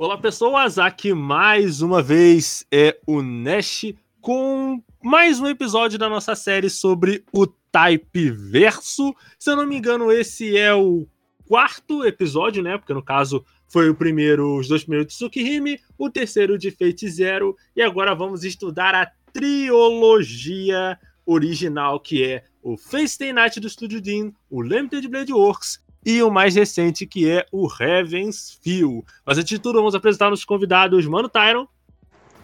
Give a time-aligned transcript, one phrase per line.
[0.00, 0.78] Olá, pessoas!
[0.78, 3.86] Aqui mais uma vez é o Nash
[4.20, 9.12] com mais um episódio da nossa série sobre o Type Verso.
[9.36, 11.04] Se eu não me engano, esse é o
[11.48, 12.78] quarto episódio, né?
[12.78, 17.10] Porque no caso foi o primeiro, os dois primeiros de Tsukihime, o terceiro de Fate
[17.10, 23.68] Zero, e agora vamos estudar a trilogia original, que é o Face Day Night do
[23.68, 29.04] Studio Dean, o Limited Blade Works e o mais recente, que é o Heaven's Feel.
[29.26, 31.68] Mas antes de tudo, vamos apresentar nossos convidados, Mano Tyron.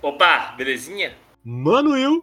[0.03, 1.15] Opa, belezinha?
[1.43, 2.23] Mano Will.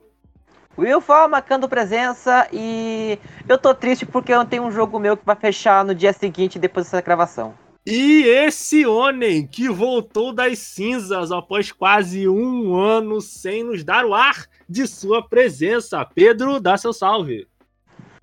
[0.77, 3.17] Will Fall marcando presença e
[3.49, 6.59] eu tô triste porque eu tenho um jogo meu que vai fechar no dia seguinte
[6.59, 7.55] depois dessa gravação.
[7.87, 14.13] E esse Onen que voltou das cinzas após quase um ano sem nos dar o
[14.13, 16.05] ar de sua presença.
[16.05, 17.47] Pedro, dá seu salve.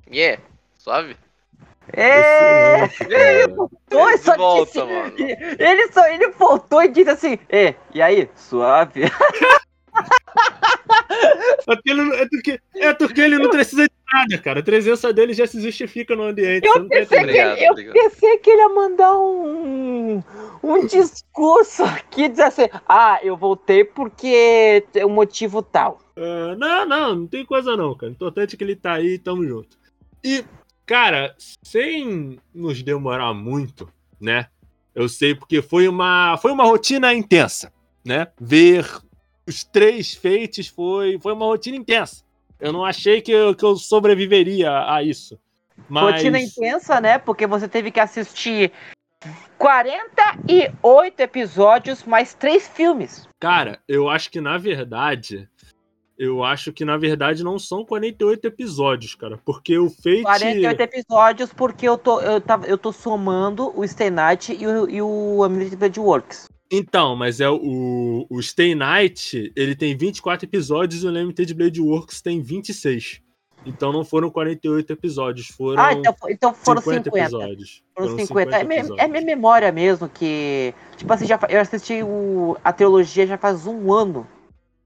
[0.08, 0.40] Yeah,
[0.76, 1.16] suave?
[1.92, 5.14] É, ele voltou e só volta, disse, mano.
[5.58, 9.02] Ele, só, ele voltou e disse assim, é, e aí, suave?
[11.66, 14.60] É porque, ele, é, porque, é porque ele não precisa de nada, cara.
[14.60, 16.66] A presença dele já se justifica no ambiente.
[16.66, 20.22] Eu, pensei que, ele, eu pensei que ele ia mandar um,
[20.62, 25.98] um discurso aqui, dizer assim, ah, eu voltei porque é um motivo tal.
[26.16, 28.10] Uh, não, não, não tem coisa não, cara.
[28.10, 29.76] O importante é que ele tá aí, tamo junto.
[30.24, 30.44] E
[30.88, 34.46] Cara, sem nos demorar muito, né?
[34.94, 37.70] Eu sei porque foi uma, foi uma rotina intensa,
[38.02, 38.28] né?
[38.40, 38.88] Ver
[39.46, 42.24] os três feitos foi, foi uma rotina intensa.
[42.58, 45.38] Eu não achei que eu, que eu sobreviveria a isso.
[45.90, 46.14] Mas...
[46.14, 47.18] Rotina intensa, né?
[47.18, 48.72] Porque você teve que assistir
[49.58, 53.28] 48 episódios mais três filmes.
[53.38, 55.46] Cara, eu acho que na verdade
[56.18, 59.38] eu acho que, na verdade, não são 48 episódios, cara.
[59.44, 60.22] Porque o Fate.
[60.22, 64.90] 48 episódios, porque eu tô, eu tava, eu tô somando o Stay Night e o,
[64.90, 66.48] e o Unlimited Works.
[66.70, 71.80] Então, mas é o, o Stay Night, ele tem 24 episódios e o Unlimited Blade
[71.80, 73.22] Works tem 26.
[73.64, 75.82] Então não foram 48 episódios, foram.
[75.82, 77.82] Ah, então, então foram 50, 50 episódios.
[77.94, 78.50] Foram, foram 50.
[78.50, 79.04] 50 é, episódios.
[79.04, 80.74] é minha memória mesmo que.
[80.96, 84.26] Tipo assim, já, eu assisti o, a trilogia já faz um ano.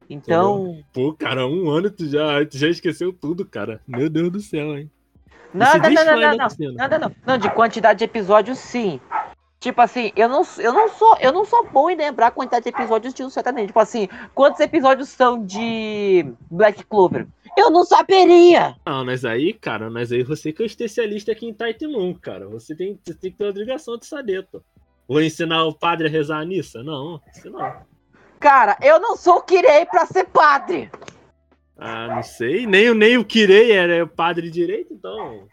[0.08, 0.82] Então.
[0.92, 3.80] Pô, cara, um ano tu já, tu já esqueceu tudo, cara.
[3.86, 4.90] Meu Deus do céu, hein?
[5.54, 7.12] Nada, não, não, tá não, não, não, nada não.
[7.26, 9.00] Não, de quantidade de episódios, sim.
[9.62, 12.64] Tipo assim, eu não, eu não sou, eu não sou bom em lembrar a quantidade
[12.64, 13.68] de episódios de um certamente.
[13.68, 17.28] Tipo assim, quantos episódios são de Black Clover?
[17.56, 18.74] Eu não saberia!
[18.84, 22.48] Ah, mas aí, cara, mas aí você que é o especialista aqui em Taitemon, cara.
[22.48, 24.60] Você tem, você tem que ter a obrigação de saber, pô.
[25.06, 26.82] Vou ensinar o padre a rezar a missa?
[26.82, 27.72] Não, isso não.
[28.42, 30.90] Cara, eu não sou o Kirei pra ser padre.
[31.78, 32.66] Ah, não sei.
[32.66, 35.46] Nem, nem o Kirei era padre direito, então.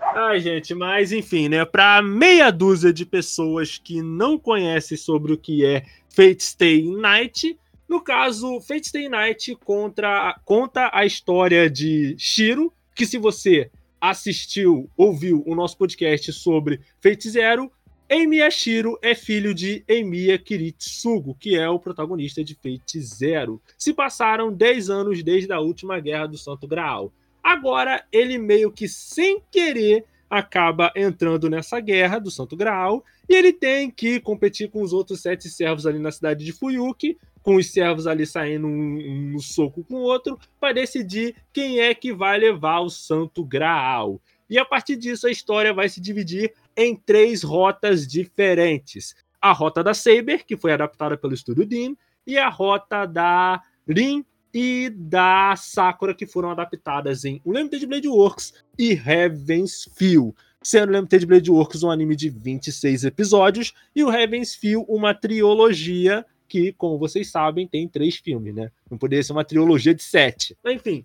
[0.00, 1.62] Ai, gente, mas enfim, né?
[1.66, 7.58] Para meia dúzia de pessoas que não conhecem sobre o que é Fate Stay Night,
[7.86, 13.70] no caso, Fate Stay Night contra, conta a história de Shiro, que se você
[14.00, 17.70] assistiu, ouviu o nosso podcast sobre Fate Zero,
[18.14, 23.58] Emiya Shiro é filho de Emiya Kiritsugo, que é o protagonista de Fate Zero.
[23.78, 27.10] Se passaram 10 anos desde a última guerra do Santo Graal.
[27.42, 33.50] Agora, ele meio que sem querer acaba entrando nessa guerra do Santo Graal e ele
[33.50, 37.72] tem que competir com os outros sete servos ali na cidade de Fuyuki, com os
[37.72, 42.36] servos ali saindo um, um soco com o outro, para decidir quem é que vai
[42.38, 44.20] levar o Santo Graal.
[44.52, 49.14] E a partir disso a história vai se dividir em três rotas diferentes.
[49.40, 51.94] A rota da Saber, que foi adaptada pelo estúdio Dean,
[52.26, 54.24] e a rota da Rin
[54.54, 60.34] e da Sakura, que foram adaptadas em Limited Blade Works e Heaven's Feel.
[60.62, 66.24] Sendo Limited Blade Works um anime de 26 episódios e o Heaven's Feel uma trilogia
[66.48, 68.70] que, como vocês sabem, tem três filmes, né?
[68.90, 70.56] Não poderia ser uma trilogia de sete.
[70.66, 71.04] Enfim,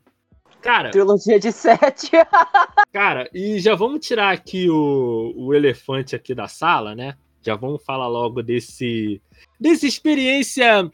[0.68, 0.92] Cara.
[0.92, 2.12] Trilogia de sete.
[2.92, 7.16] cara, e já vamos tirar aqui o, o elefante aqui da sala, né?
[7.42, 9.22] Já vamos falar logo desse.
[9.58, 10.92] Dessa experiência.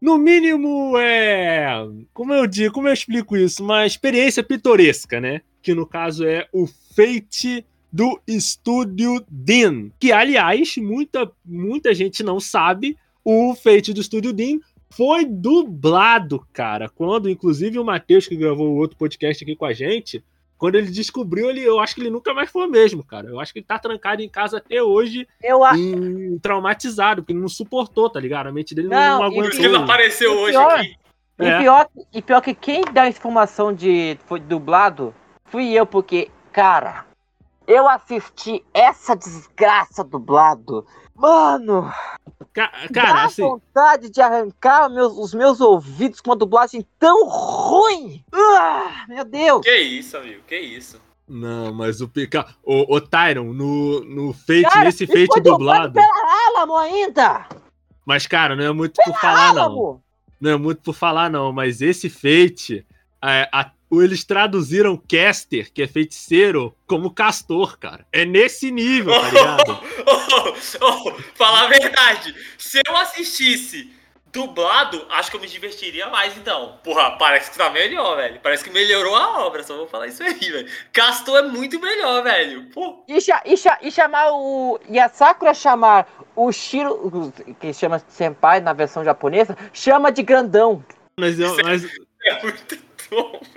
[0.00, 1.66] No mínimo, é.
[2.14, 3.64] Como eu digo, como eu explico isso?
[3.64, 5.40] Uma experiência pitoresca, né?
[5.60, 6.64] Que no caso é o
[6.94, 9.90] Fate do Estúdio Dean.
[9.98, 12.96] Que, aliás, muita, muita gente não sabe.
[13.24, 14.60] O Fate do Estúdio Dean
[14.96, 16.88] foi dublado, cara.
[16.88, 20.24] Quando, inclusive, o Matheus, que gravou outro podcast aqui com a gente,
[20.56, 23.28] quando ele descobriu, ele, eu acho que ele nunca mais foi o mesmo, cara.
[23.28, 27.40] Eu acho que ele tá trancado em casa até hoje, eu em, traumatizado, porque ele
[27.40, 28.46] não suportou, tá ligado?
[28.46, 29.50] A mente dele não, não aguentou.
[29.50, 30.96] Por ele apareceu hoje pior, aqui.
[31.40, 31.58] E, é.
[31.58, 35.14] pior, e pior que quem dá a informação de foi dublado
[35.44, 37.04] fui eu, porque, cara,
[37.66, 40.86] eu assisti essa desgraça dublado.
[41.14, 41.90] Mano,
[42.52, 43.42] Ca cara, Dá assim...
[43.42, 48.24] vontade de arrancar meus, os meus ouvidos com uma dublagem tão ruim.
[48.32, 49.62] Ah, meu Deus.
[49.62, 51.00] Que isso, amigo, que isso.
[51.28, 52.46] Não, mas o Pica...
[52.62, 55.92] O, o Tyron, no, no Fate, cara, nesse Fate dublado...
[55.92, 57.46] Pela Alamo ainda!
[58.06, 59.76] Mas, cara, não é muito pela por falar, Alamo.
[59.76, 60.02] não.
[60.40, 61.52] Não é muito por falar, não.
[61.52, 62.86] Mas esse Fate...
[63.22, 68.06] É, a eles traduziram caster, que é feiticeiro, como castor, cara.
[68.12, 69.80] É nesse nível, tá ligado?
[70.06, 72.34] oh, oh, oh, falar a verdade.
[72.58, 73.90] Se eu assistisse
[74.32, 76.78] dublado, acho que eu me divertiria mais, então.
[76.84, 78.38] Porra, parece que tá melhor, velho.
[78.42, 80.68] Parece que melhorou a obra, só vou falar isso aí, velho.
[80.92, 82.66] Castor é muito melhor, velho.
[82.70, 83.02] Pô.
[83.08, 84.78] E, e, e chamar o.
[84.90, 90.84] E a Sakura chamar o Shiro, que chama Senpai na versão japonesa, chama de grandão.
[91.18, 91.56] Mas eu.
[91.64, 91.86] Mas...
[92.26, 92.85] É muito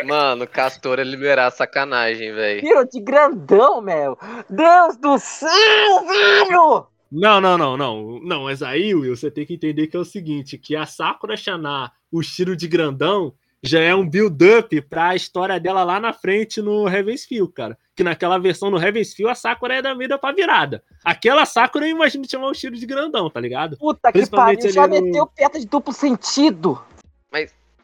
[0.06, 2.62] Mano, Castor é liberar sacanagem, velho.
[2.62, 4.18] Virou de grandão, meu.
[4.50, 6.88] Deus do céu, velho!
[7.12, 8.19] Não, não, não, não.
[8.22, 11.36] Não, mas aí, Will, você tem que entender que é o seguinte, que a Sakura
[11.36, 16.62] Shaná, o estilo de grandão, já é um build-up pra história dela lá na frente
[16.62, 17.78] no Heaven's Feel, cara.
[17.95, 20.84] Que naquela versão no Heaven's Feel, a Sakura é da vida pra virada.
[21.04, 23.78] Aquela Sakura eu imagino chamar o estilo de grandão, tá ligado?
[23.78, 25.02] Puta que pariu, já no...
[25.02, 26.81] meteu perto de duplo sentido.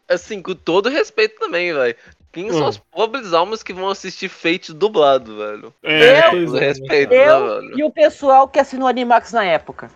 [0.08, 1.96] Assim, com todo respeito também, velho.
[2.32, 2.54] Quem hum.
[2.54, 5.74] são as pobres almas que vão assistir Fate dublado, velho?
[5.82, 9.90] É, eu, respeito, eu né, e o pessoal que assinou Animax na época.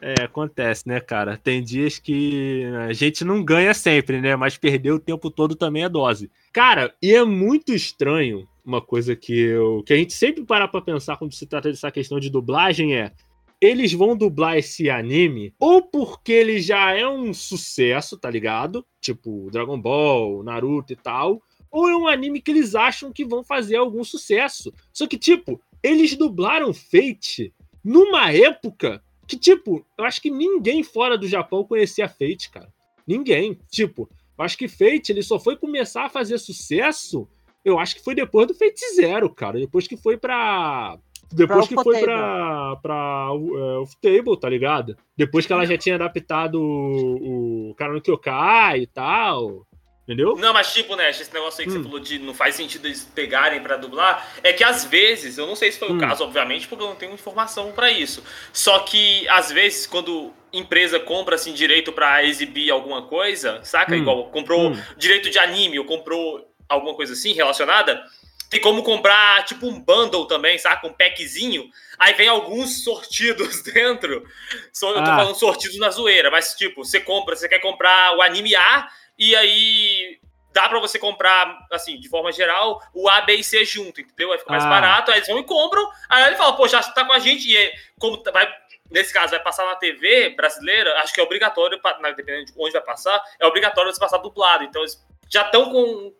[0.00, 1.36] É, acontece, né, cara?
[1.36, 4.36] Tem dias que a gente não ganha sempre, né?
[4.36, 6.30] Mas perder o tempo todo também é dose.
[6.52, 10.82] Cara, e é muito estranho uma coisa que eu que a gente sempre para pra
[10.82, 13.12] pensar quando se trata dessa questão de dublagem é
[13.60, 18.84] eles vão dublar esse anime ou porque ele já é um sucesso, tá ligado?
[19.00, 23.44] Tipo Dragon Ball, Naruto e tal, ou é um anime que eles acham que vão
[23.44, 24.72] fazer algum sucesso.
[24.92, 27.52] Só que, tipo, eles dublaram Fate
[27.84, 32.72] numa época que, tipo, eu acho que ninguém fora do Japão conhecia Fate, cara.
[33.06, 33.58] Ninguém.
[33.70, 34.08] Tipo,
[34.38, 37.28] eu acho que Fate ele só foi começar a fazer sucesso,
[37.64, 39.58] eu acho que foi depois do Fate Zero, cara.
[39.58, 40.98] Depois que foi pra
[41.32, 44.96] depois pra que foi pra, pra uh, Table, tá ligado?
[45.16, 49.66] Depois que ela já tinha adaptado o, o cara no Kyokai e tal.
[50.08, 50.36] Entendeu?
[50.36, 51.82] Não, mas tipo, né, esse negócio aí que hum.
[51.82, 55.46] você falou de não faz sentido eles pegarem para dublar, é que às vezes, eu
[55.46, 55.98] não sei se foi hum.
[55.98, 58.24] o caso, obviamente, porque eu não tenho informação para isso.
[58.50, 63.94] Só que às vezes quando empresa compra assim direito para exibir alguma coisa, saca?
[63.94, 63.98] Hum.
[63.98, 64.82] Igual comprou hum.
[64.96, 68.02] direito de anime ou comprou alguma coisa assim relacionada,
[68.48, 70.86] tem como comprar, tipo, um bundle também, saca?
[70.86, 71.68] Um packzinho.
[71.98, 74.14] Aí vem alguns sortidos dentro.
[74.14, 75.16] Eu tô ah.
[75.16, 79.36] falando sortidos na zoeira, mas, tipo, você compra, você quer comprar o anime A, e
[79.36, 80.18] aí
[80.52, 84.32] dá para você comprar, assim, de forma geral, o A, B e C junto, entendeu?
[84.32, 84.68] Aí fica mais ah.
[84.68, 85.86] barato, aí eles vão e compram.
[86.08, 88.50] Aí ele fala, pô, já tá com a gente, e como vai
[88.90, 91.78] nesse caso, vai passar na TV brasileira, acho que é obrigatório,
[92.16, 94.64] dependendo de onde vai passar, é obrigatório você passar dublado.
[94.64, 96.12] Então, eles já estão com,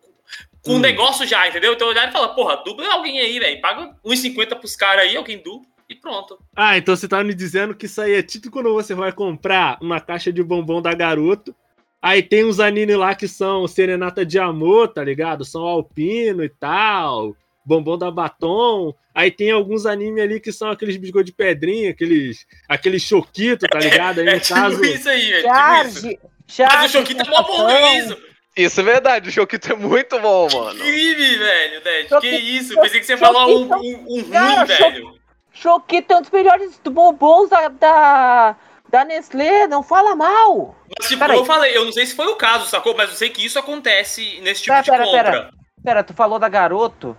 [0.62, 0.76] com hum.
[0.76, 1.72] um negócio já, entendeu?
[1.72, 3.60] Então olhar e falar, porra, dubla alguém aí, velho.
[3.60, 6.38] Paga 1,50 pros caras aí, alguém dubla e pronto.
[6.54, 9.78] Ah, então você tá me dizendo que isso aí é tipo quando você vai comprar
[9.80, 11.54] uma caixa de bombom da garoto.
[12.00, 15.44] Aí tem uns anime lá que são Serenata de Amor, tá ligado?
[15.44, 17.35] São Alpino e tal.
[17.64, 18.94] Bombom da Batom.
[19.14, 23.78] Aí tem alguns animes ali que são aqueles biscoitos de pedrinha, aqueles, aqueles choquito, tá
[23.78, 24.20] ligado?
[24.20, 24.80] Aí, é, no é caso...
[24.80, 26.62] tipo isso aí, é Charge, tipo isso.
[26.62, 28.16] Mas o choquito é mó bom isso.
[28.58, 30.80] Isso é verdade, o Choquito é muito bom, mano.
[30.80, 32.20] Crime, velho, Dad.
[32.20, 32.74] Que isso?
[32.74, 35.14] Pensei que você ia falar um, um, um ruim, velho.
[35.52, 38.56] Choquito é um dos melhores bombons da, da,
[38.88, 40.76] da Nestlé, não fala mal.
[40.98, 41.46] Mas, tipo, pera eu aí.
[41.46, 42.96] falei, eu não sei se foi o caso, sacou?
[42.96, 45.22] Mas eu sei que isso acontece nesse tipo pera, de pera, compra.
[45.22, 45.50] Pera,
[45.84, 47.16] pera, tu falou da garoto?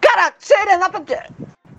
[0.00, 1.16] Cara, serenata de...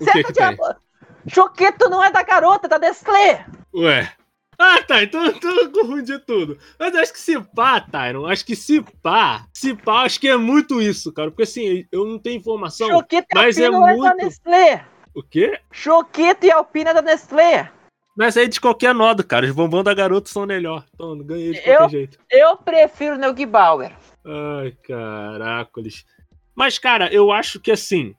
[0.04, 0.78] Serenata
[1.26, 1.34] de...
[1.34, 3.46] Choquito não é da garota, é da Nestlé.
[3.74, 4.12] Ué,
[4.60, 5.02] ah, tá.
[5.02, 6.58] Então eu confundi tudo.
[6.78, 10.36] Mas acho que se pá, Tyron, acho que se pá, se pá, acho que é
[10.36, 11.32] muito isso, cara.
[11.32, 12.90] Porque assim, eu não tenho informação.
[12.90, 14.04] Choqueta mas é, é muito.
[14.04, 14.86] da Nestlé.
[15.16, 15.58] O quê?
[15.72, 17.72] Choqueta e Alpina da Nestlé.
[18.18, 19.46] Mas aí de qualquer modo, cara.
[19.46, 20.86] Os bombons da garota são melhor.
[20.94, 22.20] Então, ganhei de qualquer eu, jeito.
[22.30, 23.96] Eu prefiro o Bauer.
[24.26, 26.06] Ai, caracoles.
[26.54, 28.14] Mas, cara, eu acho que assim.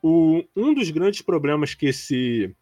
[0.00, 2.54] O, um dos grandes problemas que esse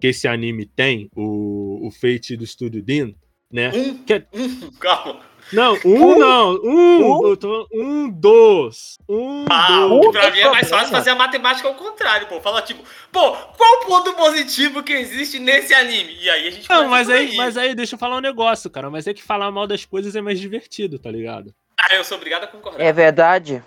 [0.00, 3.12] que esse anime tem, o, o Fate do Estúdio Dean,
[3.52, 3.70] né?
[3.74, 4.26] Um, que é...
[4.32, 5.28] um, calma.
[5.52, 10.12] Não, um, um não, um, um, tô, um dos, um ah, dos.
[10.12, 12.38] Pra mim é mais fácil fazer a matemática ao contrário, pô.
[12.40, 16.18] Fala tipo, pô, qual o ponto positivo que existe nesse anime?
[16.20, 18.68] E aí a gente Não, mas aí, aí, mas aí deixa eu falar um negócio,
[18.68, 18.90] cara.
[18.90, 21.54] Mas é que falar mal das coisas é mais divertido, tá ligado?
[21.80, 22.84] Ah, eu sou obrigado a concordar.
[22.84, 23.62] É verdade.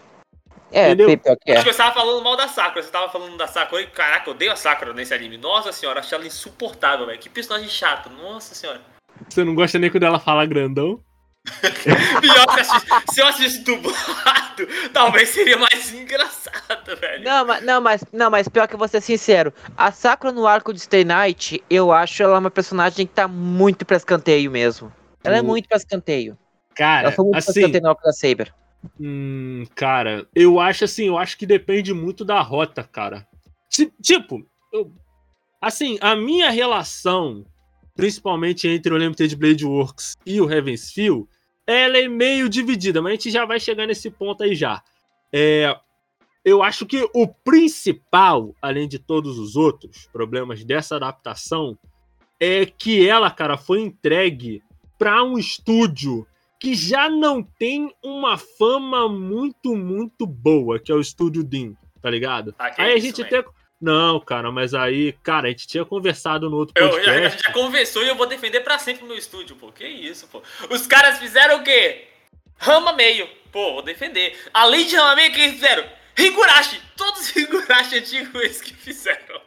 [0.72, 1.10] É, Entendeu?
[1.10, 2.82] Acho que você tava falando mal da Sakura.
[2.82, 5.38] Você tava falando da Sakura e, caraca, eu odeio a Sakura nesse anime.
[5.38, 7.20] Nossa senhora, achei ela insuportável, velho.
[7.20, 8.10] Que personagem chato.
[8.10, 8.80] Nossa senhora.
[9.30, 11.00] Você não gosta nem quando ela fala grandão?
[12.22, 12.64] Pior que
[13.14, 17.24] se eu assistisse dublado, talvez seria mais engraçado, velho.
[17.24, 19.52] Não, mas, não, mas, não, mas pior que eu vou ser sincero.
[19.76, 23.86] A Sakura no arco de Stay Night, eu acho ela uma personagem que tá muito
[23.86, 24.94] pra escanteio mesmo.
[25.24, 26.38] Ela é muito pra escanteio.
[26.76, 28.54] Cara, ela foi muito assim, pra escanteio no arco da Saber.
[29.00, 33.28] Hum, cara, eu acho assim, eu acho que depende muito da rota, cara.
[34.02, 34.92] Tipo, eu,
[35.62, 37.46] assim, a minha relação,
[37.96, 41.28] principalmente entre o Limited Blade Works e o Heaven's Feel,
[41.66, 44.84] ela é meio dividida, mas a gente já vai chegar nesse ponto aí já.
[45.32, 45.76] É,
[46.44, 51.78] eu acho que o principal, além de todos os outros problemas dessa adaptação,
[52.40, 54.64] é que ela, cara, foi entregue
[54.98, 56.26] para um estúdio
[56.62, 62.08] que já não tem uma fama muito, muito boa, que é o Estúdio Dean, tá
[62.08, 62.54] ligado?
[62.60, 63.44] Ah, aí a isso, gente até.
[63.82, 67.20] Não, cara, mas aí, cara, a gente tinha conversado no outro Eu, podcast.
[67.20, 69.72] já, a gente já conversou e eu vou defender pra sempre no estúdio, pô.
[69.72, 70.44] Que isso, pô.
[70.70, 72.08] Os caras fizeram o quê?
[72.58, 73.28] Rama meio.
[73.52, 74.38] Pô, vou defender.
[74.54, 75.84] Além de Rama meio, o que eles fizeram?
[76.16, 76.80] Higurashi.
[76.96, 79.42] Todos os Higurashi antigos que fizeram.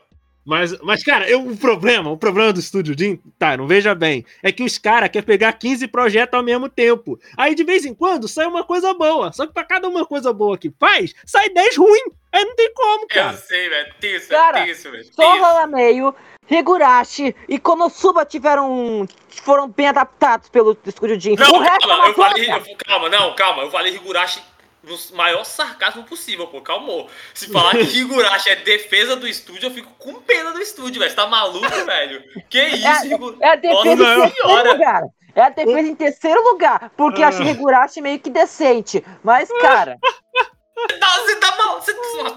[0.44, 4.26] Mas, mas, cara, eu, o problema, o problema do Estúdio Dean, tá, não veja bem,
[4.42, 7.18] é que os caras querem pegar 15 projetos ao mesmo tempo.
[7.36, 9.32] Aí, de vez em quando, sai uma coisa boa.
[9.32, 12.02] Só que pra cada uma coisa boa que faz, sai 10 ruim.
[12.30, 13.36] Aí não tem como, Eu cara.
[13.38, 13.94] sei, velho.
[14.28, 15.04] Cara, é tenso, velho.
[15.12, 16.14] Só Meio,
[16.50, 19.06] Higurashi e Konosuba tiveram.
[19.42, 21.36] foram bem adaptados pelo Estúdio Jin.
[21.38, 24.42] Não, o resto é calma, uma eu falei, eu- calma, não, calma, eu falei Higurashi
[24.86, 27.08] no maior sarcasmo possível, pô, calmou.
[27.32, 31.10] Se falar que Higurashi é defesa do estúdio, eu fico com pena do estúdio, velho.
[31.10, 32.22] Você tá maluco, velho?
[32.48, 34.72] Que isso, Higu- É a defesa Nossa em terceiro senhora.
[34.72, 35.02] lugar.
[35.36, 36.92] É a defesa em terceiro lugar.
[36.96, 37.46] Porque eu acho Ah.
[37.46, 39.04] Higurashi meio que decente.
[39.22, 39.98] Mas, cara,
[41.00, 42.34] Não, você tá mal, você tá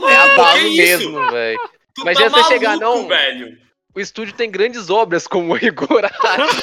[0.00, 0.08] maluco?
[0.08, 1.10] é abalo que isso?
[1.10, 1.60] mesmo, velho.
[1.98, 3.08] Mas tá já você chegar, maluco, não.
[3.08, 3.58] velho.
[3.94, 6.14] O estúdio tem grandes obras como o Higurashi.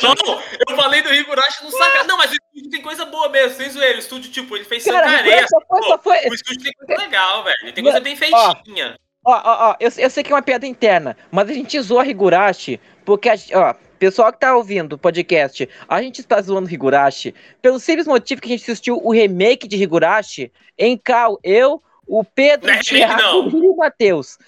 [0.04, 2.04] Não, eu falei do Higurashi no saca.
[2.04, 3.96] Não, mas o estúdio tem coisa boa mesmo, sem zoeira.
[3.96, 5.22] O estúdio, tipo, ele fez cara.
[5.22, 5.48] Higurashi
[5.88, 7.74] só foi, O estúdio tem coisa legal, velho.
[7.74, 8.96] Tem coisa bem feitinha.
[9.24, 12.06] Ó, ó, ó, eu, eu sei que é uma piada interna, mas a gente zoa
[12.06, 17.36] Higurashi porque, a, ó, pessoal que tá ouvindo o podcast, a gente está zoando Higurashi
[17.62, 22.24] pelo simples motivo que a gente assistiu o remake de Higurashi em Cal, eu, o
[22.24, 23.64] Pedro, Não é o remake, Thiago não.
[23.64, 24.40] e o Matheus.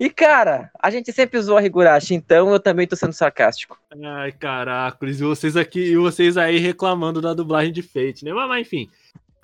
[0.00, 3.78] E, cara, a gente sempre zoa Higurashi, então eu também tô sendo sarcástico.
[4.02, 8.32] Ai, caracoles, e vocês aqui, e vocês aí reclamando da dublagem de Fate, né?
[8.32, 8.88] Mas, mas, enfim.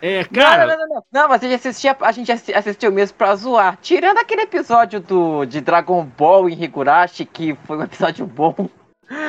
[0.01, 0.67] É, cara.
[0.67, 3.37] Não, não, não, não, não, mas a gente, assistia, a gente assi- assistiu mesmo pra
[3.37, 3.79] zoar.
[3.83, 8.55] Tirando aquele episódio do, de Dragon Ball em Higurashi, que foi um episódio bom.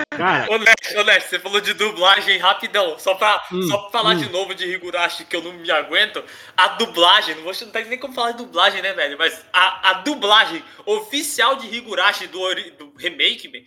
[0.09, 2.97] Cara, Ô, Nerd, ô, Nerd, você falou de dublagem rapidão.
[2.97, 4.17] Só pra, Hum, só pra falar hum.
[4.19, 6.23] de novo de Higurashi, que eu não me aguento.
[6.55, 9.17] A dublagem, não vou não tem nem como falar de dublagem, né, velho?
[9.17, 12.39] Mas a, a dublagem oficial de Higurashi do,
[12.77, 13.59] do remake, man,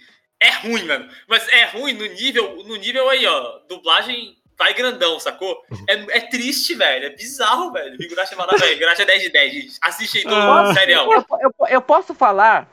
[0.43, 1.09] é ruim, mano.
[1.29, 3.61] Mas é ruim no nível, no nível aí, ó.
[3.69, 5.63] Dublagem vai grandão, sacou?
[5.89, 7.07] É, é triste, velho.
[7.07, 7.97] É bizarro, velho.
[8.03, 8.73] Higurashi é maravilhoso.
[8.73, 9.79] Higurashi é 10 de 10, gente.
[9.81, 10.63] Assiste aí, Ah.
[10.63, 11.13] do serião.
[11.13, 12.69] Eu, eu- eu posso falar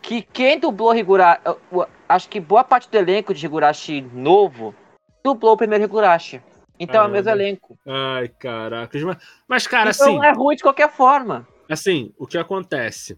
[0.00, 1.40] que quem dublou Higurashi.
[2.10, 4.74] Acho que boa parte do elenco de Higurashi novo
[5.24, 6.42] dublou o primeiro Higurashi.
[6.76, 7.42] Então é o mesmo Caramba.
[7.44, 7.78] elenco.
[7.86, 9.00] ai, caracas.
[9.46, 11.46] Mas, cara, então assim, é ruim de qualquer forma.
[11.68, 13.16] assim, o que acontece?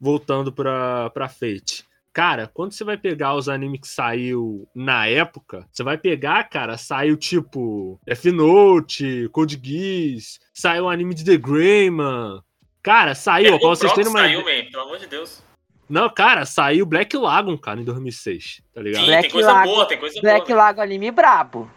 [0.00, 1.84] Voltando pra, pra Fate.
[2.14, 6.78] Cara, quando você vai pegar os animes que saiu na época, você vai pegar, cara,
[6.78, 12.40] saiu tipo F-Note, Code Geass, saiu o anime de The Greyman.
[12.82, 15.42] Cara, saiu, ó, pra o vocês terem uma saiu, man, pelo amor de Deus.
[15.90, 19.00] Não, cara, saiu Black Lagoon, cara, em 2006, tá ligado?
[19.02, 20.58] Sim, Black tem coisa Lagoon- boa, tem coisa Black boa.
[20.58, 21.70] Lago anime brabo.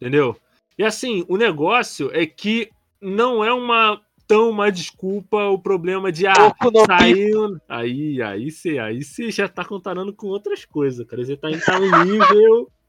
[0.00, 0.36] Entendeu?
[0.76, 2.68] E assim, o negócio é que
[3.00, 6.52] não é uma tão uma desculpa o problema de ah,
[6.86, 7.56] saiu.
[7.68, 11.24] Aí, aí você aí você já tá comparando com outras coisas, cara.
[11.24, 12.68] Você tá em um nível.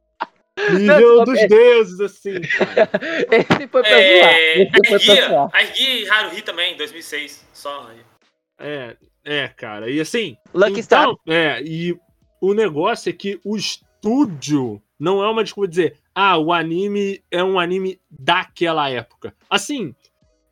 [0.71, 2.89] Nível Não, dos é- deuses, assim, cara.
[3.31, 3.99] Esse foi pra zoar.
[3.99, 5.51] É, Esse foi pra zoar.
[5.79, 7.43] E Haruhi também, 2006.
[7.51, 7.97] Só aí.
[8.59, 9.89] É, é, cara.
[9.89, 10.37] E assim.
[10.53, 11.03] Lucky Star.
[11.03, 11.97] então, é, e
[12.41, 17.23] o negócio é que o estúdio não é uma desculpa de dizer, ah, o anime
[17.31, 19.35] é um anime daquela época.
[19.49, 19.95] Assim,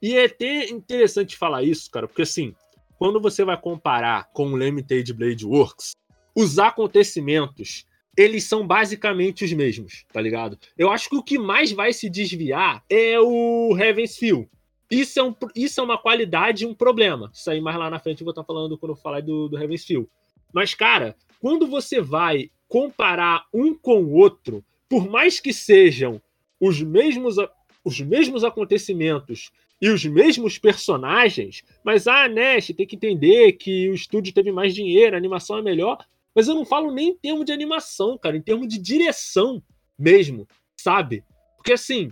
[0.01, 2.55] e é até interessante falar isso, cara, porque assim,
[2.97, 5.91] quando você vai comparar com o Limited Blade Works,
[6.35, 7.85] os acontecimentos,
[8.17, 10.57] eles são basicamente os mesmos, tá ligado?
[10.77, 14.49] Eu acho que o que mais vai se desviar é o Heaven's Feel.
[14.91, 17.31] Isso é, um, isso é uma qualidade e um problema.
[17.33, 19.57] Isso aí mais lá na frente eu vou estar falando quando eu falar do, do
[19.57, 20.07] Heaven's Feel.
[20.53, 26.21] Mas, cara, quando você vai comparar um com o outro, por mais que sejam
[26.59, 27.49] os mesmos, a-
[27.85, 29.49] os mesmos acontecimentos
[29.81, 34.75] e os mesmos personagens, mas ah, Nash, tem que entender que o estúdio teve mais
[34.75, 35.97] dinheiro, a animação é melhor.
[36.35, 39.61] Mas eu não falo nem em termos de animação, cara, em termos de direção.
[39.97, 41.23] mesmo, sabe?
[41.57, 42.11] Porque assim,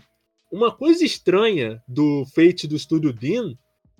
[0.51, 3.55] uma coisa estranha do Fate do Estúdio Dean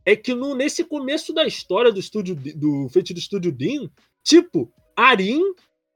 [0.06, 3.90] é que no, nesse começo da história do estúdio do Fate do Estúdio Dean,
[4.24, 5.44] tipo, Arin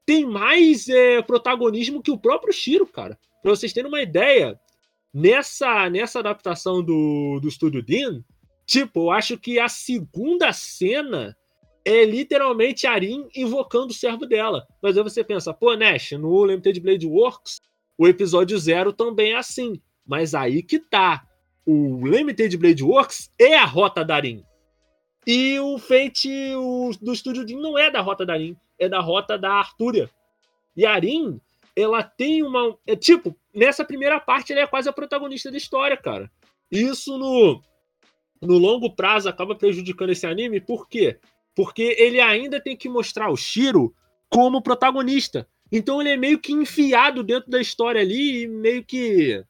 [0.06, 3.18] tem mais é, protagonismo que o próprio Shiro, cara.
[3.42, 4.58] Pra vocês terem uma ideia,
[5.12, 8.22] nessa, nessa adaptação do, do Estúdio Dean,
[8.66, 11.36] tipo, eu acho que a segunda cena
[11.84, 14.66] é literalmente Arin invocando o servo dela.
[14.82, 17.60] Mas aí você pensa, pô, Nash, no Limited Blade Works,
[17.98, 19.80] o episódio zero também é assim.
[20.06, 21.26] Mas aí que tá.
[21.66, 24.44] O Limited Blade Works é a rota da Arin.
[25.26, 29.00] E o Fate o, do Estúdio Dean não é da rota da Arin, é da
[29.00, 30.10] rota da Artúria.
[30.76, 31.40] E a Arin,
[31.74, 32.76] ela tem uma.
[32.86, 36.30] É, tipo, nessa primeira parte, ela é quase a protagonista da história, cara.
[36.70, 37.62] Isso no,
[38.42, 41.18] no longo prazo acaba prejudicando esse anime, por quê?
[41.54, 43.94] Porque ele ainda tem que mostrar o Shiro
[44.28, 45.48] como protagonista.
[45.70, 49.44] Então ele é meio que enfiado dentro da história ali e meio que.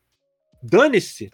[0.66, 1.30] Dane-se,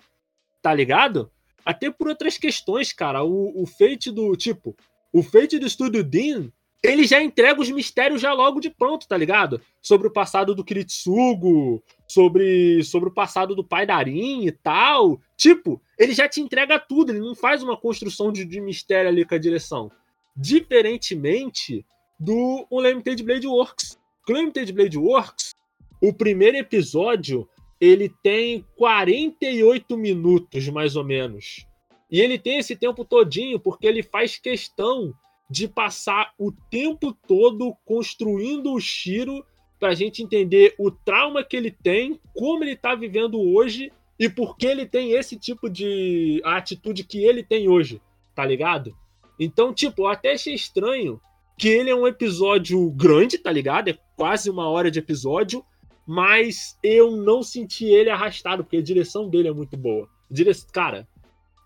[0.60, 1.30] tá ligado?
[1.64, 3.22] Até por outras questões, cara.
[3.22, 4.34] O, o Fate do.
[4.34, 4.76] Tipo,
[5.12, 6.50] o Fate do estúdio Dean,
[6.82, 9.60] ele já entrega os mistérios já logo de pronto, tá ligado?
[9.80, 15.20] Sobre o passado do Kiritsugo, sobre, sobre o passado do pai da Arin e tal.
[15.36, 19.24] Tipo, ele já te entrega tudo, ele não faz uma construção de, de mistério ali
[19.24, 19.92] com a direção.
[20.36, 21.86] Diferentemente
[22.18, 23.96] do Unlimited Blade Works.
[24.28, 25.54] O Unlimited Blade Works,
[26.02, 27.48] o primeiro episódio,
[27.80, 31.66] ele tem 48 minutos, mais ou menos.
[32.10, 35.14] E ele tem esse tempo todinho porque ele faz questão
[35.48, 39.44] de passar o tempo todo construindo o Shiro
[39.78, 44.28] para a gente entender o trauma que ele tem, como ele está vivendo hoje e
[44.28, 48.00] por que ele tem esse tipo de atitude que ele tem hoje,
[48.34, 48.94] tá ligado?
[49.38, 51.18] Então, tipo, eu até achei estranho
[51.58, 53.88] que ele é um episódio grande, tá ligado?
[53.88, 55.64] É quase uma hora de episódio,
[56.10, 60.08] mas eu não senti ele arrastado, porque a direção dele é muito boa.
[60.28, 60.50] Dire...
[60.72, 61.06] Cara,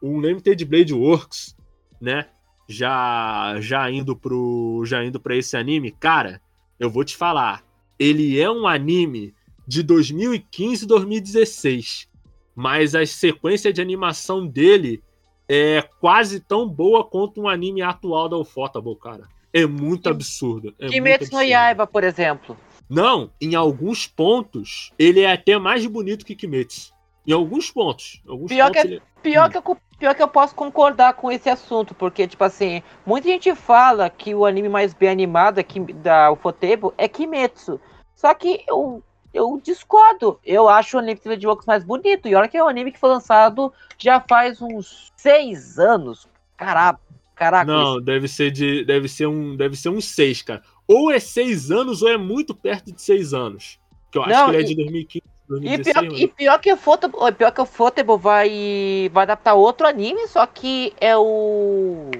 [0.02, 1.56] o Limited Blade Works,
[1.98, 2.26] né?
[2.68, 6.42] Já já indo pro já indo para esse anime, cara,
[6.78, 7.64] eu vou te falar,
[7.98, 9.34] ele é um anime
[9.66, 12.10] de 2015 e 2016,
[12.54, 15.02] mas a sequência de animação dele
[15.48, 19.26] é quase tão boa quanto um anime atual da Ufotable, cara.
[19.54, 20.74] É muito absurdo.
[20.78, 22.54] É Kimetsu no Yaiba, por exemplo.
[22.88, 26.92] Não, em alguns pontos, ele é até mais bonito que Kimetsu.
[27.26, 28.22] Em alguns pontos.
[28.28, 29.02] Alguns pior, pontos que, ele...
[29.22, 29.50] pior, hum.
[29.50, 33.54] que eu, pior que eu posso concordar com esse assunto, porque, tipo assim, muita gente
[33.54, 37.80] fala que o anime mais bem animado aqui da Ufotable é Kimetsu.
[38.14, 40.38] Só que eu, eu discordo.
[40.44, 42.28] Eu acho o anime de Works mais bonito.
[42.28, 46.28] E olha que é um anime que foi lançado já faz uns seis anos.
[46.56, 47.00] Caraca.
[47.34, 47.64] Caraca.
[47.64, 48.84] Não, deve ser de.
[48.84, 49.56] Deve ser um.
[49.56, 53.32] Deve ser um seis, cara ou é seis anos ou é muito perto de seis
[53.32, 53.78] anos.
[54.10, 55.34] Que eu acho Não, que ele é de 2015.
[55.48, 59.86] 2016, e, pior, e pior que o Fotable, pior que o vai, vai adaptar outro
[59.86, 62.10] anime, só que é o.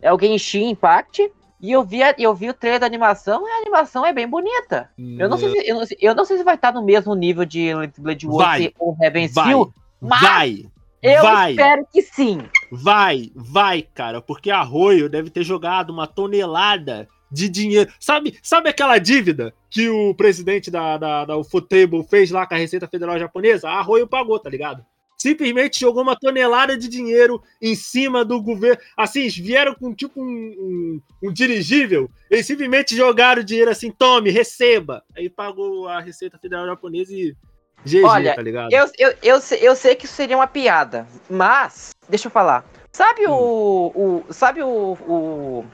[0.00, 1.30] É o Genshin Impact.
[1.60, 4.90] E eu vi, eu vi o trailer da animação e a animação é bem bonita.
[4.98, 7.44] Eu, não sei se, eu, não eu não sei se vai estar no mesmo nível
[7.44, 10.66] de Blade Works ou Heaven Steel, mas vai,
[11.00, 12.40] eu vai, espero que sim.
[12.72, 17.90] Vai, vai, cara, porque Arroio deve ter jogado uma tonelada de dinheiro.
[17.98, 22.58] Sabe, sabe aquela dívida que o presidente da, da, da Ufotable fez lá com a
[22.58, 23.68] Receita Federal Japonesa?
[23.68, 24.84] A Arroio pagou, tá ligado?
[25.16, 28.82] Simplesmente jogou uma tonelada de dinheiro em cima do governo.
[28.96, 32.10] Assim, vieram com tipo um, um, um dirigível.
[32.28, 35.02] Eles simplesmente jogaram o dinheiro assim, tome, receba.
[35.16, 37.36] Aí pagou a Receita Federal Japonesa e
[37.84, 38.72] GG, Olha, tá ligado?
[38.72, 42.64] Eu, eu, eu, eu sei que isso seria uma piada, mas, deixa eu falar.
[42.92, 43.32] Sabe hum.
[43.32, 44.32] o, o.
[44.32, 45.64] Sabe o, o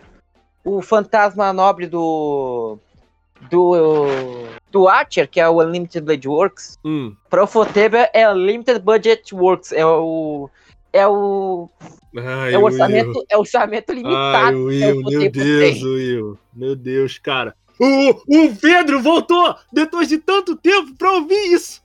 [0.68, 2.78] o fantasma nobre do.
[3.50, 4.06] Do.
[4.70, 6.78] Do Archer, que é o Unlimited Blade Works.
[6.84, 7.16] Hum.
[7.46, 9.72] Foteba é o Limited Budget Works.
[9.72, 10.50] É o.
[10.92, 11.70] É o.
[12.16, 14.46] Ai, é o orçamento, é o orçamento limitado.
[14.46, 16.38] Ai, Will, meu Deus, Will.
[16.54, 17.54] Meu Deus, cara.
[17.78, 21.80] O, o Pedro voltou depois de tanto tempo pra ouvir isso.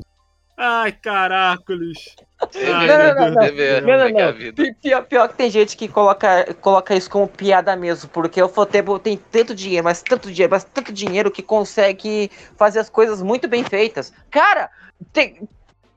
[0.58, 2.15] Ai, caracoles.
[2.56, 7.10] Ai, não, não, não, não, não, Pior, pior que tem gente que coloca, coloca isso
[7.10, 11.32] como piada mesmo, porque o Fotebo tem tanto dinheiro, mas tanto dinheiro, mas tanto dinheiro
[11.32, 14.13] que consegue fazer as coisas muito bem feitas.
[14.29, 14.69] Cara,
[15.12, 15.47] tem,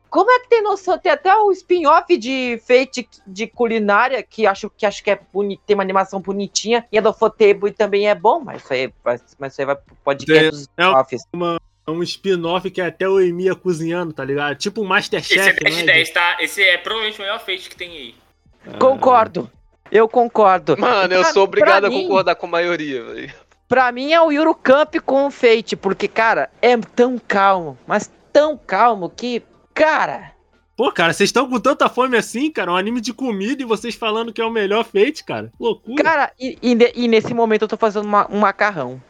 [0.08, 0.98] como é que tem noção?
[0.98, 5.62] Tem até o spin-off de Fate de culinária, que acho que acho que é bonito,
[5.66, 8.92] tem uma animação bonitinha, e é do Fotebo e também é bom, mas isso aí,
[9.04, 11.22] mas isso aí vai pro podcast dos spin-offs.
[11.32, 14.56] É uma é um spin-off que é até o Emia cozinhando, tá ligado?
[14.56, 15.38] Tipo um Masterchef.
[15.38, 16.36] Esse é 10 de 10, tá?
[16.40, 18.14] Esse é provavelmente o melhor feito que tem aí.
[18.66, 18.78] Ah.
[18.78, 19.50] Concordo.
[19.90, 20.76] Eu concordo.
[20.76, 23.32] Mano, eu sou obrigado a concordar com a maioria, velho.
[23.68, 28.56] Pra mim é o Eurocamp com o Fate, porque, cara, é tão calmo, mas tão
[28.56, 29.42] calmo que,
[29.74, 30.32] cara.
[30.76, 32.70] Pô, cara, vocês estão com tanta fome assim, cara?
[32.70, 35.50] Um anime de comida e vocês falando que é o melhor feito, cara.
[35.58, 36.02] Loucura.
[36.02, 39.02] Cara, e, e, e nesse momento eu tô fazendo uma, um macarrão.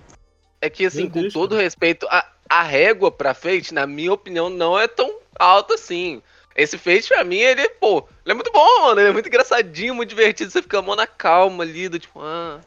[0.61, 1.62] É que, assim, Deus, com todo cara.
[1.62, 6.23] respeito, a, a régua pra Fate, na minha opinião, não é tão alta assim.
[6.55, 9.01] Esse Fate, pra mim, ele, pô, ele é muito bom, mano.
[9.01, 10.51] Ele é muito engraçadinho, muito divertido.
[10.51, 12.61] Você fica mó na calma ali, do tipo, ah,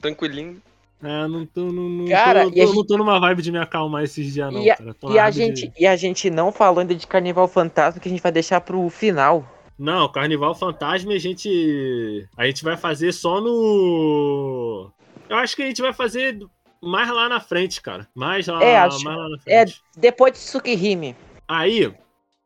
[0.00, 0.62] tranquilinho.
[1.02, 2.76] É, não tô, não, não, cara, tô, tô, gente...
[2.76, 4.94] não tô numa vibe de me acalmar esses dias, não, e a, cara.
[5.10, 5.82] E a, gente, de...
[5.82, 8.88] e a gente não falou ainda de Carnival Fantasma, que a gente vai deixar pro
[8.88, 9.44] final.
[9.76, 12.28] Não, Carnival Fantasma a gente.
[12.36, 14.92] A gente vai fazer só no.
[15.28, 16.38] Eu acho que a gente vai fazer
[16.82, 18.08] mais lá na frente, cara.
[18.14, 19.82] Mais lá, é, acho, mais lá na frente.
[19.96, 21.16] É, depois de Tsukihime.
[21.46, 21.94] Aí, o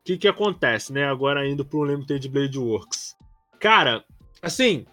[0.05, 1.09] que que acontece, né?
[1.09, 3.17] Agora indo pro Limited Blade Works.
[3.59, 4.05] Cara,
[4.43, 4.87] assim,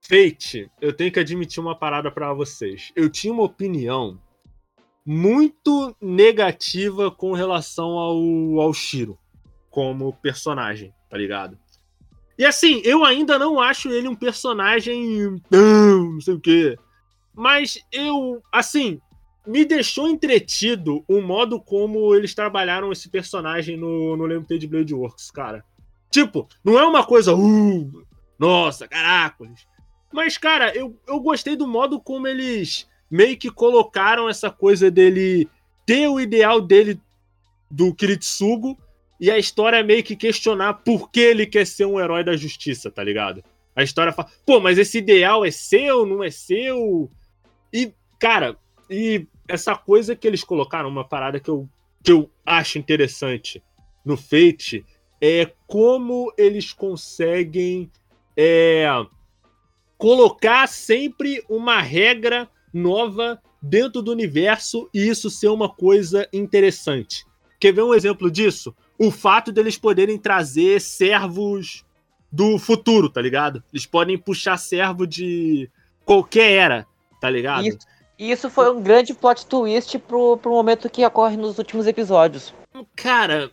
[0.00, 2.92] Fate, eu tenho que admitir uma parada para vocês.
[2.94, 4.20] Eu tinha uma opinião
[5.04, 9.18] muito negativa com relação ao, ao Shiro
[9.70, 11.58] como personagem, tá ligado?
[12.38, 15.40] E assim, eu ainda não acho ele um personagem.
[15.50, 16.76] Não sei o quê.
[17.34, 19.00] Mas eu, assim,
[19.46, 25.30] me deixou entretido o modo como eles trabalharam esse personagem no, no Limited Blade Works,
[25.30, 25.64] cara.
[26.10, 27.34] Tipo, não é uma coisa.
[27.34, 28.06] Uh,
[28.38, 29.66] nossa, caracoles.
[30.12, 35.48] Mas, cara, eu, eu gostei do modo como eles meio que colocaram essa coisa dele
[35.84, 37.00] ter o ideal dele
[37.70, 38.78] do Kiritsugo
[39.20, 42.90] e a história meio que questionar por que ele quer ser um herói da justiça,
[42.90, 43.42] tá ligado?
[43.74, 47.10] A história fala, pô, mas esse ideal é seu, não é seu?
[47.74, 48.56] E, cara,
[48.88, 51.68] e essa coisa que eles colocaram, uma parada que eu,
[52.04, 53.60] que eu acho interessante
[54.04, 54.86] no Fate,
[55.20, 57.90] é como eles conseguem
[58.36, 58.86] é,
[59.98, 67.24] colocar sempre uma regra nova dentro do universo e isso ser uma coisa interessante.
[67.58, 68.72] Quer ver um exemplo disso?
[68.96, 71.84] O fato deles poderem trazer servos
[72.30, 73.64] do futuro, tá ligado?
[73.72, 75.68] Eles podem puxar servo de
[76.04, 76.86] qualquer era,
[77.24, 77.66] tá ligado?
[77.66, 77.78] Isso,
[78.18, 82.52] isso foi um grande plot twist pro, pro momento que ocorre nos últimos episódios.
[82.94, 83.50] Cara,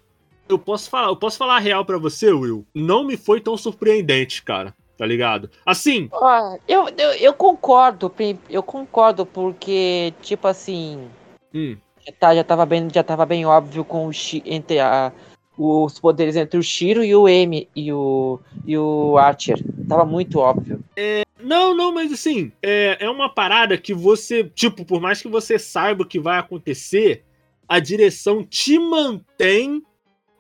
[0.49, 2.65] eu posso falar, eu posso falar a real para você, Will.
[2.75, 5.49] Não me foi tão surpreendente, cara tá ligado?
[5.65, 6.11] Assim.
[6.13, 8.13] Ah, eu, eu, eu, concordo,
[8.47, 11.07] eu concordo, porque, tipo assim.
[11.51, 11.75] Hum.
[12.19, 14.11] Tá, já, tava bem, já tava bem óbvio com o
[14.45, 15.11] entre a,
[15.57, 19.59] os poderes entre o Shiro e o M e o, e o Archer.
[19.89, 20.79] Tava muito óbvio.
[20.95, 25.27] É, não, não, mas assim, é, é uma parada que você, tipo, por mais que
[25.27, 27.23] você saiba o que vai acontecer,
[27.67, 29.81] a direção te mantém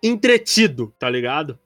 [0.03, 1.57] entretido, tá ligado?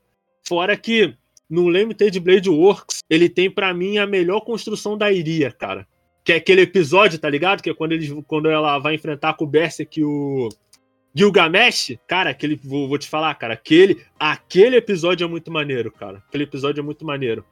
[0.48, 1.16] Fora que
[1.50, 5.88] no Limited Blade Works, ele tem para mim a melhor construção da Iria, cara.
[6.24, 7.62] Que é aquele episódio, tá ligado?
[7.62, 10.50] Que é quando, eles, quando ela vai enfrentar com o Berserk o
[11.14, 11.98] Gilgamesh.
[12.08, 16.24] Cara, aquele, vou, vou te falar, cara, aquele, aquele episódio é muito maneiro, cara.
[16.28, 17.46] Aquele episódio é muito maneiro.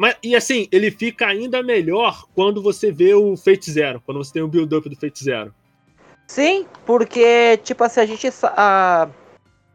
[0.00, 4.32] Mas, e assim, ele fica ainda melhor quando você vê o Fate Zero, quando você
[4.32, 5.54] tem o build-up do Fate Zero.
[6.26, 8.28] Sim, porque, tipo assim, a gente.
[8.44, 9.08] Ah,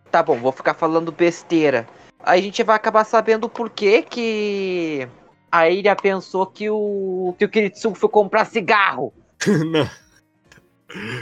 [0.09, 1.87] tá bom, vou ficar falando besteira
[2.25, 5.07] a gente vai acabar sabendo por que que
[5.51, 9.13] a Ilha pensou que o que o Kiritsugo foi comprar cigarro.
[9.71, 9.87] não.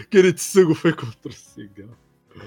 [0.10, 1.98] Kiritsugo foi comprar cigarro.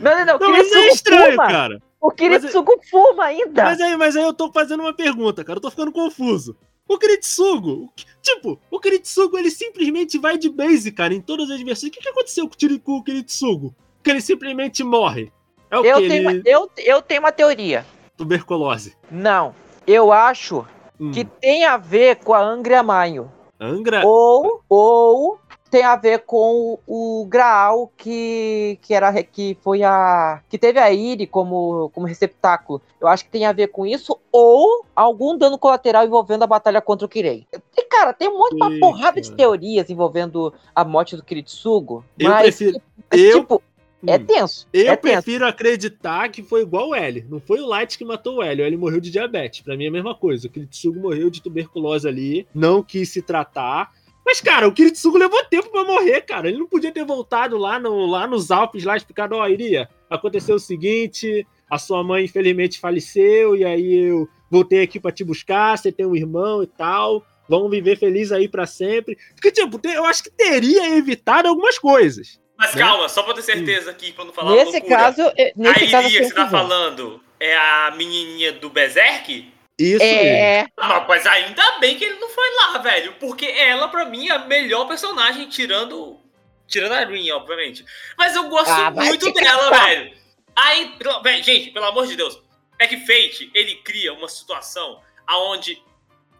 [0.01, 0.38] Não, não, não.
[0.38, 1.47] não mas é estranho, fuma.
[1.47, 1.83] cara.
[2.01, 3.65] O Kiritsugo mas, fuma ainda.
[3.65, 5.59] Mas aí, mas aí eu tô fazendo uma pergunta, cara.
[5.59, 6.57] Eu tô ficando confuso.
[6.89, 11.91] O Kiritsugo, tipo, o Kiritsugo ele simplesmente vai de base, cara, em todas as versões.
[11.91, 12.49] O que, que aconteceu
[12.83, 13.75] com o Kiritsugo?
[14.05, 15.33] Que ele simplesmente morre.
[15.69, 16.09] É o eu, que?
[16.09, 16.39] Tenho ele...
[16.39, 17.85] uma, eu, eu tenho uma teoria
[18.17, 18.97] tuberculose.
[19.11, 19.55] Não.
[19.87, 20.67] Eu acho
[20.99, 21.13] hum.
[21.13, 23.31] que tem a ver com a Angra Maio.
[23.61, 24.05] Angra?
[24.05, 25.39] Ou, ou
[25.77, 30.79] tem a ver com o, o Graal que, que era que foi a que teve
[30.79, 32.81] a Iri como, como receptáculo.
[32.99, 36.81] Eu acho que tem a ver com isso ou algum dano colateral envolvendo a batalha
[36.81, 37.47] contra o Kirei.
[37.77, 42.03] E cara, tem um monte de uma porrada de teorias envolvendo a morte do Kiritsugo,
[42.19, 42.81] eu mas prefiro,
[43.12, 43.62] eu, tipo,
[44.07, 44.25] é hum.
[44.25, 44.67] tenso.
[44.73, 45.45] Eu é prefiro tenso.
[45.45, 47.23] acreditar que foi igual o L.
[47.29, 48.62] Não foi o Light que matou o L.
[48.62, 49.61] O L morreu de diabetes.
[49.61, 50.47] Pra mim é a mesma coisa.
[50.47, 52.47] O Kiritsugo morreu de tuberculose ali.
[52.55, 53.93] Não quis se tratar.
[54.27, 56.49] Mas, cara, o Kiritsugo levou tempo para morrer, cara.
[56.49, 59.89] Ele não podia ter voltado lá, no, lá nos Alpes, lá explicado, ó, oh, iria.
[60.11, 65.23] Aconteceu o seguinte, a sua mãe infelizmente faleceu, e aí eu voltei aqui para te
[65.23, 67.25] buscar, você tem um irmão e tal.
[67.49, 69.17] Vamos viver feliz aí para sempre.
[69.33, 72.41] Porque, tipo, eu acho que teria evitado algumas coisas.
[72.59, 72.83] Mas né?
[72.83, 74.97] calma, só pra ter certeza aqui, pra não falar Nesse loucura.
[74.97, 75.23] caso,
[75.55, 79.53] nesse a caso Iria que você tá falando é a menininha do Berserk?
[79.79, 80.67] Isso é.
[80.77, 83.15] Ah, mas ainda bem que ele não foi lá, velho.
[83.21, 86.19] Porque ela, pra mim, é a melhor personagem, tirando.
[86.67, 87.85] Tirando a Rin, obviamente.
[88.17, 90.12] Mas eu gosto ah, muito dela, velho.
[90.57, 90.97] Aí,
[91.43, 92.41] gente, pelo amor de Deus,
[92.79, 95.81] é que Fate, ele cria uma situação aonde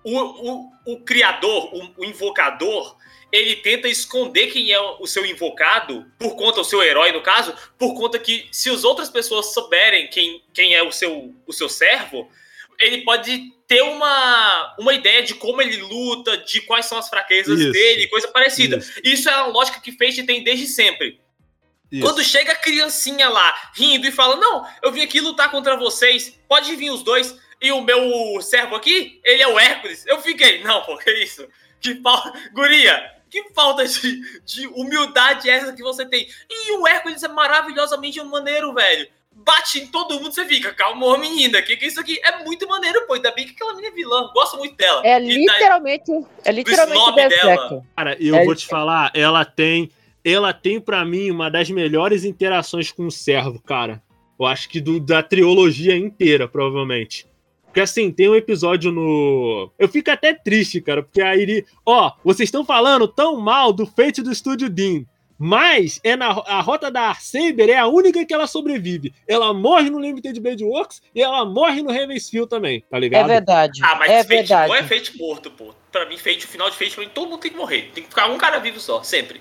[0.03, 2.97] o, o, o criador, o, o, invocador,
[3.31, 7.55] ele tenta esconder quem é o seu invocado, por conta, o seu herói no caso,
[7.77, 11.69] por conta que se as outras pessoas souberem quem, quem é o seu, o seu
[11.69, 12.31] servo,
[12.79, 17.59] ele pode ter uma, uma ideia de como ele luta, de quais são as fraquezas
[17.59, 17.73] Isso.
[17.73, 18.77] dele, coisa parecida.
[18.77, 19.01] Isso.
[19.03, 21.21] Isso é a lógica que Fate tem desde sempre.
[21.91, 22.03] Isso.
[22.03, 26.39] Quando chega a criancinha lá, rindo e fala: Não, eu vim aqui lutar contra vocês,
[26.49, 27.37] pode vir os dois.
[27.61, 30.05] E o meu servo aqui, ele é o Hércules.
[30.07, 31.49] Eu fiquei, não, pô, que isso?
[31.81, 32.33] Que falta.
[32.53, 36.29] Guria, que falta de, de humildade é essa que você tem?
[36.51, 39.09] E o Hércules é maravilhosamente maneiro, velho.
[39.37, 42.19] Bate em todo mundo, você fica, calma, menina, que que é isso aqui?
[42.25, 43.15] É muito maneiro, pô.
[43.15, 45.07] Ainda bem que aquela menina é vilã, gosto muito dela.
[45.07, 46.11] É literalmente,
[46.45, 47.85] é literalmente dela.
[47.97, 49.91] Cara, eu é vou te falar, ela tem
[50.25, 54.03] ela tem para mim uma das melhores interações com o servo, cara.
[54.39, 57.27] Eu acho que do, da trilogia inteira, provavelmente.
[57.65, 59.71] Porque assim, tem um episódio no.
[59.79, 61.65] Eu fico até triste, cara, porque a Iri.
[61.85, 65.05] Ó, vocês estão falando tão mal do feito do Estúdio Dean.
[65.39, 69.13] Mas é na, a rota da Saber é a única que ela sobrevive.
[69.27, 73.31] Ela morre no Limited Blade Works e ela morre no Ravensfield também, tá ligado?
[73.31, 73.81] É verdade.
[73.83, 74.69] Ah, mas é Fate verdade.
[74.69, 75.75] não é Fate morto, pô.
[75.93, 77.91] Pra mim, Fate, o final de Fate, todo mundo tem que morrer.
[77.95, 79.41] Tem que ficar um cara vivo só, sempre.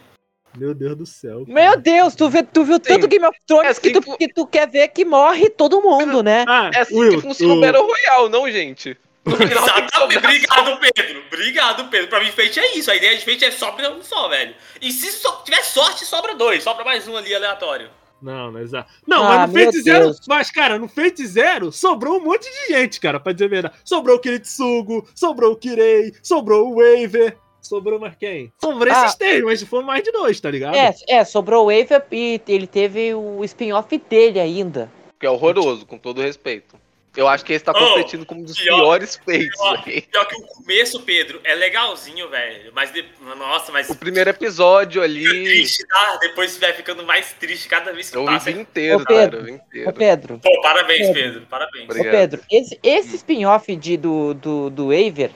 [0.58, 1.46] Meu Deus do céu.
[1.46, 1.54] Cara.
[1.54, 4.34] Meu Deus, tu, vê, tu viu tanto Game of Thrones é assim que, tu, que
[4.34, 6.46] tu quer ver que morre todo mundo, né?
[6.48, 8.98] Ah, é assim Will, que funciona o Battle Royale, não, gente?
[9.42, 10.18] Exatamente.
[10.18, 11.24] Obrigado, Pedro.
[11.28, 12.08] Obrigado, Pedro.
[12.08, 12.92] Pra mim, Fate é isso.
[12.92, 14.56] A ideia de Fate é sobra um só, velho.
[14.82, 16.64] E se so, tiver sorte, sobra dois.
[16.64, 17.90] Sobra mais um ali aleatório.
[18.22, 20.12] Não, mas, ah, não, ah, mas no Fate Zero.
[20.28, 23.76] Mas, cara, no Fate Zero sobrou um monte de gente, cara, pra dizer a verdade.
[23.84, 27.38] Sobrou o Kiritsugo, sobrou o Kirei, sobrou o Waver.
[27.62, 28.54] Sobrou mais quem?
[28.62, 30.76] Sobrou ah, esses três, mas foi mais de dois, tá ligado?
[30.76, 34.90] É, é sobrou o Wave e ele teve o spin-off dele ainda.
[35.20, 36.76] Que é horroroso, com todo respeito.
[37.16, 39.60] Eu acho que esse tá competindo oh, como um dos pior, piores feitos.
[39.60, 42.72] Pior, pior, que o começo, Pedro, é legalzinho, velho.
[42.74, 43.06] Mas, de,
[43.38, 43.90] nossa, mas.
[43.90, 45.24] O primeiro episódio ali.
[45.24, 46.18] Triste, tá?
[46.22, 48.50] Depois vai ficando mais triste cada vez que eu passa.
[48.50, 49.52] Eu vi inteiro, Ô, Pedro, cara.
[49.52, 49.90] Inteiro.
[49.90, 50.40] Ô, Pedro.
[50.44, 51.14] Pô, parabéns, Pedro.
[51.14, 51.86] Pedro parabéns.
[51.86, 52.08] Obrigado.
[52.08, 55.32] Ô, Pedro, esse, esse spin-off do, do, do Aver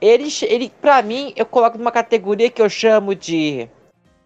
[0.00, 3.68] ele, ele, pra mim, eu coloco numa categoria que eu chamo de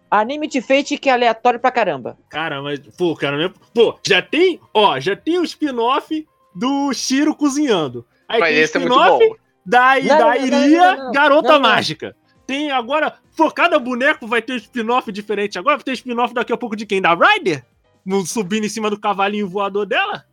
[0.09, 2.17] anime de fate que é aleatório pra caramba.
[2.29, 8.05] Cara, mas, pô, cara, pô, já tem, ó, já tem o spin-off do Shiro cozinhando.
[8.27, 9.29] Aí mas tem o é spin-off é
[9.65, 12.15] da, não, da não, Iria não, Garota Mágica.
[12.45, 15.77] Tem agora, focada boneco, vai ter um spin-off diferente agora.
[15.77, 17.01] Vai ter spin-off daqui a pouco de quem?
[17.01, 17.63] Da Ryder?
[18.25, 20.25] Subindo em cima do cavalinho voador dela?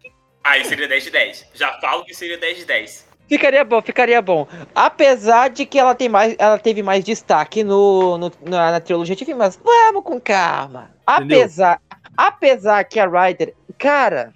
[0.42, 1.46] Aí seria 10 de 10.
[1.54, 3.10] Já falo que seria 10 de 10.
[3.28, 4.48] Ficaria bom, ficaria bom.
[4.74, 9.14] Apesar de que ela, tem mais, ela teve mais destaque no, no na, na, trilogia
[9.14, 10.90] de filmes, mas vamos com calma.
[11.06, 11.80] Apesar,
[12.16, 14.32] apesar que a Ryder, cara,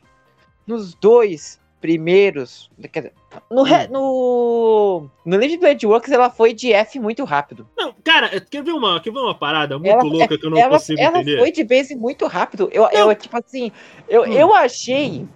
[0.65, 2.71] nos dois primeiros.
[3.51, 3.67] No, hum.
[3.91, 7.69] no, no Legend Blade Works ela foi de F muito rápido.
[7.77, 10.57] Não, cara, quer ver uma, quer ver uma parada muito ela, louca que eu não
[10.57, 11.33] ela, consigo ela entender?
[11.33, 12.71] Ela foi de base muito rápido.
[12.73, 13.71] Eu, eu tipo assim,
[14.09, 14.33] eu, hum.
[14.33, 15.29] eu achei.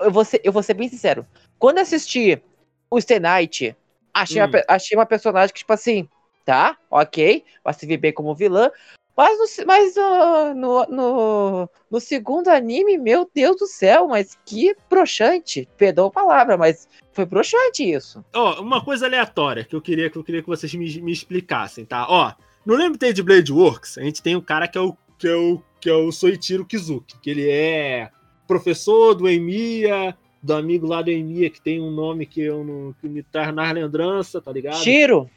[0.00, 1.26] Eu vou, ser, eu vou ser bem sincero.
[1.58, 2.42] Quando assisti
[2.90, 3.76] o Stenite,
[4.14, 4.46] achei, hum.
[4.46, 6.08] uma, achei uma personagem que, tipo assim,
[6.46, 8.70] tá, ok, vai se ver bem como vilã,
[9.20, 14.74] mas, no, mas uh, no, no, no, segundo anime, meu Deus do céu, mas que
[14.88, 15.68] broxante.
[15.76, 18.24] Perdão a palavra, mas foi broxante isso.
[18.34, 21.12] Ó, oh, uma coisa aleatória que eu queria que eu queria que vocês me, me
[21.12, 22.06] explicassem, tá?
[22.08, 22.32] Ó,
[22.64, 25.60] no Limited Blade Works, a gente tem um cara que é o que é o
[25.78, 28.10] que é o Soichiro Kizuki, que ele é
[28.48, 32.94] professor do Emiya, do amigo lá do Emiya, que tem um nome que eu não
[32.98, 34.82] que me traz na lembrança, tá ligado?
[34.82, 35.28] Shiro?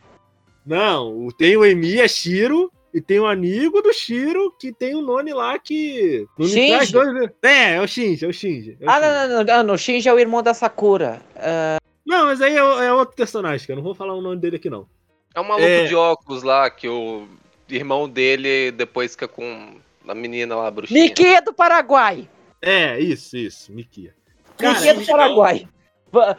[0.66, 5.34] Não, tem o Emiya Shiro e tem um amigo do Shiro que tem um nome
[5.34, 6.28] lá que.
[6.40, 6.92] Shinji?
[6.92, 7.32] Dois...
[7.42, 8.78] É, é o Shinji, é o Shinji.
[8.80, 9.12] É o ah, Shinji.
[9.12, 11.22] Não, não, não, não, O Shinji é o irmão da Sakura.
[11.36, 11.82] Uh...
[12.06, 14.58] Não, mas aí é, é, outro personagem, que eu não vou falar o nome dele
[14.58, 14.88] aqui, não.
[15.34, 15.86] É um maluco é...
[15.86, 17.28] de óculos lá, que o
[17.68, 19.78] irmão dele depois fica com
[20.08, 21.04] a menina lá, a bruxinha.
[21.04, 22.30] Miquia do Paraguai!
[22.62, 24.14] É, isso, isso, Miquia.
[24.58, 25.68] Cara, do Paraguai.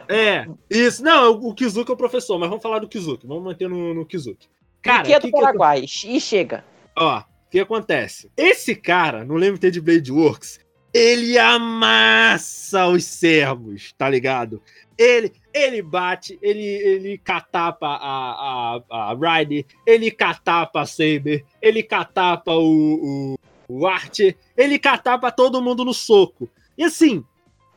[0.07, 1.03] É, isso.
[1.03, 3.27] Não, o Kizuki é o professor, mas vamos falar do Kizuki.
[3.27, 4.47] Vamos manter no, no Kizuki.
[4.85, 5.81] Cara, que é do que Paraguai.
[5.81, 6.15] Que...
[6.15, 6.63] E chega.
[6.95, 8.31] Ó, o que acontece?
[8.37, 10.59] Esse cara, no Limited Blade Works,
[10.93, 14.61] ele amassa os servos, tá ligado?
[14.97, 21.83] Ele, ele bate, ele, ele catapa a, a, a Ryder, ele catapa a Saber, ele
[21.83, 26.49] catapa o, o, o Archer, ele catapa todo mundo no soco.
[26.77, 27.25] E assim,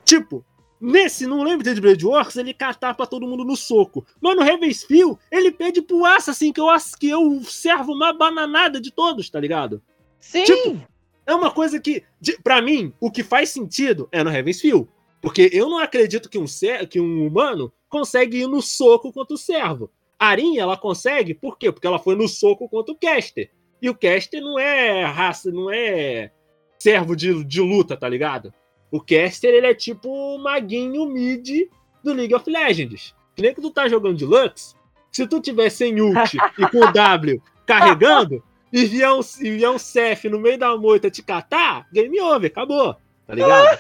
[0.09, 0.43] Tipo,
[0.81, 4.07] nesse, não lembro de Blade Works, ele catar pra todo mundo no soco.
[4.21, 6.67] Mas no Ravensfield, ele pede pro Assassin, que eu,
[6.99, 9.83] que eu servo uma bananada de todos, tá ligado?
[10.21, 10.45] Sim!
[10.45, 10.81] Tipo,
[11.27, 12.03] É uma coisa que,
[12.43, 14.89] para mim, o que faz sentido é no Heaven's Feel.
[15.21, 19.35] Porque eu não acredito que um, ser, que um humano consegue ir no soco contra
[19.35, 19.91] o servo.
[20.19, 21.71] A Arin, ela consegue, por quê?
[21.71, 23.51] Porque ela foi no soco contra o Caster.
[23.83, 26.31] E o Caster não é raça, não é
[26.79, 28.55] servo de, de luta, tá ligado?
[28.91, 31.69] O Caster, ele é tipo o maguinho mid
[32.03, 33.15] do League of Legends.
[33.35, 34.75] Que nem que tu tá jogando de Lux,
[35.13, 39.71] se tu tiver sem ult e com o W carregando, e vier um, e vier
[39.71, 42.97] um Cef no meio da moita te catar, game over, acabou.
[43.27, 43.79] Tá ligado?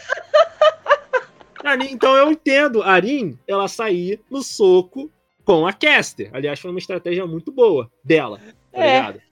[1.90, 5.11] então eu entendo a Arin ela sair no soco
[5.44, 6.31] com a Caster.
[6.33, 8.38] Aliás, foi uma estratégia muito boa dela,
[8.71, 8.97] tá é.
[9.01, 9.23] ligado?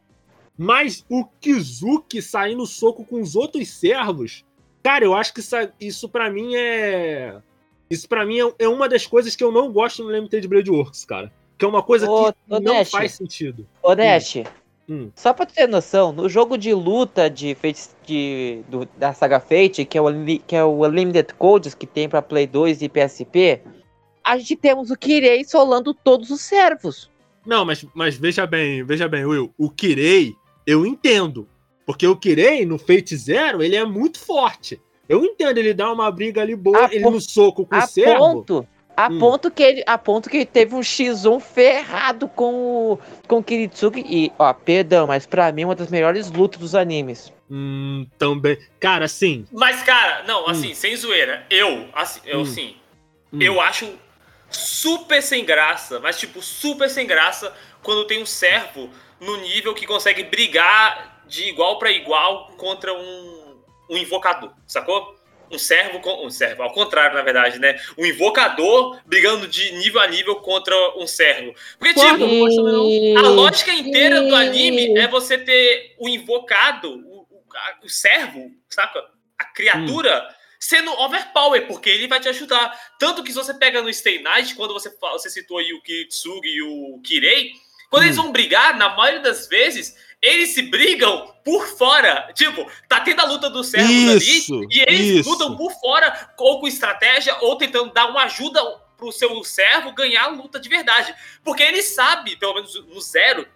[0.57, 4.43] Mas o Kizuki sair no soco com os outros servos,
[4.87, 7.37] cara, eu acho que isso, isso para mim é.
[7.91, 10.71] Isso para mim é, é, uma das coisas que eu não gosto no Limited Blade
[10.71, 11.33] Works, cara.
[11.59, 13.67] Que é uma coisa ô, que ô, não Dash, faz sentido.
[13.83, 14.45] Ô, Dash, hum.
[14.89, 15.11] hum.
[15.17, 17.57] só pra ter noção, no jogo de luta de,
[18.05, 20.07] de do, da saga Fate, que é, o,
[20.47, 23.63] que é o Unlimited Codes que tem pra Play 2 e PSP,
[24.23, 27.11] a gente temos o Kirei solando todos os servos.
[27.45, 29.53] Não, mas, mas veja bem, veja bem, Will.
[29.59, 31.49] O Kirei, eu entendo.
[31.87, 34.81] Porque o Kirei, no Fate Zero, ele é muito forte.
[35.09, 38.19] Eu entendo ele dar uma briga ali boa, a ele no soco com o servo.
[38.19, 39.19] Ponto, a, hum.
[39.19, 42.55] ponto que ele, a ponto que ele teve um X1 ferrado com
[42.93, 44.05] o, com o Kiritsuki.
[44.09, 47.33] E, ó, perdão, mas pra mim é uma das melhores lutas dos animes.
[47.49, 48.59] Hum, também.
[48.81, 49.47] Cara, sim.
[49.53, 50.75] Mas, cara, não, assim, hum.
[50.75, 51.47] sem zoeira.
[51.49, 52.47] Eu, assim, eu, hum.
[52.47, 52.75] sim.
[53.33, 53.39] Hum.
[53.41, 53.89] Eu acho
[54.51, 58.89] super sem graça, mas tipo, super sem graça quando tem um servo
[59.21, 65.17] no nível que consegue brigar de igual para igual contra um, um invocador, sacou?
[65.49, 67.79] Um servo, um servo, ao contrário, na verdade, né?
[67.97, 71.55] Um invocador brigando de nível a nível contra um servo.
[71.79, 77.45] Porque, tipo, a lógica inteira do anime é você ter o invocado, o, o,
[77.85, 79.05] o servo, saca?
[79.39, 80.29] A criatura.
[80.31, 82.77] Hum sendo overpower, porque ele vai te ajudar.
[82.99, 86.49] Tanto que se você pega no Stay Night, quando você, você citou aí o Kitsugi
[86.49, 87.53] e o Kirei,
[87.89, 88.07] quando hum.
[88.07, 92.33] eles vão brigar, na maioria das vezes, eles se brigam por fora.
[92.35, 95.31] Tipo, tá tendo a luta servos isso, ali, e eles isso.
[95.31, 98.63] lutam por fora, ou com estratégia, ou tentando dar uma ajuda
[98.97, 101.15] pro seu servo ganhar a luta de verdade.
[101.45, 103.47] Porque ele sabe, pelo menos no zero,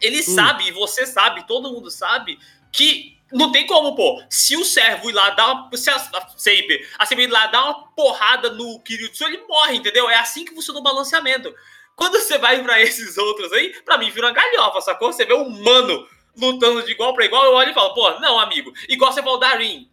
[0.00, 0.34] ele hum.
[0.34, 2.38] sabe, e você sabe, todo mundo sabe,
[2.70, 4.22] que não tem como, pô.
[4.30, 5.76] Se o servo ir lá dar uma.
[5.76, 9.76] Se a, a Saber, a Saber ir lá dar uma porrada no Kiritsu, ele morre,
[9.76, 10.08] entendeu?
[10.08, 11.52] É assim que funciona o balanceamento.
[11.96, 15.10] Quando você vai para esses outros aí, para mim vira uma galhofa, sacou?
[15.10, 16.06] Você vê um humano
[16.36, 18.70] lutando de igual para igual, eu olho e falo, pô, não, amigo.
[18.86, 19.90] Igual você falou, Darin.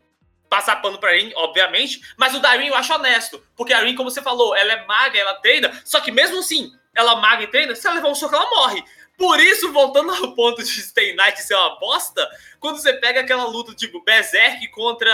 [0.50, 3.44] Passar pano pra Rin, obviamente, mas o Darin eu acho honesto.
[3.56, 6.72] Porque a Rin, como você falou, ela é maga, ela treina, só que mesmo assim,
[6.94, 8.84] ela maga e treina, se ela levar um soco, ela morre.
[9.18, 13.46] Por isso, voltando ao ponto de Stay Night ser uma bosta, quando você pega aquela
[13.46, 15.12] luta tipo Berserk contra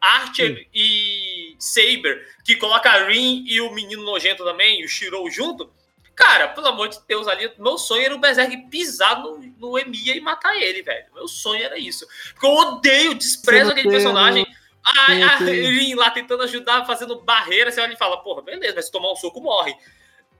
[0.00, 0.66] Archer Sim.
[0.72, 5.72] e Saber, que coloca a Rin e o menino nojento também, o Shirou junto,
[6.18, 10.16] cara, pelo amor de Deus, ali, meu sonho era o Berserk pisar no, no Emiya
[10.16, 11.06] e matar ele, velho.
[11.14, 12.04] Meu sonho era isso.
[12.32, 14.44] Porque eu odeio, desprezo aquele personagem.
[14.84, 18.86] A, a Rin lá tentando ajudar, fazendo barreira, você olha e fala, porra, beleza, mas
[18.86, 19.76] se tomar um soco, morre.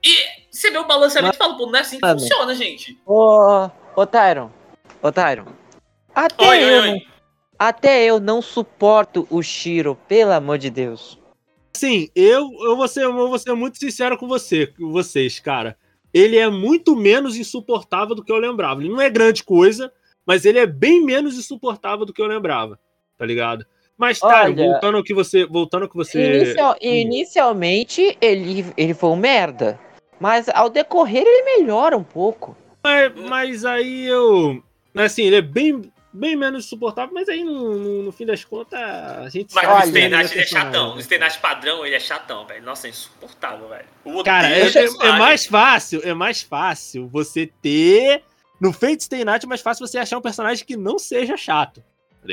[0.03, 0.15] E
[0.51, 2.99] você vê o balanceamento e fala, pô, não é assim que funciona, gente.
[3.05, 4.51] Ô, ô Tyron,
[5.01, 5.45] ô Tyron.
[6.13, 7.01] Até oi, eu, oi, não,
[7.57, 11.19] até eu não suporto o Shiro, pelo amor de Deus.
[11.73, 15.77] Sim, eu, eu, vou ser, eu vou ser muito sincero com você, vocês, cara.
[16.13, 18.81] Ele é muito menos insuportável do que eu lembrava.
[18.81, 19.91] Ele não é grande coisa,
[20.25, 22.79] mas ele é bem menos insuportável do que eu lembrava,
[23.17, 23.65] tá ligado?
[23.97, 25.45] Mas, tá, voltando ao que você.
[25.45, 26.37] Voltando ao que você.
[26.37, 29.77] Inicial, inicialmente, ele, ele foi um merda.
[30.19, 32.55] Mas ao decorrer ele melhora um pouco.
[32.81, 34.63] Mas, mas aí eu.
[34.95, 38.79] Assim, ele é bem, bem menos suportável, mas aí no, no, no fim das contas
[38.79, 40.95] a gente Mas no Stenat ele é chatão.
[40.95, 42.63] No Stenat padrão ele é chatão, velho.
[42.63, 44.23] Nossa, é insuportável, velho.
[44.23, 48.23] Cara, é, é, mais fácil, é mais fácil você ter.
[48.59, 51.83] No Fate Stay Night é mais fácil você achar um personagem que não seja chato.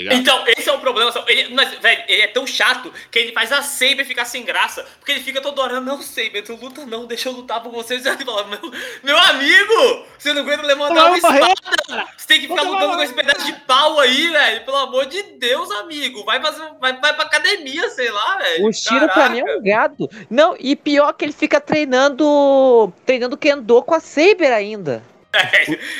[0.05, 1.13] Tá então, esse é o problema.
[1.27, 4.87] Ele, mas, velho, ele é tão chato que ele faz a Saber ficar sem graça.
[4.99, 8.05] Porque ele fica todo hora, não, Saber, tu luta não, deixa eu lutar por vocês.
[8.07, 8.73] E ele fala, meu,
[9.03, 12.07] meu amigo, você não aguenta levantar uma espada.
[12.17, 14.65] Você tem que ficar lutando com esse pedaço de pau aí, velho.
[14.65, 16.25] Pelo amor de Deus, amigo.
[16.25, 18.67] Vai, fazer, vai, vai pra academia, sei lá, velho.
[18.67, 20.11] O Shiro pra mim é um gado.
[20.31, 22.93] Não, e pior que ele fica treinando.
[23.05, 25.03] Treinando Kendo com a Saber ainda.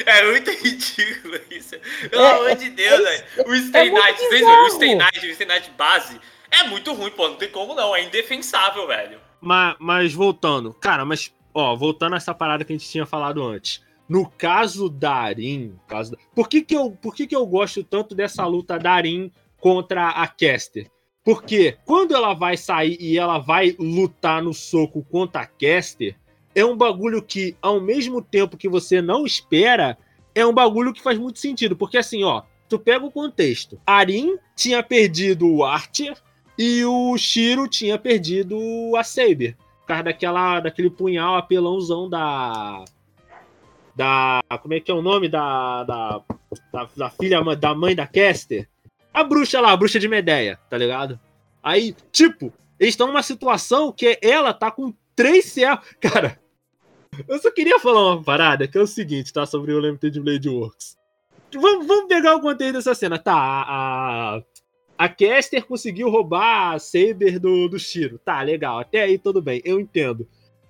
[0.07, 1.77] É, é muito ridículo isso.
[2.11, 3.51] Pelo é, amor de Deus, é, velho.
[3.51, 4.67] O Stay é Night, vocês viram?
[4.67, 6.21] O Stay Night, o Stay Night base
[6.51, 7.29] é muito ruim, pô.
[7.29, 7.95] Não tem como não.
[7.95, 9.21] É indefensável, velho.
[9.41, 13.43] Mas, mas voltando, cara, mas, ó, voltando a essa parada que a gente tinha falado
[13.45, 13.85] antes.
[14.09, 16.19] No caso da Arin, caso da...
[16.35, 20.11] por, que, que, eu, por que, que eu gosto tanto dessa luta da Arin contra
[20.11, 20.91] a Caster.
[21.25, 26.17] Porque quando ela vai sair e ela vai lutar no soco contra a Caster,
[26.57, 29.99] é um bagulho que, ao mesmo tempo que você não espera,
[30.35, 31.77] é um bagulho que faz muito sentido.
[31.77, 33.79] Porque assim, ó, tu pega o contexto.
[33.87, 36.17] Arin tinha perdido o Archer
[36.59, 38.57] e o Shiro tinha perdido
[38.97, 39.55] a Saber.
[39.83, 42.83] Por causa daquela, daquele punhal apelãozão da.
[43.95, 44.41] Da.
[44.63, 45.85] Como é que é o nome da.
[45.85, 46.23] Da,
[46.73, 48.67] da, da filha da mãe da Caster?
[49.13, 51.21] A bruxa lá, a bruxa de Medeia, tá ligado?
[51.63, 55.81] Aí, tipo, eles estão numa situação que ela tá com três céus.
[56.01, 56.39] Cara,
[57.29, 59.47] eu só queria falar uma parada que é o seguinte, tá?
[59.47, 60.97] Sobre o Limited Blade Works.
[61.53, 63.19] Vamos, vamos pegar o conteúdo dessa cena.
[63.19, 64.43] Tá, a,
[64.99, 68.19] a Caster conseguiu roubar a Saber do, do Shiro.
[68.19, 68.79] Tá, legal.
[68.79, 70.29] Até aí tudo bem, eu entendo.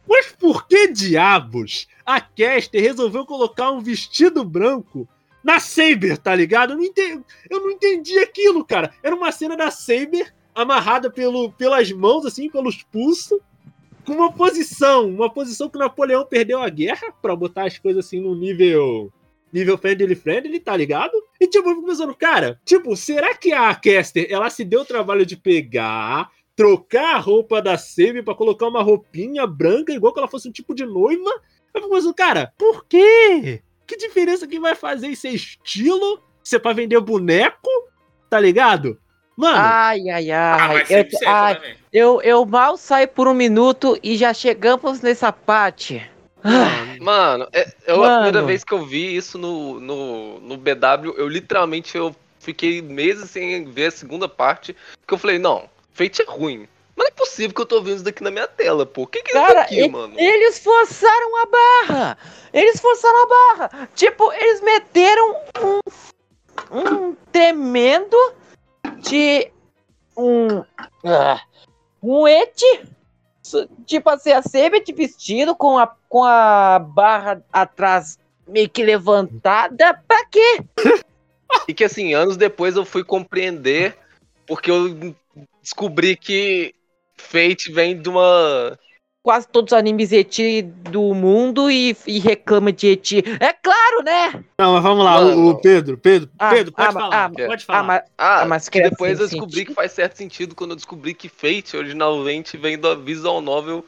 [0.08, 5.08] Mas por que diabos a Caster resolveu colocar um vestido branco
[5.42, 6.72] na Saber, tá ligado?
[6.72, 8.92] Eu não, entendi, eu não entendi aquilo, cara.
[9.02, 13.38] Era uma cena da Saber amarrada pelo, pelas mãos, assim, pelos pulsos,
[14.06, 18.20] com uma posição, uma posição que Napoleão perdeu a guerra, para botar as coisas assim
[18.20, 19.12] no nível
[19.52, 21.12] nível friendly friendly, tá ligado?
[21.40, 24.84] E tipo, eu fico pensando, cara, tipo, será que a Caster, ela se deu o
[24.84, 30.20] trabalho de pegar, trocar a roupa da Save para colocar uma roupinha branca, igual que
[30.20, 31.30] ela fosse um tipo de noiva?
[31.74, 33.62] Eu fico pensando, cara, por quê?
[33.86, 36.20] Que diferença que vai fazer esse estilo?
[36.44, 37.68] Isso é pra vender boneco?
[38.28, 39.00] Tá ligado?
[39.36, 39.58] Mano.
[39.58, 40.30] Ai, ai, ai.
[40.32, 46.06] Ah, eu, ai eu, eu mal saio por um minuto e já chegamos nessa parte.
[47.00, 48.12] Mano, é, eu, Mano.
[48.12, 52.82] a primeira vez que eu vi isso no, no, no BW, eu literalmente eu fiquei
[52.82, 56.68] meses sem ver a segunda parte, porque eu falei, não, Fate é ruim.
[56.94, 59.04] Mas não é possível que eu tô vendo isso daqui na minha tela, pô.
[59.04, 60.20] O que, que é Cara, isso aqui, mano?
[60.20, 62.18] Eles forçaram a barra!
[62.52, 63.88] Eles forçaram a barra!
[63.94, 65.80] Tipo, eles meteram um,
[66.78, 68.16] um tremendo
[68.98, 69.50] de
[70.14, 70.58] um.
[70.58, 71.40] Uh,
[72.02, 72.86] um eti
[73.86, 80.26] Tipo assim, a Sebet vestido com a, com a barra atrás meio que levantada, pra
[80.26, 80.64] quê?
[81.68, 83.96] E que assim, anos depois eu fui compreender,
[84.46, 85.14] porque eu
[85.62, 86.74] descobri que
[87.16, 88.78] Fate vem de uma
[89.26, 93.24] quase todos os animes eti do mundo e, e, reclama de eti.
[93.40, 94.44] É claro, né?
[94.56, 97.64] Não, mas vamos lá, o, o, Pedro, Pedro, ah, Pedro, pode ah, falar, ah, pode
[97.64, 97.78] falar.
[97.80, 99.66] Ah, mas, ah, ah mas depois eu descobri sentido.
[99.66, 103.84] que faz certo sentido quando eu descobri que Fate originalmente vem da visual novel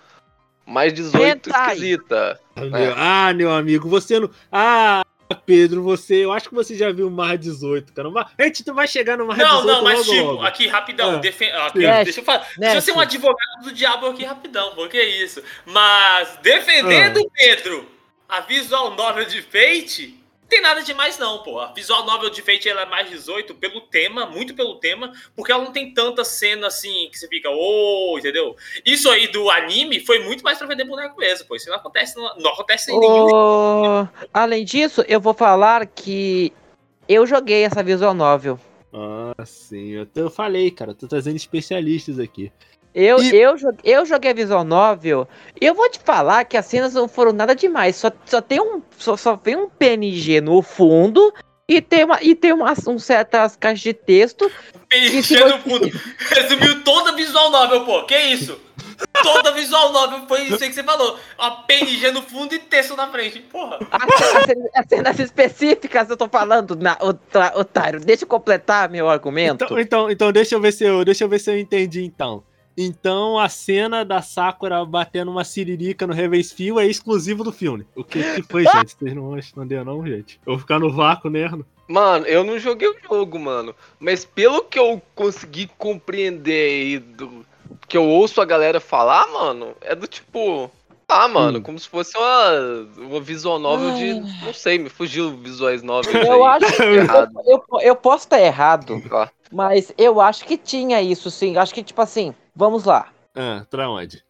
[0.66, 1.74] mais 18 Hentai.
[1.74, 2.40] esquisita.
[2.56, 2.94] É.
[2.96, 4.28] Ah, meu amigo, você não.
[4.50, 5.02] Ah,
[5.34, 8.08] Pedro, você, eu acho que você já viu o Mar 18, cara.
[8.38, 9.66] A gente vai chegar no Mar não, 18.
[9.66, 10.44] Não, não, mas logo, tipo, logo.
[10.44, 11.50] aqui rapidão, ah, defen...
[11.52, 12.46] aqui, deixa eu falar.
[12.56, 15.42] Deixa eu ser um advogado do diabo aqui rapidão, porque é isso.
[15.66, 17.30] Mas defendendo ah.
[17.34, 17.88] Pedro,
[18.28, 20.17] a visual novel de Fate
[20.48, 21.60] tem nada demais não, pô.
[21.60, 25.52] A visual novel de Fate ela é mais 18 pelo tema, muito pelo tema, porque
[25.52, 28.56] ela não tem tanta cena assim que você fica, ô, oh, entendeu?
[28.84, 31.54] Isso aí do anime foi muito mais pra vender boneco mesmo, pô.
[31.54, 34.08] Isso não acontece, não, não acontece em oh, nenhum.
[34.32, 36.52] Além disso, eu vou falar que
[37.08, 38.58] eu joguei essa visual novel.
[38.92, 39.90] Ah, sim.
[39.90, 42.50] Eu, eu falei, cara, tô trazendo especialistas aqui.
[43.00, 43.32] Eu, e...
[43.32, 45.28] eu, eu joguei a visual novel
[45.60, 47.94] e eu vou te falar que as cenas não foram nada demais.
[47.94, 51.32] Só, só tem um só, só tem um PNG no fundo
[51.68, 54.50] e tem, uma, e tem umas um certas caixas de texto.
[54.88, 55.88] PNG no fundo.
[56.34, 58.02] Resumiu toda a visual novel, pô.
[58.02, 58.58] Que isso?
[59.22, 61.16] Toda visual novel foi isso aí que você falou.
[61.38, 63.38] A PNG no fundo e texto na frente.
[63.38, 63.78] Porra.
[64.74, 66.98] As, cenas específicas eu tô falando, na,
[67.54, 68.00] otário.
[68.00, 69.66] Deixa eu completar meu argumento.
[69.66, 72.42] Então, então, então deixa, eu ver se eu, deixa eu ver se eu entendi então.
[72.80, 77.84] Então a cena da Sakura batendo uma siririca no Heaven's Feel é exclusivo do filme.
[77.96, 78.96] O que, que foi, gente?
[78.96, 80.38] Vocês não vão responder, não, gente?
[80.46, 81.50] Eu vou ficar no vácuo, né?
[81.88, 83.74] Mano, eu não joguei o jogo, mano.
[83.98, 87.44] Mas pelo que eu consegui compreender e do
[87.88, 90.70] que eu ouço a galera falar, mano, é do tipo.
[91.10, 91.62] Ah, mano, hum.
[91.62, 92.50] como se fosse uma,
[92.98, 94.14] uma visual novel de.
[94.44, 96.14] Não sei, me fugiu visuais novels.
[96.14, 96.62] Eu aí.
[96.62, 96.82] acho que
[97.50, 99.02] eu, eu, eu, posso estar errado.
[99.10, 99.30] Ah.
[99.50, 101.56] Mas eu acho que tinha isso, sim.
[101.56, 103.12] Acho que, tipo assim, Vamos lá.
[103.36, 104.24] Ah, pra onde?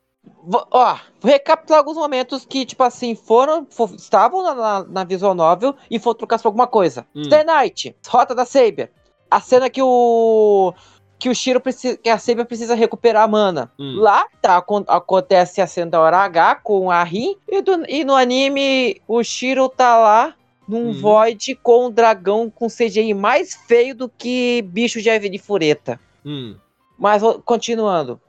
[0.70, 3.66] Ó, vou recapitular alguns momentos que, tipo assim, foram.
[3.70, 7.07] For, estavam na, na, na, visual novel e foram trocar por alguma coisa.
[7.14, 7.24] Hum.
[7.24, 8.93] Stay Night, Rota da Saber.
[9.31, 10.74] A cena que o.
[11.19, 11.97] Que o Shiro precisa.
[11.97, 13.73] Que a Saber precisa recuperar a mana.
[13.79, 13.97] Hum.
[13.99, 17.37] Lá tá, acontece a cena da hora H com a Rin.
[17.49, 20.35] E, do, e no anime, o Shiro tá lá
[20.69, 20.93] num hum.
[20.93, 25.99] Void com um dragão com CGI mais feio do que bicho de ave de fureta.
[26.25, 26.55] Hum.
[26.99, 28.21] Mas continuando.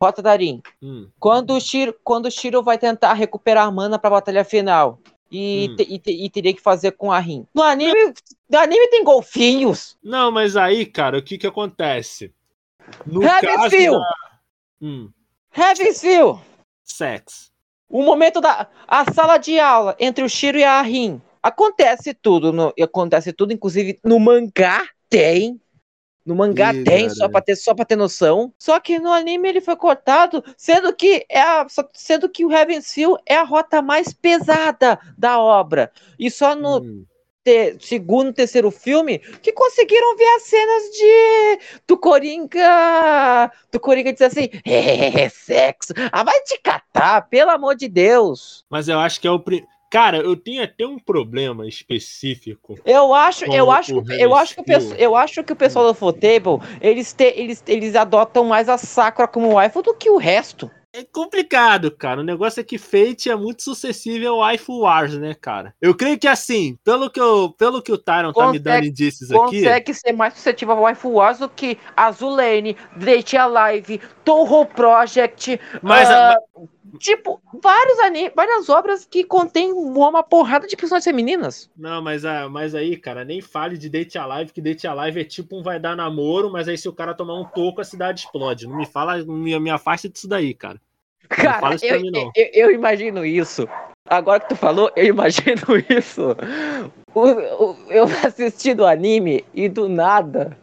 [0.00, 0.62] Rota Darim.
[0.80, 1.08] Hum.
[1.18, 5.68] Quando, o Shiro, quando o Shiro vai tentar recuperar a mana pra batalha final, e,
[5.70, 5.76] hum.
[5.76, 7.46] te, e, te, e, teria que fazer com a Rin.
[7.54, 8.14] No anime,
[8.48, 9.96] no anime tem golfinhos.
[10.02, 12.32] Não, mas aí, cara, o que que acontece?
[13.06, 14.00] No Heavensfield!
[14.00, 14.14] Da...
[14.80, 15.10] Hum.
[16.84, 17.50] Sex.
[17.88, 21.20] O momento da a sala de aula entre o Shiro e a Rin.
[21.42, 25.60] Acontece tudo, no, acontece tudo, inclusive no mangá tem
[26.28, 28.52] no mangá Ih, tem, só pra, ter, só pra ter noção.
[28.58, 32.82] Só que no anime ele foi cortado, sendo que, é a, sendo que o Heaven
[32.82, 35.90] Seal é a rota mais pesada da obra.
[36.18, 37.06] E só no hum.
[37.48, 43.50] Te, segundo, terceiro filme que conseguiram ver as cenas de do Coringa.
[43.72, 45.94] Do Coringa dizer assim: é, sexo.
[46.12, 48.64] Ah, vai te catar, pelo amor de Deus.
[48.68, 49.42] Mas eu acho que é o.
[49.90, 52.78] Cara, eu tenho até um problema específico.
[52.84, 55.94] Eu acho, eu acho, eu acho que o pessoal, eu acho que o pessoal do
[55.94, 60.70] Futebol, eles te, eles eles adotam mais a Sakura como waifu do que o resto.
[60.92, 62.20] É complicado, cara.
[62.20, 65.74] O negócio é que Fate é muito sucessível ao Waifu Wars, né, cara?
[65.80, 69.30] Eu creio que assim, pelo que, eu, pelo que o Tyron tá me dando indícios
[69.30, 69.62] aqui.
[69.62, 75.60] Consegue ser mais suscetível ao Waifu Wars do que Azulane, Date Alive, Toho Project.
[75.82, 76.68] Mas, uh,
[76.98, 81.70] Tipo, vários anime, várias obras que contêm uma porrada de personagens femininas.
[81.76, 85.24] Não, mas, ah, mas aí, cara, nem fale de Date Alive, que Date Alive é
[85.24, 88.20] tipo um vai dar namoro, mas aí se o cara tomar um toco, a cidade
[88.20, 88.66] explode.
[88.66, 90.80] Não me fala, me, me afaste disso daí, cara.
[91.28, 93.68] Cara, eu, mim, eu, eu, imagino isso.
[94.08, 95.60] Agora que tu falou, eu imagino
[95.90, 96.34] isso.
[97.14, 100.56] O, o, eu assisti o anime e do nada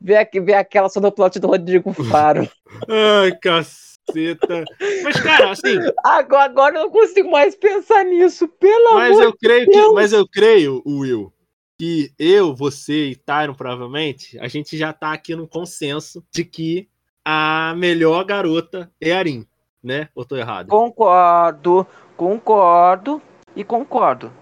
[0.00, 2.50] ver, ver aquela sonoplot do Rodrigo Faro.
[2.88, 4.64] Ai, cacete caceta.
[5.02, 5.76] Mas, cara, assim.
[6.04, 9.88] Agora, agora eu não consigo mais pensar nisso, pelo mas amor eu creio de que,
[9.90, 11.32] Mas eu creio, Will,
[11.78, 16.88] que eu, você e Tyron, provavelmente, a gente já tá aqui no consenso de que
[17.24, 19.46] a melhor garota é a Arin,
[19.82, 20.08] né?
[20.14, 20.68] Ou tô errado?
[20.68, 21.86] Concordo,
[22.16, 23.22] concordo
[23.54, 24.32] e concordo.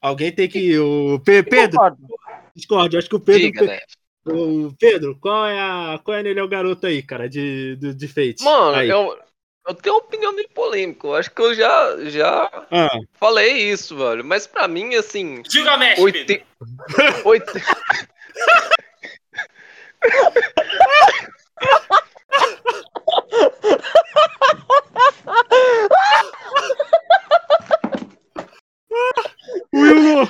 [0.00, 0.78] Alguém tem que.
[0.78, 1.78] O Pedro.
[2.54, 3.40] Discordo, acho que o Pedro.
[3.40, 3.80] Diga, né?
[4.26, 8.08] O Pedro, qual é a qual é a melhor garota aí, cara, de, de, de
[8.08, 8.42] Fate?
[8.42, 9.18] Mano, eu,
[9.68, 11.06] eu tenho uma opinião meio polêmica.
[11.06, 12.98] Eu acho que eu já, já ah.
[13.14, 14.24] falei isso, velho.
[14.24, 15.42] Mas pra mim, assim.
[15.48, 15.98] Gilgamesh!
[15.98, 16.44] Oite...
[17.24, 17.62] Oite...
[29.72, 30.28] Will,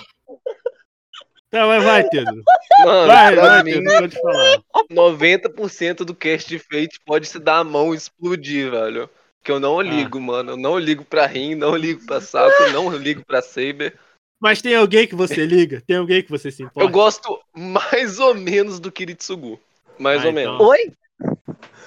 [1.54, 2.42] Tá, mas vai, Pedro.
[2.84, 4.62] Mano, vai, vai, mim, Pedro, pode falar.
[4.90, 9.08] 90% do cast de Fate pode se dar a mão e explodir, velho.
[9.40, 9.82] Que eu não ah.
[9.84, 10.20] ligo, ah.
[10.20, 10.50] mano.
[10.50, 13.96] Eu não ligo pra Rin, não ligo pra Saco, não ligo pra Saber.
[14.40, 15.80] Mas tem alguém que você liga?
[15.86, 16.80] Tem alguém que você se importa?
[16.80, 19.60] Eu gosto mais ou menos do Kiritsugu.
[19.96, 20.58] Mais ah, ou então.
[20.58, 20.60] menos.
[20.60, 20.92] Oi?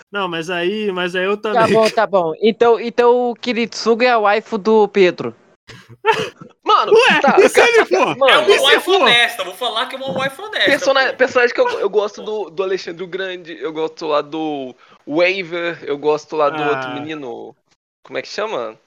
[0.10, 1.60] Não, mas aí, mas aí eu também.
[1.60, 2.34] Tá bom, tá bom.
[2.42, 5.36] Então, então o Kiritsugu é a waifu do Pedro.
[6.78, 8.16] Mano, Ué, tá, e se ele for?
[8.16, 10.70] Mano, é uma wife honesta, vou falar que é uma wife honesta.
[10.70, 14.76] Personagem, personagem que eu, eu gosto do, do Alexandre o Grande, eu gosto lá do
[15.08, 16.70] Waver, eu gosto lá do ah.
[16.70, 17.56] outro menino.
[18.04, 18.80] Como é que chama?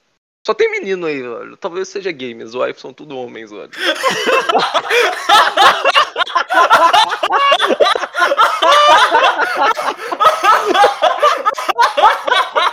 [0.47, 1.57] Só tem menino aí, velho.
[1.57, 3.69] Talvez seja gamers, os wife são tudo homens, velho.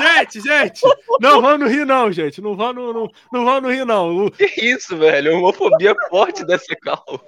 [0.00, 0.80] gente, gente,
[1.20, 2.40] não vão no Rio, não, gente.
[2.40, 4.30] Não vão no, no, não vão no Rio, não.
[4.30, 5.36] Que isso, velho?
[5.36, 7.20] Homofobia forte dessa calma.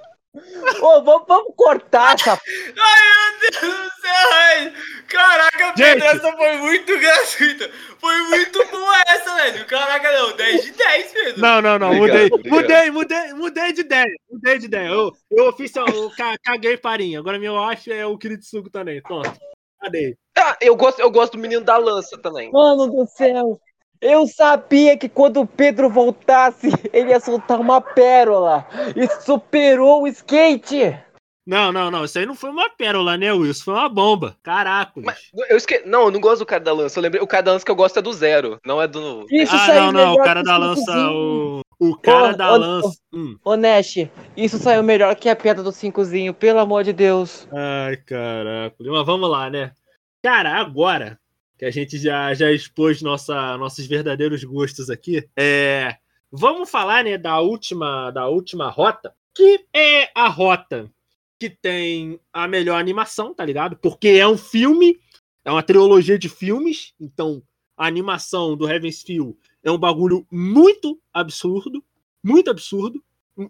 [0.81, 2.33] Ô, vamos, vamos cortar essa.
[2.33, 4.73] Ai, meu Deus do céu,
[5.07, 7.71] Caraca, Pedro, essa foi muito gratuita.
[7.99, 9.65] Foi muito boa essa, velho.
[9.67, 11.41] Caraca, não, 10 de 10, Pedro.
[11.41, 12.53] Não, não, não, obrigado, mudei, obrigado.
[12.53, 14.15] mudei, mudei, mudei de ideia.
[14.29, 14.89] Mudei de ideia.
[14.89, 16.11] Eu, eu oficial, eu
[16.43, 17.21] caguei farinha.
[17.21, 19.01] Agora meu acho é o Kiritsugo também.
[19.03, 19.33] Pronto.
[19.85, 20.17] Cadê?
[20.37, 22.51] Ah, eu gosto, eu gosto do menino da lança também.
[22.51, 23.61] Mano do céu.
[24.01, 28.67] Eu sabia que quando o Pedro voltasse, ele ia soltar uma pérola.
[28.97, 30.99] E superou o skate.
[31.47, 32.05] Não, não, não.
[32.05, 33.65] Isso aí não foi uma pérola, né, Wilson?
[33.65, 34.37] Foi uma bomba.
[34.43, 34.93] Caraca.
[34.97, 35.83] Mas eu esque...
[35.85, 36.99] Não, eu não gosto do cara da lança.
[36.99, 39.27] Eu lembrei, o cara da lança que eu gosto é do zero, não é do.
[39.31, 40.15] Isso ah, não, não.
[40.15, 41.11] O cara da lança.
[41.11, 42.99] O, o cara da lança.
[43.13, 43.37] Ô, hum.
[43.45, 47.47] ô, Nash, isso saiu melhor que a pedra do cincozinho, pelo amor de Deus.
[47.53, 48.77] Ai, caraca.
[48.81, 49.73] Mas vamos lá, né?
[50.23, 51.19] Cara, agora
[51.59, 55.97] que a gente já, já expôs nossa, nossos verdadeiros gostos aqui, é,
[56.33, 60.91] vamos falar né, da, última, da última rota, que é a rota
[61.39, 63.77] que tem a melhor animação, tá ligado?
[63.77, 64.99] Porque é um filme,
[65.45, 67.43] é uma trilogia de filmes, então
[67.77, 71.85] a animação do Heaven's Feel é um bagulho muito absurdo,
[72.23, 73.03] muito absurdo,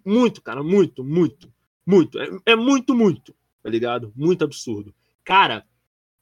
[0.05, 1.53] muito, cara, muito, muito,
[1.87, 4.12] muito, é, é muito, muito, tá ligado?
[4.16, 4.95] Muito absurdo.
[5.22, 5.66] Cara,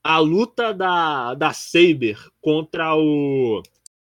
[0.03, 3.63] a luta da, da Saber contra o.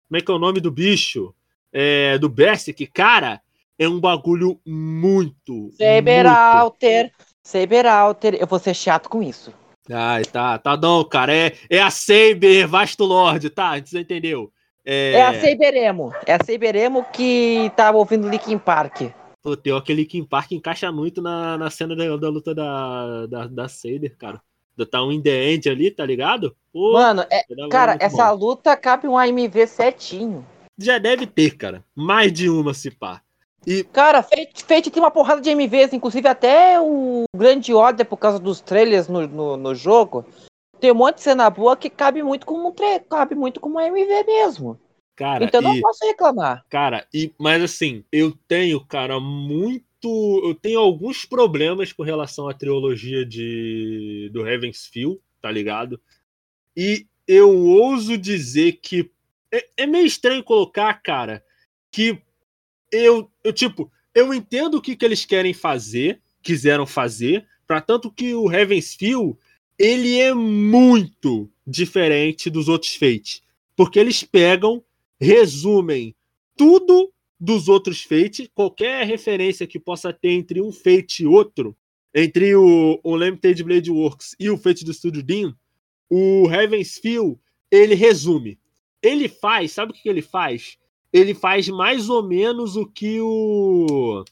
[0.07, 1.35] Como é que é o nome do bicho?
[1.73, 3.41] é, do Berserk, cara,
[3.79, 5.71] é um bagulho muito.
[5.73, 7.13] Saber Alter,
[7.49, 9.55] Saber Alter, eu vou ser chato com isso.
[9.91, 11.35] Ai, tá, tá não, cara.
[11.35, 13.81] É, é a Saber Vasto Lord, tá?
[13.81, 14.53] Você entendeu?
[14.85, 16.13] É, é a Saberemo.
[16.27, 19.11] É a Saberemo que tava ouvindo Linkin Park.
[19.43, 23.47] Pô, tem aquele Linkin Park encaixa muito na, na cena da, da luta da, da,
[23.47, 24.43] da Saber, cara.
[24.91, 26.55] Tá um in the end ali, tá ligado?
[26.71, 28.45] Pô, Mano, é, cara, essa bom.
[28.45, 30.47] luta cabe um AMV certinho.
[30.77, 31.83] Já deve ter, cara.
[31.97, 33.23] Mais de uma, se pá.
[33.67, 33.85] E...
[33.85, 38.39] Cara, Fate, Fate tem uma porrada de MVs, inclusive até o Grande Order, por causa
[38.39, 40.25] dos trailers no, no, no jogo.
[40.81, 43.01] Tem um monte de cena boa que cabe muito como um tre...
[43.01, 44.79] cabe muito como um MV mesmo.
[45.17, 46.65] Cara, então não posso reclamar.
[46.69, 50.41] Cara, e, mas assim, eu tenho, cara, muito.
[50.45, 56.01] Eu tenho alguns problemas com relação à trilogia de do Heaven's Feel, tá ligado?
[56.77, 59.11] E eu ouso dizer que
[59.53, 61.45] é, é meio estranho colocar, cara,
[61.91, 62.23] que
[62.93, 68.11] eu, eu tipo, eu entendo o que, que eles querem fazer, quiseram fazer, para tanto
[68.11, 69.39] que o Heaven's Feel
[69.79, 73.43] ele é muito diferente dos outros Fate,
[73.77, 74.83] porque eles pegam,
[75.21, 76.17] resumem
[76.57, 81.77] tudo dos outros Fate, qualquer referência que possa ter entre um Fate e outro,
[82.13, 85.55] entre o, o Limited Blade Works e o Fate do Studio Dean,
[86.11, 87.39] o Heaven's Feel,
[87.71, 88.59] ele resume.
[89.01, 90.77] Ele faz, sabe o que ele faz?
[91.13, 94.25] Ele faz mais ou menos o que o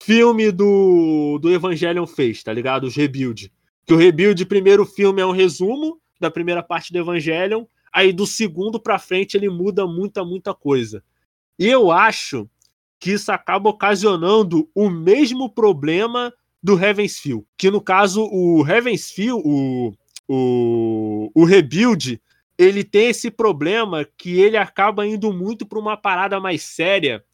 [0.00, 2.84] filme do, do Evangelion fez, tá ligado?
[2.84, 3.52] Os Rebuild.
[3.84, 8.26] Que o Rebuild, primeiro filme, é um resumo da primeira parte do Evangelion, aí do
[8.26, 11.02] segundo pra frente ele muda muita, muita coisa.
[11.58, 12.48] E eu acho
[13.00, 16.32] que isso acaba ocasionando o mesmo problema
[16.62, 17.46] do Heaven's Feel.
[17.56, 19.94] Que no caso, o Heaven's Feel, o,
[20.26, 22.20] o, o Rebuild,
[22.58, 27.24] ele tem esse problema que ele acaba indo muito para uma parada mais séria.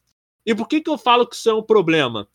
[0.45, 2.27] E por que, que eu falo que isso é um problema?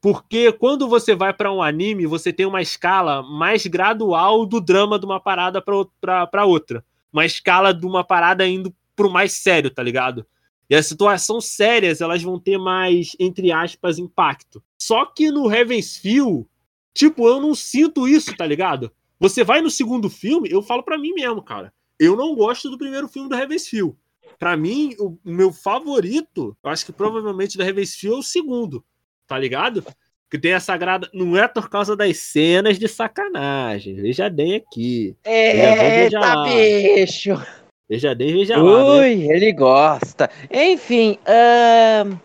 [0.00, 4.98] Porque quando você vai para um anime, você tem uma escala mais gradual do drama
[4.98, 6.84] de uma parada para outra.
[7.12, 10.26] Uma escala de uma parada indo pro mais sério, tá ligado?
[10.68, 14.60] E as situações sérias, elas vão ter mais, entre aspas, impacto.
[14.76, 16.48] Só que no Heaven's Feel,
[16.92, 18.90] tipo, eu não sinto isso, tá ligado?
[19.20, 21.72] Você vai no segundo filme, eu falo para mim mesmo, cara.
[22.02, 23.96] Eu não gosto do primeiro filme do Heaven's Feel.
[24.38, 28.84] Pra mim, o meu favorito, eu acho que provavelmente do Feel é o segundo
[29.32, 29.82] tá ligado?
[30.30, 31.08] Que tem a sagrada.
[31.14, 33.94] Não é por causa das cenas de sacanagem.
[33.94, 35.16] Veja bem aqui.
[35.24, 37.42] Eita, bicho!
[37.88, 38.94] Veja bem, veja Ui, lá.
[38.96, 39.34] Ui, né?
[39.34, 40.30] ele gosta.
[40.50, 42.18] Enfim, uh...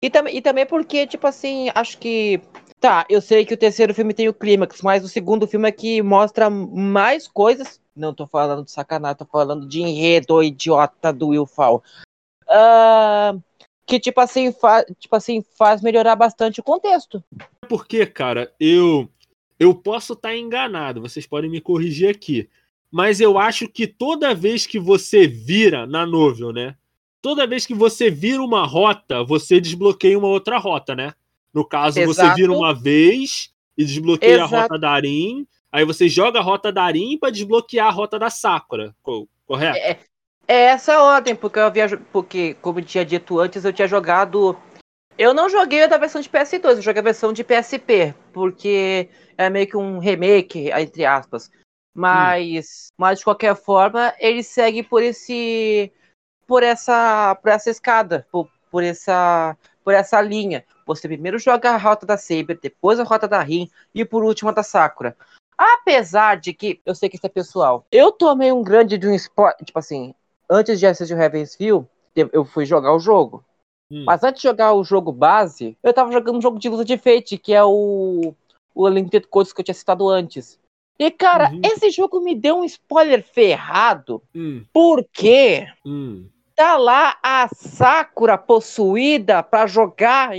[0.00, 2.40] e, tam e também porque, tipo assim, acho que.
[2.80, 5.72] Tá, eu sei que o terceiro filme tem o clímax, mas o segundo filme é
[5.72, 7.80] que mostra mais coisas.
[7.94, 11.82] Não tô falando de sacanagem, tô falando de enredo idiota do Will Fall.
[12.48, 13.42] Uh,
[13.86, 14.54] que tipo assim,
[14.98, 17.22] tipo assim faz melhorar bastante o contexto.
[17.68, 19.08] Porque, cara, eu
[19.58, 22.48] eu posso estar tá enganado, vocês podem me corrigir aqui,
[22.90, 26.76] mas eu acho que toda vez que você vira na novel, né?
[27.20, 31.14] Toda vez que você vira uma rota, você desbloqueia uma outra rota, né?
[31.54, 32.28] No caso, Exato.
[32.28, 34.54] você vira uma vez e desbloqueia Exato.
[34.54, 38.18] a rota da Arin, aí você joga a rota da Arin para desbloquear a rota
[38.18, 38.94] da Sakura,
[39.46, 39.78] correto?
[39.78, 39.98] É,
[40.46, 41.96] é essa ordem, porque eu havia.
[42.12, 44.56] Porque, como eu tinha dito antes, eu tinha jogado.
[45.16, 49.08] Eu não joguei a da versão de PS2, eu joguei a versão de PSP, porque
[49.36, 51.50] é meio que um remake, entre aspas.
[51.94, 52.94] Mas, hum.
[52.98, 55.92] mas de qualquer forma, ele segue por esse.
[56.46, 57.34] por essa.
[57.36, 59.56] por essa escada, por, por essa.
[59.84, 60.64] por essa linha.
[60.86, 64.50] Você primeiro joga a rota da Saber, depois a rota da Rin e por último
[64.50, 65.16] a da Sakura.
[65.56, 69.14] Apesar de que, eu sei que isso é pessoal, eu tomei um grande de um
[69.14, 70.14] spoiler, tipo assim,
[70.48, 73.44] antes de assistir o Feel, eu fui jogar o jogo.
[73.90, 74.04] Hum.
[74.06, 76.96] Mas antes de jogar o jogo base, eu tava jogando um jogo de luta de
[76.96, 78.34] Fate, que é o,
[78.74, 80.58] o Limited Codes que eu tinha citado antes.
[80.98, 81.60] E, cara, uhum.
[81.64, 84.64] esse jogo me deu um spoiler ferrado, hum.
[84.72, 86.28] porque hum.
[86.54, 90.30] tá lá a Sakura possuída pra jogar,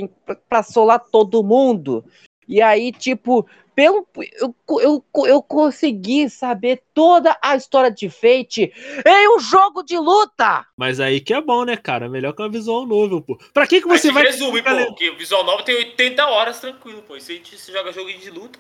[0.48, 2.04] pra solar todo mundo.
[2.48, 4.08] E aí, tipo, pelo,
[4.40, 8.72] eu, eu, eu consegui saber toda a história de Fate
[9.06, 10.66] em um jogo de luta.
[10.78, 12.08] Mas aí que é bom, né, cara?
[12.08, 13.38] Melhor que uma visual novel, pô.
[13.54, 14.24] Pra que que você vai...
[14.24, 17.20] Resume, pô, porque o visual novel tem 80 horas tranquilo, pô.
[17.20, 18.60] Se você joga jogo de luta,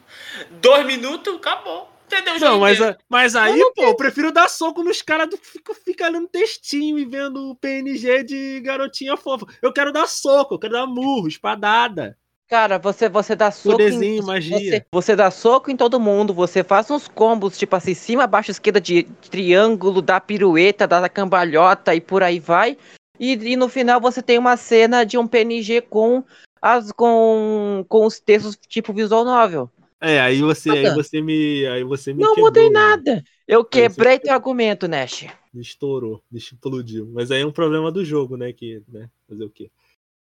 [0.51, 1.89] dois minutos, acabou.
[2.05, 2.39] Entendeu?
[2.39, 2.77] Não, mas,
[3.09, 6.99] mas aí, pô, eu prefiro dar soco nos caras do que fica, fica lendo textinho
[6.99, 9.47] e vendo o PNG de garotinha fofa.
[9.61, 12.17] Eu quero dar soco, eu quero dar murro, espadada.
[12.49, 13.81] Cara, você, você dá soco.
[13.81, 14.59] Em, magia.
[14.59, 18.51] Você, você, dá soco em todo mundo, você faz uns combos, tipo assim, cima, baixo,
[18.51, 22.77] esquerda, de triângulo, dá pirueta, dá cambalhota e por aí vai.
[23.19, 26.23] E, e no final você tem uma cena de um PNG com,
[26.61, 29.69] as, com, com os textos tipo visual novel.
[30.01, 31.65] É, aí você, aí você me.
[31.65, 33.15] Aí você me Não quebrou, mudei nada.
[33.15, 33.23] Né?
[33.47, 35.27] Eu quebrei teu argumento, Nash.
[35.55, 37.09] Estourou, explodiu.
[37.13, 38.51] Mas aí é um problema do jogo, né?
[38.51, 39.09] Que, né?
[39.29, 39.71] Fazer o quê?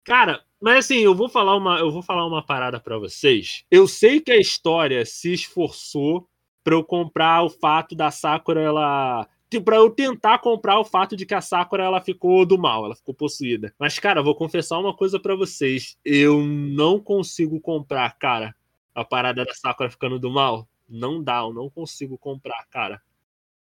[0.03, 3.63] Cara, mas assim, eu vou falar uma, eu vou falar uma parada para vocês.
[3.71, 6.27] Eu sei que a história se esforçou
[6.63, 9.27] para eu comprar o fato da Sakura ela
[9.63, 12.95] para eu tentar comprar o fato de que a Sakura ela ficou do mal, ela
[12.95, 13.71] ficou possuída.
[13.77, 18.55] Mas cara, vou confessar uma coisa para vocês, eu não consigo comprar, cara,
[18.95, 20.67] a parada da Sakura ficando do mal.
[20.89, 23.01] Não dá, eu não consigo comprar, cara.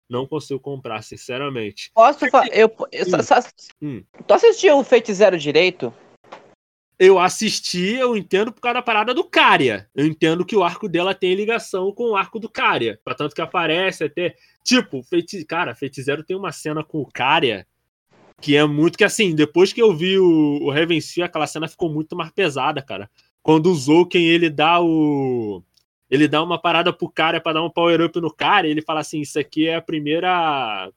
[0.09, 1.91] Não consigo comprar, sinceramente.
[1.93, 2.47] Posso falar?
[2.47, 3.81] Eu, eu, hum.
[3.81, 4.03] hum.
[4.27, 5.93] Tu assistiu o Fate Zero direito?
[6.99, 9.89] Eu assisti, eu entendo por causa da parada do Cária.
[9.95, 12.99] Eu entendo que o arco dela tem ligação com o arco do Cária.
[13.03, 14.35] Pra tanto que aparece até.
[14.63, 15.43] Tipo, Feiti...
[15.45, 17.65] cara, Feiticeiro tem uma cena com o Cária
[18.41, 20.71] que é muito que assim, depois que eu vi o, o
[21.23, 23.09] aquela cena ficou muito mais pesada, cara.
[23.41, 25.63] Quando o Zouken ele dá o.
[26.09, 28.33] Ele dá uma parada pro cara para dar um power up no
[28.65, 30.91] e ele fala assim: Isso aqui é a primeira.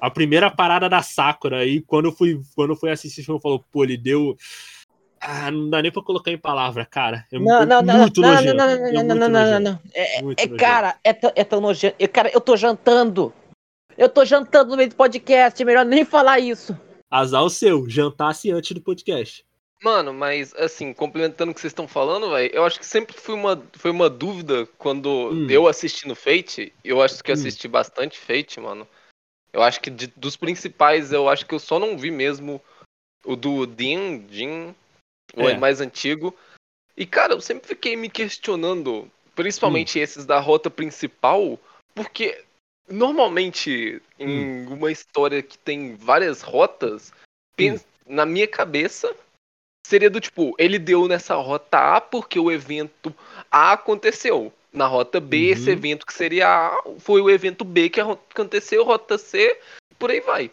[0.00, 1.64] A primeira parada da Sakura.
[1.64, 4.36] E quando eu fui, quando eu fui assistir, eu falou, pô, ele deu
[5.26, 7.26] ah, não dá nem pra colocar em palavra, cara.
[7.32, 8.54] É não, não, não, muito não, nojento.
[8.54, 11.96] Não, não, não, é não, não, não, não, É, é cara, é, é tão nojento.
[11.98, 13.32] Eu, cara, eu tô jantando.
[13.96, 16.78] Eu tô jantando no meio do podcast, é melhor nem falar isso.
[17.10, 19.44] Azar o seu, jantasse antes do podcast.
[19.82, 23.34] Mano, mas assim, complementando o que vocês estão falando, velho, eu acho que sempre foi
[23.34, 25.46] uma, foi uma dúvida quando hum.
[25.48, 26.72] eu assisti no Fate.
[26.82, 27.38] Eu acho que eu hum.
[27.38, 27.70] assisti hum.
[27.70, 28.86] bastante Fate, mano.
[29.52, 32.60] Eu acho que de, dos principais, eu acho que eu só não vi mesmo
[33.24, 34.74] o do Dean, Jin,
[35.36, 35.56] o é.
[35.56, 36.34] mais antigo.
[36.96, 40.02] E, cara, eu sempre fiquei me questionando, principalmente hum.
[40.02, 41.58] esses da rota principal,
[41.94, 42.42] porque
[42.88, 44.74] normalmente em hum.
[44.74, 47.12] uma história que tem várias rotas,
[47.58, 47.78] hum.
[48.06, 49.14] na minha cabeça
[49.86, 53.14] seria do tipo, ele deu nessa rota A porque o evento
[53.50, 54.52] A aconteceu.
[54.72, 55.52] Na rota B, uhum.
[55.52, 59.56] esse evento que seria A foi o evento B que aconteceu, rota C,
[60.00, 60.50] por aí vai.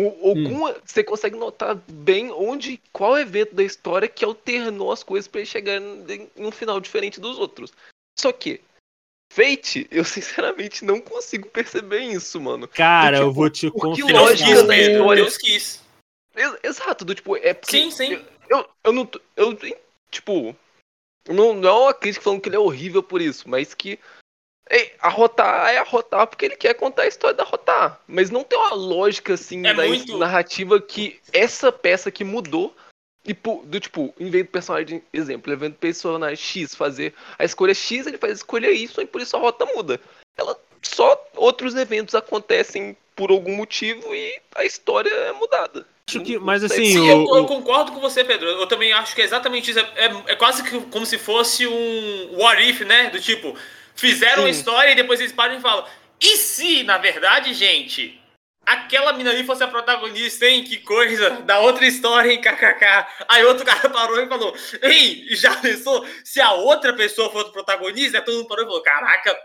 [0.00, 0.72] O, hum.
[0.84, 5.48] você consegue notar bem onde, qual evento da história que alternou as coisas para ele
[5.48, 7.72] chegar em um final diferente dos outros.
[8.18, 8.60] Só que,
[9.32, 12.66] Fate, eu sinceramente não consigo perceber isso, mano.
[12.68, 14.06] Cara, tipo, eu vou te confessar.
[14.06, 15.22] Que lógica da história.
[15.22, 15.82] Deus quis.
[16.62, 17.78] Exato, do tipo, é porque.
[17.78, 18.12] Sim, sim.
[18.12, 19.10] Eu, eu, eu não.
[19.36, 19.58] Eu,
[20.10, 20.56] tipo.
[21.28, 23.98] Não, não é uma crítica falando que ele é horrível por isso, mas que
[25.00, 27.72] a rota A é a rota A porque ele quer contar a história da rota
[27.72, 27.96] A.
[28.06, 30.16] Mas não tem uma lógica, assim, é da muito...
[30.16, 32.74] narrativa que essa peça que mudou.
[33.24, 37.44] E do tipo, em vez do personagem, exemplo, em vez do personagem X fazer a
[37.44, 40.00] escolha X, ele faz a escolha Y e por isso a rota muda.
[40.36, 45.86] Ela só outros eventos acontecem por algum motivo e a história é mudada.
[46.08, 46.84] Acho que, mas assim.
[46.84, 48.48] Sim, eu, eu, concordo com você, Pedro.
[48.48, 49.78] Eu também acho que é exatamente isso.
[49.78, 53.08] É, é, é quase que como se fosse um what if, né?
[53.10, 53.56] Do tipo,
[53.94, 54.48] Fizeram Sim.
[54.48, 55.86] a história e depois eles param e falam:
[56.22, 58.16] e se, na verdade, gente,
[58.64, 60.62] aquela mina ali fosse a protagonista, hein?
[60.62, 62.40] Que coisa, da outra história, hein?
[62.40, 63.24] KKK.
[63.28, 66.06] Aí outro cara parou e falou: Ei, já pensou?
[66.24, 69.36] Se a outra pessoa for o protagonista, todo mundo parou e falou: Caraca,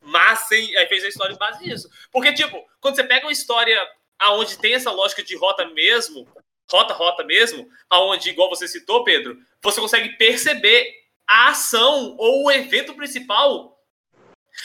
[0.00, 0.76] massa, hein?
[0.76, 1.88] Aí fez a história em base nisso.
[2.10, 3.80] Porque, tipo, quando você pega uma história
[4.18, 6.26] aonde tem essa lógica de rota mesmo,
[6.68, 10.84] rota, rota mesmo, aonde, igual você citou, Pedro, você consegue perceber
[11.28, 13.73] a ação ou o evento principal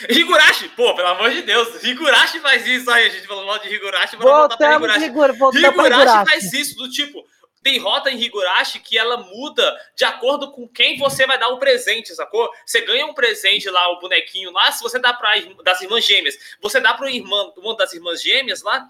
[0.08, 3.68] Higurashi, pô, pelo amor de Deus, Higurashi faz isso aí, a gente falou mal de
[3.68, 5.04] Higurashi, mas voltar pra Higurashi.
[5.04, 7.24] Higur, Higurashi, Higurashi faz isso, do tipo,
[7.62, 11.58] tem rota em Higurashi que ela muda de acordo com quem você vai dar o
[11.58, 12.48] presente, sacou?
[12.64, 16.38] Você ganha um presente lá, o bonequinho lá, se você dá para das irmãs gêmeas,
[16.62, 18.88] você dá para irmã, uma das irmãs gêmeas lá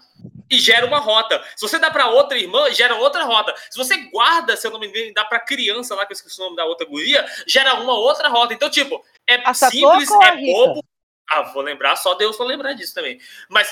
[0.49, 1.41] e gera uma rota.
[1.55, 3.53] Se você dá para outra irmã, gera outra rota.
[3.69, 6.39] Se você guarda, se eu não me engano, dá para criança lá, que eu esqueci
[6.41, 8.53] o nome da outra guria, gera uma outra rota.
[8.53, 10.83] Então, tipo, é Essa simples, é bobo,
[11.31, 13.19] ah, vou lembrar, só Deus vai lembrar disso também.
[13.49, 13.71] Mas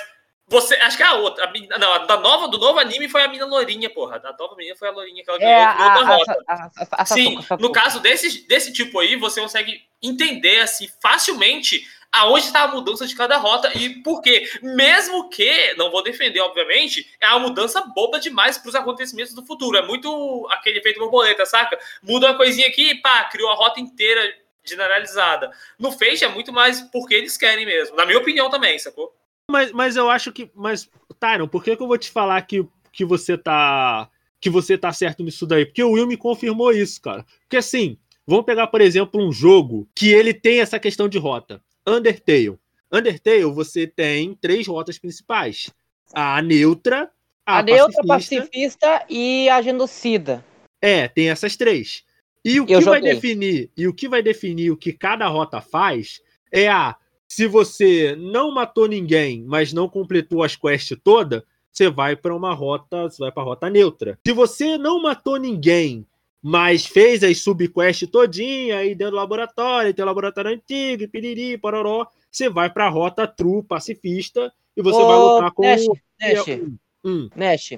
[0.49, 3.21] você, acho que é a outra, a, não, a da nova, do novo anime foi
[3.21, 4.15] a mina lourinha, porra.
[4.15, 6.37] A da nova menina foi a lourinha que ela é, a, rota.
[6.91, 12.63] A, Sim, no caso desse, desse tipo aí, você consegue entender assim facilmente aonde está
[12.63, 14.49] a mudança de cada rota e por quê.
[14.63, 19.45] Mesmo que, não vou defender, obviamente, é uma mudança boba demais para os acontecimentos do
[19.45, 19.77] futuro.
[19.77, 21.77] É muito aquele efeito borboleta, saca?
[22.01, 24.33] Muda uma coisinha aqui, pá, criou a rota inteira
[24.69, 25.51] generalizada.
[25.77, 27.95] No Fate é muito mais porque eles querem mesmo.
[27.95, 29.13] Na minha opinião também, sacou?
[29.49, 30.49] Mas, mas eu acho que.
[30.53, 30.89] Mas,
[31.19, 34.09] Tyron, por que, que eu vou te falar que, que você tá.
[34.39, 35.65] Que você tá certo nisso daí?
[35.65, 37.25] Porque o Will me confirmou isso, cara.
[37.41, 41.61] Porque assim, vamos pegar, por exemplo, um jogo que ele tem essa questão de rota.
[41.85, 42.57] Undertale.
[42.91, 45.69] Undertale, você tem três rotas principais:
[46.13, 47.11] a neutra,
[47.45, 50.45] a, a neutra, pacifista, pacifista e a genocida.
[50.81, 52.03] É, tem essas três.
[52.43, 56.21] E o que vai definir, e o que vai definir o que cada rota faz
[56.51, 56.95] é a
[57.27, 62.53] se você não matou ninguém, mas não completou as quests toda, você vai para uma
[62.55, 64.17] rota, você vai para rota neutra.
[64.25, 66.07] Se você não matou ninguém,
[66.41, 72.07] mas fez as subquests todinha aí dentro do laboratório, tem o laboratório antigo, piriri, pororó,
[72.31, 75.97] você vai para a rota true pacifista e você Ô, vai lutar com Nash, o
[76.19, 76.47] Nash,
[77.03, 77.29] hum.
[77.35, 77.73] Nash.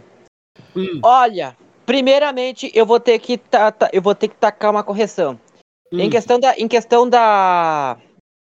[0.76, 1.01] Hum.
[1.03, 3.39] Olha, primeiramente eu vou ter que
[3.91, 5.39] eu vou ter que tacar uma correção.
[5.91, 5.99] Hum.
[5.99, 7.97] Em questão da em questão da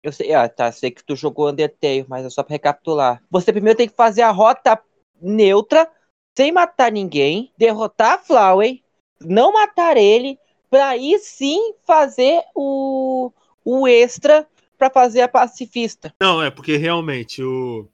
[0.03, 3.21] eu sei, ah, tá, sei que tu jogou Undertale, mas é só para recapitular.
[3.29, 4.79] Você primeiro tem que fazer a rota
[5.21, 5.89] neutra,
[6.37, 8.83] sem matar ninguém, derrotar a Flowey,
[9.19, 13.31] não matar ele, para aí sim fazer o,
[13.65, 16.13] o extra para fazer a pacifista.
[16.21, 17.87] Não, é porque realmente o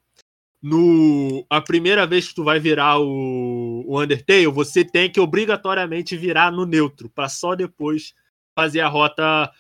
[0.64, 6.16] no a primeira vez que tu vai virar o, o Undertale, você tem que obrigatoriamente
[6.16, 8.14] virar no neutro, para só depois
[8.56, 9.52] fazer a rota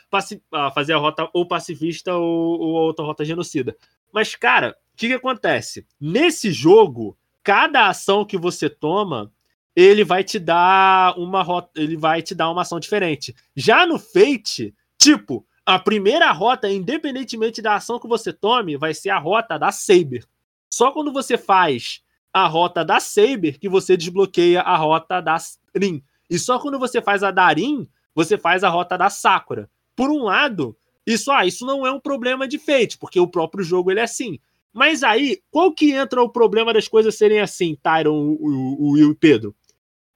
[0.74, 3.76] fazer a rota ou pacifista ou, ou outra rota genocida.
[4.14, 5.86] Mas cara, o que, que acontece?
[6.00, 9.30] Nesse jogo, cada ação que você toma,
[9.76, 13.36] ele vai te dar uma rota, ele vai te dar uma ação diferente.
[13.54, 19.10] Já no Fate, tipo, a primeira rota, independentemente da ação que você tome, vai ser
[19.10, 20.26] a rota da Saber.
[20.74, 22.02] Só quando você faz
[22.34, 25.38] a rota da Saber que você desbloqueia a rota da
[25.76, 26.04] Rin.
[26.28, 29.70] E só quando você faz a Darin, você faz a rota da Sakura.
[29.96, 33.64] Por um lado, isso, ah, isso não é um problema de Fate, porque o próprio
[33.64, 34.40] jogo ele é assim.
[34.74, 39.16] Mas aí, qual que entra o problema das coisas serem assim, Tyron, o Will e
[39.16, 39.56] Pedro?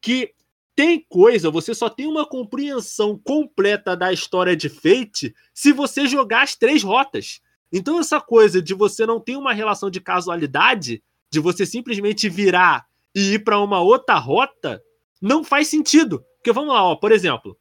[0.01, 0.34] Que
[0.76, 6.41] tem coisa, você só tem uma compreensão completa da história de Fate se você jogar
[6.41, 7.41] as três rotas.
[7.72, 12.86] Então, essa coisa de você não ter uma relação de casualidade, de você simplesmente virar
[13.13, 14.82] e ir para uma outra rota,
[15.22, 16.24] não faz sentido.
[16.38, 17.57] Porque vamos lá, ó, por exemplo,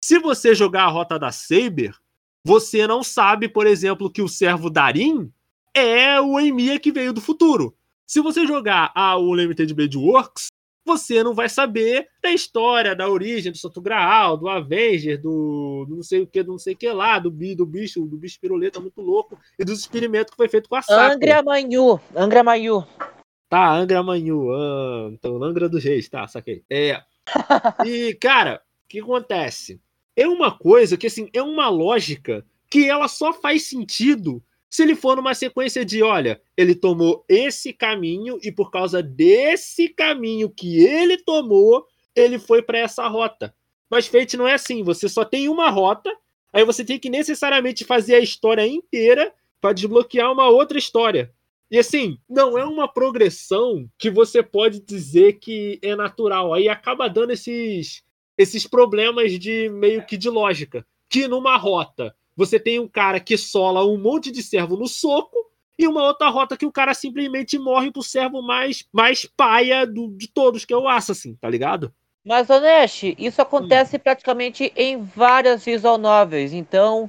[0.00, 1.94] se você jogar a rota da Saber,
[2.44, 5.32] você não sabe, por exemplo, que o servo Darin
[5.74, 7.76] é o Emia que veio do futuro.
[8.06, 10.46] Se você jogar a o Limited Blade Works,
[10.86, 15.96] você não vai saber da história, da origem do Santo Graal, do Avenger, do, do
[15.96, 18.40] não sei o que, do não sei o que lá, do, do bicho, do bicho
[18.40, 21.14] piruleta muito louco e dos experimentos que foi feito com a Sakura.
[21.14, 22.86] Angra Manhu, Angra Manhu.
[23.48, 26.62] Tá, Angra Manhu, ah, então Angra dos Reis, tá, saquei.
[26.70, 27.02] É.
[27.84, 29.80] E, cara, o que acontece?
[30.14, 34.94] É uma coisa que, assim, é uma lógica que ela só faz sentido se ele
[34.94, 40.84] for numa sequência de, olha, ele tomou esse caminho e por causa desse caminho que
[40.84, 43.54] ele tomou, ele foi para essa rota.
[43.88, 46.12] Mas Fate não é assim, você só tem uma rota,
[46.52, 51.32] aí você tem que necessariamente fazer a história inteira para desbloquear uma outra história.
[51.70, 56.54] E assim, não é uma progressão que você pode dizer que é natural.
[56.54, 58.04] Aí acaba dando esses
[58.38, 63.36] esses problemas de meio que de lógica, que numa rota você tem um cara que
[63.36, 65.36] sola um monte de servo no soco
[65.78, 70.08] e uma outra rota que o cara simplesmente morre pro servo mais, mais paia do,
[70.08, 71.92] de todos, que é o Assassin, tá ligado?
[72.24, 74.00] Mas, Onesh, isso acontece hum.
[74.00, 77.08] praticamente em várias visual novels, então,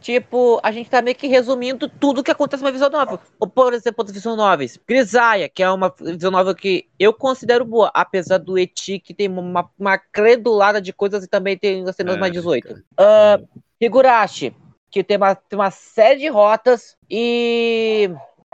[0.00, 3.20] tipo, a gente tá meio que resumindo tudo que acontece numa visual novel.
[3.38, 4.78] Ou, por exemplo, outras visual novels.
[4.88, 9.28] Grisaia, que é uma visual novel que eu considero boa, apesar do Eti, que tem
[9.28, 12.72] uma, uma credulada de coisas e também tem as cenas é, mais 18.
[12.72, 13.46] Uh,
[13.80, 14.54] Higurashi,
[14.90, 18.10] que tem uma, tem uma série de rotas e,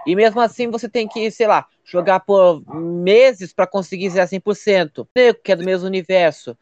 [0.07, 5.07] e mesmo assim você tem que, sei lá, jogar por meses para conseguir ser 100%,
[5.43, 6.57] que é do mesmo universo.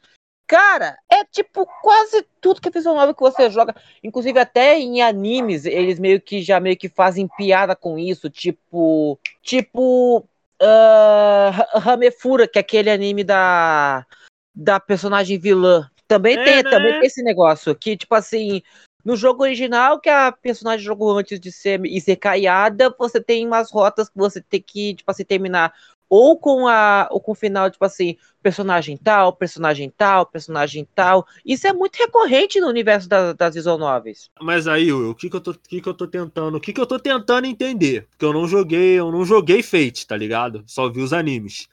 [0.46, 5.00] Cara, é tipo quase tudo que é visual novel que você joga, inclusive até em
[5.00, 10.18] animes, eles meio que já meio que fazem piada com isso, tipo, tipo
[10.60, 14.06] uh, Hamefura, que é aquele anime da
[14.54, 16.70] da personagem vilã, também é, tem, né?
[16.70, 18.62] também tem esse negócio que, tipo assim,
[19.04, 23.46] no jogo original, que a personagem jogou antes de ser e ser caiada, você tem
[23.46, 25.72] umas rotas que você tem que, tipo assim, terminar
[26.14, 31.26] ou com a ou com o final, tipo assim, personagem tal, personagem tal, personagem tal.
[31.42, 34.30] Isso é muito recorrente no universo das, das visual novels.
[34.38, 36.80] Mas aí, o que que eu tô, que que eu tô tentando, o que que
[36.80, 38.06] eu tô tentando entender?
[38.10, 40.62] Porque eu não joguei, eu não joguei Fate, tá ligado?
[40.66, 41.66] Só vi os animes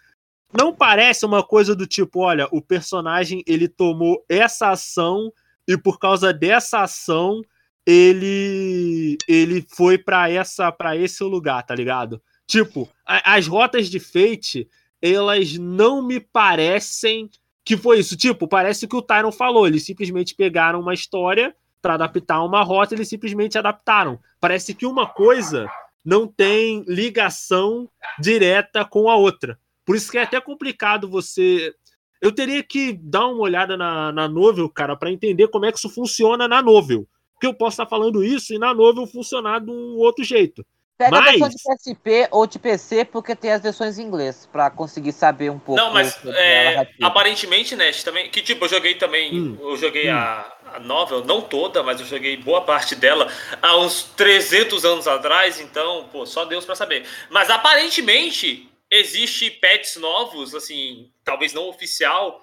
[0.51, 5.31] não parece uma coisa do tipo, olha, o personagem ele tomou essa ação
[5.67, 7.41] e por causa dessa ação
[7.85, 12.21] ele ele foi para essa para esse lugar, tá ligado?
[12.47, 14.67] Tipo, a, as rotas de Fate,
[15.01, 17.29] elas não me parecem
[17.63, 18.17] que foi isso.
[18.17, 22.95] Tipo, parece que o Tyron falou, eles simplesmente pegaram uma história para adaptar uma rota,
[22.95, 24.19] eles simplesmente adaptaram.
[24.39, 25.69] Parece que uma coisa
[26.03, 27.87] não tem ligação
[28.19, 29.59] direta com a outra.
[29.89, 31.73] Por isso que é até complicado você.
[32.21, 35.79] Eu teria que dar uma olhada na, na novel, cara, para entender como é que
[35.79, 37.07] isso funciona na novel.
[37.33, 40.63] Porque eu posso estar falando isso e na novel funcionar de um outro jeito.
[40.95, 41.41] Pega mas...
[41.41, 45.11] a versão de PSP ou de PC, porque tem as versões em inglês, para conseguir
[45.11, 45.81] saber um pouco.
[45.81, 48.29] Não, mas é, aparentemente, Nest, também.
[48.29, 49.33] Que tipo, eu joguei também.
[49.33, 49.57] Hum.
[49.59, 50.15] Eu joguei hum.
[50.15, 53.27] a, a novel, não toda, mas eu joguei boa parte dela
[53.59, 57.05] há uns 300 anos atrás, então, pô, só Deus para saber.
[57.31, 62.41] Mas aparentemente existe pets novos, assim, talvez não oficial,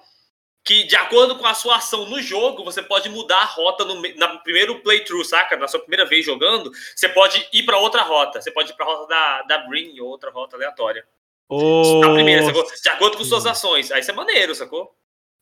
[0.63, 4.01] que de acordo com a sua ação no jogo, você pode mudar a rota no
[4.15, 5.55] na primeiro playthrough, saca?
[5.55, 8.41] Na sua primeira vez jogando, você pode ir para outra rota.
[8.41, 11.07] Você pode ir para a rota da, da Brin ou outra rota aleatória.
[11.47, 12.01] Oh.
[12.01, 12.65] Na primeira, sacou?
[12.65, 13.91] De acordo com suas ações.
[13.93, 14.93] Aí isso é maneiro, sacou?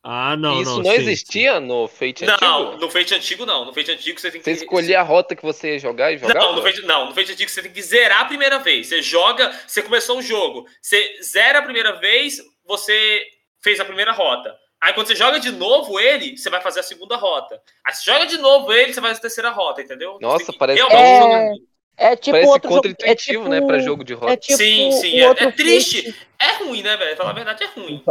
[0.08, 2.52] Ah, não, Isso não, não, existia no Fate não, antigo?
[2.52, 3.66] Não, no Fate antigo não.
[3.66, 4.46] No Fate antigo você tem que...
[4.46, 6.36] Você escolher a rota que você ia jogar e jogar?
[6.36, 8.86] Não, no Fate, não, no Fate antigo você tem que zerar a primeira vez.
[8.86, 12.38] Você joga, você começou um jogo, você zera a primeira vez,
[12.68, 13.24] você
[13.64, 14.56] fez a primeira rota.
[14.80, 17.60] Aí quando você joga de novo ele, você vai fazer a segunda rota.
[17.84, 20.20] Aí você joga de novo ele, você faz a terceira rota, entendeu?
[20.22, 21.54] Nossa, parece é...
[21.98, 24.34] É tipo Parece outro contra-intuitivo, jogo, é tipo, né, pra jogo de rota.
[24.34, 26.16] É tipo sim, sim, é, é, triste.
[26.40, 27.18] É ruim, né, velho?
[27.18, 28.04] Falar a verdade, é ruim.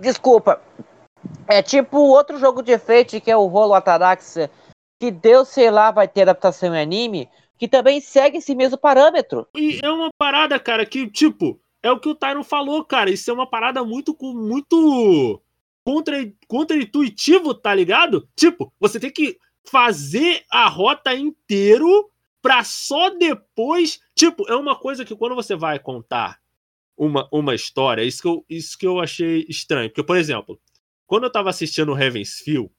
[0.00, 0.62] Desculpa.
[1.48, 4.50] É tipo outro jogo de Fate, que é o Rolo Ataraxia,
[4.98, 7.28] que Deus, sei lá, vai ter adaptação em anime,
[7.58, 9.46] que também segue esse mesmo parâmetro.
[9.54, 13.10] E é uma parada, cara, que, tipo, é o que o Tyron falou, cara.
[13.10, 15.40] Isso é uma parada muito, muito
[15.84, 16.16] contra,
[16.48, 18.26] contra-intuitivo, tá ligado?
[18.34, 24.00] Tipo, você tem que fazer a rota inteiro pra só depois.
[24.14, 26.38] Tipo, é uma coisa que quando você vai contar
[26.96, 29.90] uma, uma história, isso que, eu, isso que eu achei estranho.
[29.90, 30.58] Porque, por exemplo,
[31.06, 32.70] quando eu tava assistindo Heaven's Feel,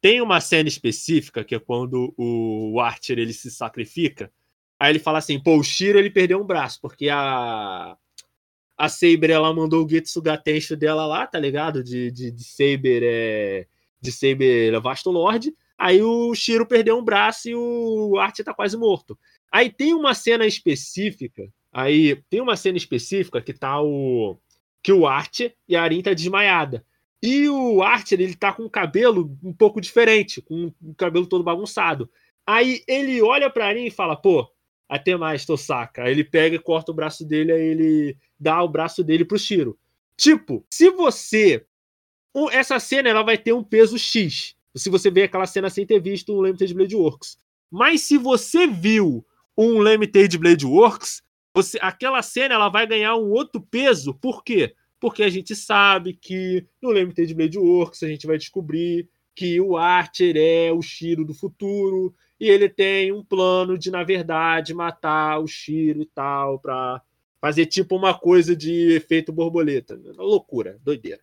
[0.00, 4.30] tem uma cena específica que é quando o Archer ele se sacrifica.
[4.78, 7.96] Aí ele fala assim: pô, o Shiro ele perdeu um braço, porque a.
[8.76, 11.82] A Saber ela mandou o Getsu Gatensho dela lá, tá ligado?
[11.82, 13.66] De, de, de Saber é.
[14.00, 15.54] De Saber Vasto Lord.
[15.78, 19.18] Aí o Shiro perdeu um braço e o Archer tá quase morto.
[19.50, 21.48] Aí tem uma cena específica.
[21.72, 24.36] Aí tem uma cena específica que tá o.
[24.82, 26.84] Que o Archer e a Arin tá desmaiada.
[27.26, 31.42] E o Archer, ele tá com o cabelo um pouco diferente, com o cabelo todo
[31.42, 32.10] bagunçado.
[32.46, 34.46] Aí ele olha pra Arin e fala, pô,
[34.86, 36.02] até mais, tô saca.
[36.02, 39.38] Aí ele pega e corta o braço dele, aí ele dá o braço dele pro
[39.38, 39.78] Shiro.
[40.18, 41.64] Tipo, se você.
[42.52, 44.54] Essa cena ela vai ter um peso X.
[44.76, 47.38] Se você vê aquela cena sem ter visto um Limited Blade Works.
[47.70, 49.24] Mas se você viu
[49.56, 51.22] um Limited Blade Works,
[51.54, 54.12] você, aquela cena ela vai ganhar um outro peso.
[54.12, 54.74] Por quê?
[55.04, 59.76] Porque a gente sabe que no Limited Blade Works a gente vai descobrir que o
[59.76, 65.40] Archer é o Shiro do futuro e ele tem um plano de, na verdade, matar
[65.40, 67.02] o Shiro e tal, pra
[67.38, 70.00] fazer tipo uma coisa de efeito borboleta.
[70.16, 71.20] Loucura, doideira.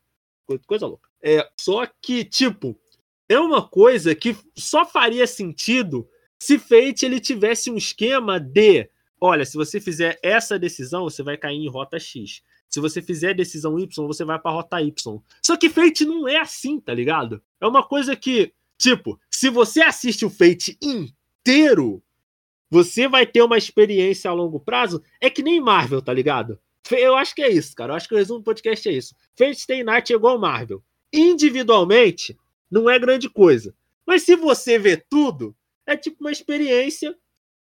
[0.67, 1.09] Coisa louca.
[1.19, 2.79] É, só que, tipo,
[3.27, 6.07] é uma coisa que só faria sentido
[6.39, 8.87] se Fate ele tivesse um esquema de
[9.19, 12.43] olha, se você fizer essa decisão, você vai cair em rota X.
[12.71, 15.21] Se você fizer decisão Y, você vai pra rota Y.
[15.43, 17.43] Só que Fate não é assim, tá ligado?
[17.59, 22.01] É uma coisa que, tipo, se você assiste o Fate inteiro,
[22.69, 25.03] você vai ter uma experiência a longo prazo.
[25.19, 26.57] É que nem Marvel, tá ligado?
[26.89, 27.91] Eu acho que é isso, cara.
[27.91, 29.13] Eu acho que o resumo do podcast é isso.
[29.35, 30.81] Fate Stay Night é igual Marvel.
[31.11, 32.37] Individualmente,
[32.69, 33.75] não é grande coisa.
[34.07, 35.53] Mas se você vê tudo,
[35.85, 37.11] é tipo uma experiência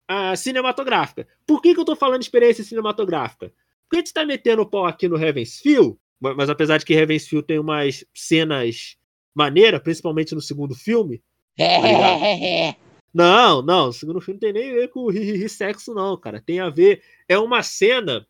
[0.10, 1.28] uh, cinematográfica.
[1.46, 3.52] Por que, que eu tô falando de experiência cinematográfica?
[3.96, 7.41] Gente tá metendo o pau aqui no Heaven's Feel, mas apesar de que Heaven's Feel
[7.41, 8.98] tem umas cenas
[9.34, 11.24] maneiras, principalmente no segundo filme.
[11.58, 11.64] Tá
[13.14, 16.43] não, não, o segundo filme não tem nem a ver com ri, sexo, não, cara.
[16.46, 17.02] Tem a ver.
[17.26, 18.28] É uma cena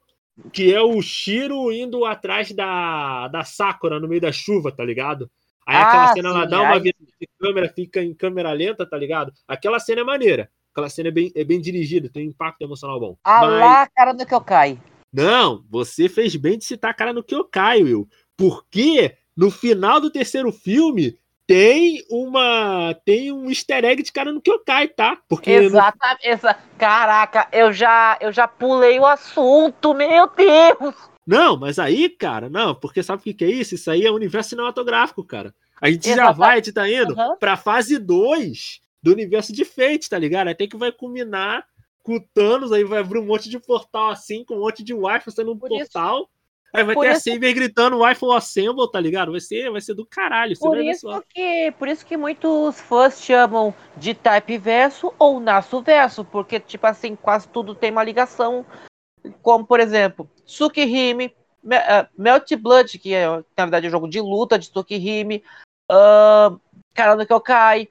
[0.53, 5.32] que é o Shiro indo atrás da, da Sakura no meio da chuva, tá ligado?
[5.66, 8.86] Aí ah, aquela cena sim, ela dá uma virada de câmera, fica em câmera lenta,
[8.88, 9.34] tá ligado?
[9.47, 10.47] Aquela cena é maneira.
[10.72, 13.18] Aquela cena é bem, é bem dirigida, tem um impacto emocional bom.
[13.24, 13.59] Ah Mas...
[13.59, 14.80] lá, cara do que eu caio.
[15.16, 18.09] Não, você fez bem de citar a cara no que eu caio, Will.
[18.36, 24.41] Porque no final do terceiro filme tem uma tem um easter egg de cara no
[24.41, 25.18] que eu caio, tá?
[25.30, 26.43] Porque Exatamente.
[26.43, 26.55] No...
[26.78, 30.95] Caraca, eu já eu já pulei o assunto, meu Deus.
[31.26, 33.76] Não, mas aí, cara, não, porque sabe o que, que é isso?
[33.76, 35.55] Isso aí é universo cinematográfico, cara.
[35.82, 37.38] A gente já vai, a gente tá indo uhum.
[37.38, 40.49] pra fase 2 do universo de Fate, tá ligado?
[40.49, 41.66] Até que vai culminar
[42.06, 44.93] com o Thanos, aí vai abrir um monte de portal assim, com um monte de
[44.93, 46.20] Wi-Fi sendo um por portal.
[46.20, 46.30] Isso,
[46.72, 49.32] aí vai ter isso, a Saber gritando Wi-Fi Assemble, tá ligado?
[49.32, 50.58] Vai ser, vai ser do caralho.
[50.60, 56.24] Por isso, que, por isso que muitos fãs chamam de Type Verso ou Nasu Verso,
[56.24, 58.64] porque, tipo assim, quase tudo tem uma ligação.
[59.41, 61.34] Como, por exemplo, Tsukihime,
[61.66, 65.43] uh, Melt Blood, que é, na verdade é um jogo de luta, de Tokihime,
[65.91, 66.62] uh,
[66.93, 67.89] Cara no Kyokai,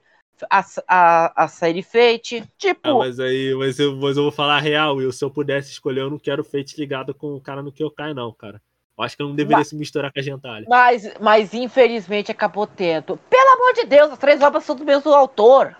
[0.49, 2.89] a, a, a série Fate, tipo...
[2.89, 5.71] Ah, mas aí, mas eu, mas eu vou falar a real, Will, se eu pudesse
[5.71, 8.61] escolher, eu não quero Fate ligado com o cara no Kyokai, não, cara.
[8.97, 10.65] Eu acho que eu não deveria mas, se misturar com a gentalha.
[10.69, 13.17] Mas, mas infelizmente acabou tendo.
[13.29, 15.75] Pelo amor de Deus, as três obras são do mesmo autor.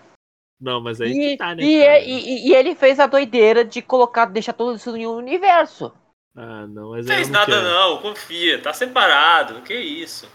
[0.60, 1.62] Não, mas aí e, tá, né?
[1.62, 5.92] E, e, e, ele fez a doideira de colocar, deixar tudo isso em um universo.
[6.34, 7.64] Ah, não, mas Fez não nada quero.
[7.64, 10.28] não, confia, tá separado, que isso.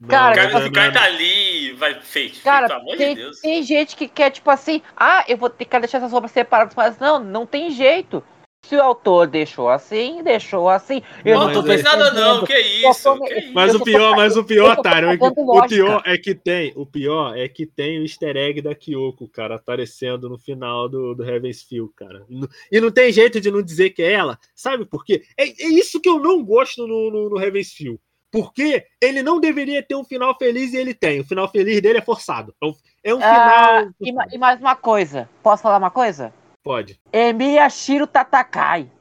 [0.00, 1.45] Não, cara, o cara, tipo, tá ali,
[1.76, 3.40] vai feito, cara, feito, pelo tem, de Deus.
[3.40, 6.74] Tem gente que quer, tipo assim, ah, eu vou ter que deixar essas obras separadas,
[6.74, 8.22] mas não, não tem jeito.
[8.64, 11.00] Se o autor deixou assim, deixou assim.
[11.24, 13.52] Eu não, não tô fez nada não, que isso, tô, que isso.
[13.52, 16.84] Mas o pior, mas o pior, Tário, é que, o pior é que tem, o
[16.84, 21.24] pior é que tem o easter egg da Kyoko, cara, aparecendo no final do, do
[21.24, 22.26] Heaven's Feel, cara.
[22.72, 25.22] E não tem jeito de não dizer que é ela, sabe por quê?
[25.38, 28.00] É, é isso que eu não gosto no, no, no Heaven's Feel.
[28.36, 31.20] Porque ele não deveria ter um final feliz e ele tem.
[31.20, 32.54] O final feliz dele é forçado.
[33.02, 34.28] É um ah, final.
[34.30, 35.26] E, e mais uma coisa.
[35.42, 36.34] Posso falar uma coisa?
[36.62, 37.00] Pode.
[37.10, 38.92] Emiyashiro Tatakai.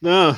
[0.00, 0.34] Não.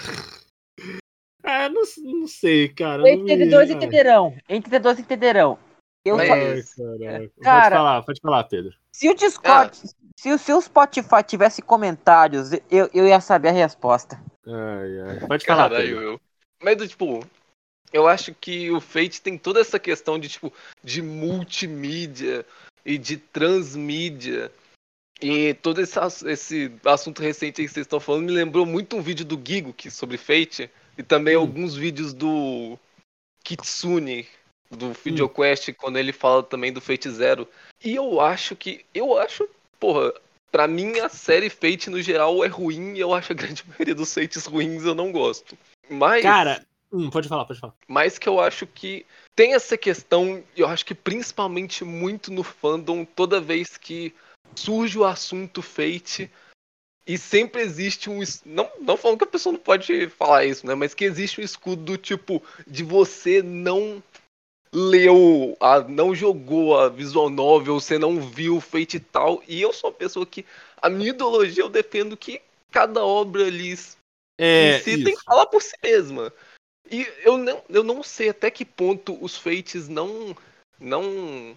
[1.44, 3.08] Ah, não, não sei, cara.
[3.08, 3.76] Entendedores me...
[3.76, 4.34] entenderão.
[4.48, 5.56] Entendedores entenderão.
[6.04, 6.82] Eu Ai, só...
[7.40, 8.74] Cara, pode falar, pode falar, Pedro.
[8.90, 10.36] Se o Discord, ah.
[10.36, 14.20] se, o Spotify tivesse comentários, eu, eu ia saber a resposta.
[14.44, 15.26] Ai, ai.
[15.28, 15.86] Pode falar, Pedro.
[15.86, 16.20] Eu, eu.
[16.60, 17.20] Mas, tipo,
[17.92, 22.44] eu acho que o Fate tem toda essa questão de, tipo, de multimídia
[22.84, 24.50] e de transmídia.
[25.20, 29.24] E todo esse, esse assunto recente que vocês estão falando me lembrou muito um vídeo
[29.24, 30.68] do Gigo que, sobre Fate
[30.98, 31.40] e também hum.
[31.40, 32.78] alguns vídeos do
[33.44, 34.26] Kitsune
[34.70, 34.92] do.
[34.92, 35.74] VideoQuest hum.
[35.78, 37.46] quando ele fala também do Fate Zero.
[37.84, 40.12] E eu acho que eu acho, porra,
[40.50, 43.94] para mim a série Fate no geral é ruim e eu acho a grande maioria
[43.94, 45.56] dos Fates ruins eu não gosto.
[45.88, 47.74] Mas Cara, hum, pode falar, pode falar.
[47.88, 53.04] Mas que eu acho que tem essa questão, eu acho que principalmente muito no fandom,
[53.04, 54.14] toda vez que
[54.54, 56.30] surge o assunto Fate
[57.06, 58.20] e sempre existe um.
[58.44, 60.74] Não, não falando que a pessoa não pode falar isso, né?
[60.74, 64.02] Mas que existe um escudo do tipo de você não
[64.72, 69.42] leu, a, não jogou a visual novel, você não viu Fate e tal.
[69.48, 70.44] E eu sou uma pessoa que.
[70.80, 72.40] A minha ideologia eu defendo que
[72.70, 73.74] cada obra ali
[74.38, 75.04] é, em si isso.
[75.04, 76.32] tem que falar por si mesma.
[76.92, 80.36] E eu não, eu não sei até que ponto os Fates não.
[80.78, 81.56] não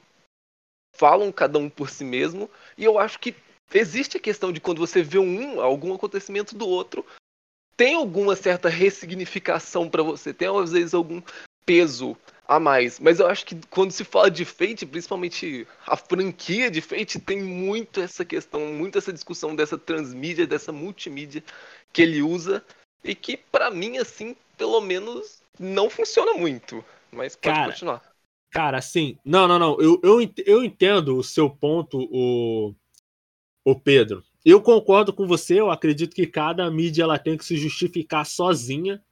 [0.96, 2.50] falam cada um por si mesmo.
[2.78, 3.36] E eu acho que
[3.74, 7.06] existe a questão de quando você vê um, algum acontecimento do outro,
[7.76, 11.22] tem alguma certa ressignificação para você, tem às vezes algum
[11.66, 12.16] peso
[12.48, 13.00] a mais.
[13.00, 17.44] Mas eu acho que quando se fala de Fate, principalmente a franquia de Fate, tem
[17.44, 21.44] muito essa questão, muito essa discussão dessa transmídia, dessa multimídia
[21.92, 22.64] que ele usa
[23.04, 26.84] e que para mim assim, pelo menos não funciona muito.
[27.12, 28.16] Mas pode Cara, continuar.
[28.52, 29.78] Cara, assim, não, não, não.
[29.80, 32.74] Eu, eu, eu entendo o seu ponto, o,
[33.64, 34.24] o Pedro.
[34.44, 39.04] Eu concordo com você, eu acredito que cada mídia ela tem que se justificar sozinha,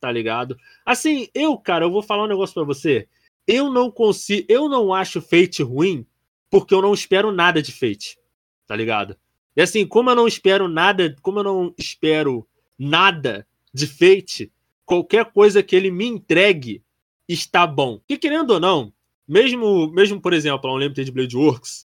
[0.00, 0.58] tá ligado?
[0.84, 3.08] Assim, eu, cara, eu vou falar um negócio para você.
[3.46, 6.06] Eu não consigo, eu não acho Fate ruim
[6.50, 8.18] porque eu não espero nada de Fate,
[8.66, 9.16] tá ligado?
[9.56, 12.46] E assim, como eu não espero nada, como eu não espero
[12.78, 14.52] nada de Fate,
[14.90, 16.82] qualquer coisa que ele me entregue
[17.28, 18.00] está bom.
[18.08, 18.92] Que querendo ou não,
[19.26, 21.86] mesmo, mesmo por exemplo, a Unlimited Blade Works,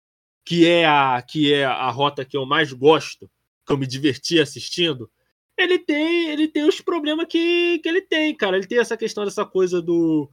[0.45, 3.29] que é a que é a rota que eu mais gosto,
[3.67, 5.11] que eu me diverti assistindo,
[5.57, 8.55] ele tem ele tem os problemas que, que ele tem, cara.
[8.55, 10.31] Ele tem essa questão dessa coisa do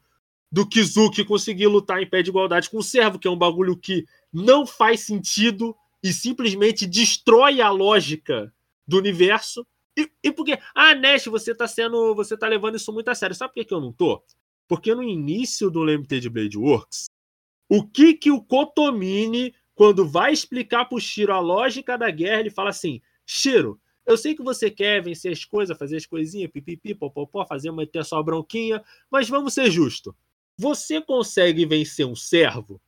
[0.51, 3.77] do Kizuki conseguir lutar em pé de igualdade com o servo, que é um bagulho
[3.77, 8.55] que não faz sentido e simplesmente destrói a lógica
[8.87, 9.67] do universo.
[9.97, 12.15] E, e porque, ah, Nash, você tá sendo.
[12.15, 13.37] Você tá levando isso muito a sério.
[13.37, 14.23] Sabe por que, que eu não tô?
[14.67, 17.07] Porque no início do Limited Blade Works,
[17.69, 22.51] o que que o Kotomini, quando vai explicar pro Shiro a lógica da guerra, ele
[22.51, 26.95] fala assim: Shiro, eu sei que você quer vencer as coisas, fazer as coisinhas, pipipi,
[26.95, 30.15] popopó, fazer uma ter sua bronquinha, mas vamos ser justos.
[30.57, 32.81] Você consegue vencer um servo?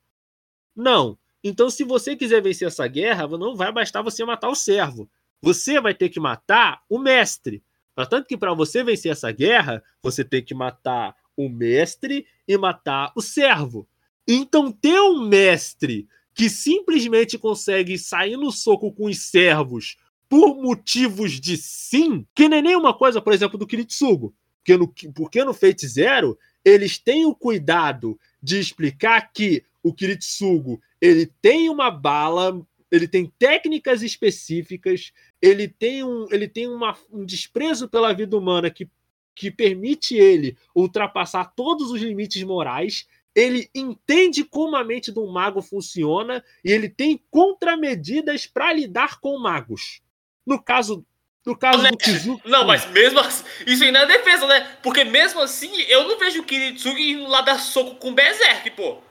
[0.75, 1.19] Não.
[1.43, 5.09] Então, se você quiser vencer essa guerra, não vai bastar você matar o servo.
[5.45, 7.63] Você vai ter que matar o mestre.
[7.95, 13.13] Portanto, que para você vencer essa guerra, você tem que matar o mestre e matar
[13.15, 13.87] o servo.
[14.27, 19.97] Então, ter um mestre que simplesmente consegue sair no soco com os servos
[20.29, 24.35] por motivos de sim, que nem nenhuma coisa, por exemplo, do Kiritsugo.
[24.59, 30.81] Porque no, porque no Fate Zero, eles têm o cuidado de explicar que o Kiritsugo
[31.01, 35.13] ele tem uma bala, ele tem técnicas específicas,
[35.45, 38.89] ele tem um, ele tem uma, um desprezo pela vida humana que
[39.37, 43.07] que permite ele ultrapassar todos os limites morais.
[43.35, 49.37] Ele entende como a mente do mago funciona e ele tem contramedidas para lidar com
[49.39, 50.01] magos.
[50.47, 51.05] No caso
[51.45, 52.49] no caso do Kizuki.
[52.49, 54.79] Não, mas mesmo assim, isso ainda é defesa, né?
[54.83, 58.71] Porque mesmo assim, eu não vejo o Kiritsugi indo lá dar soco com o Berserk,
[58.71, 59.03] pô.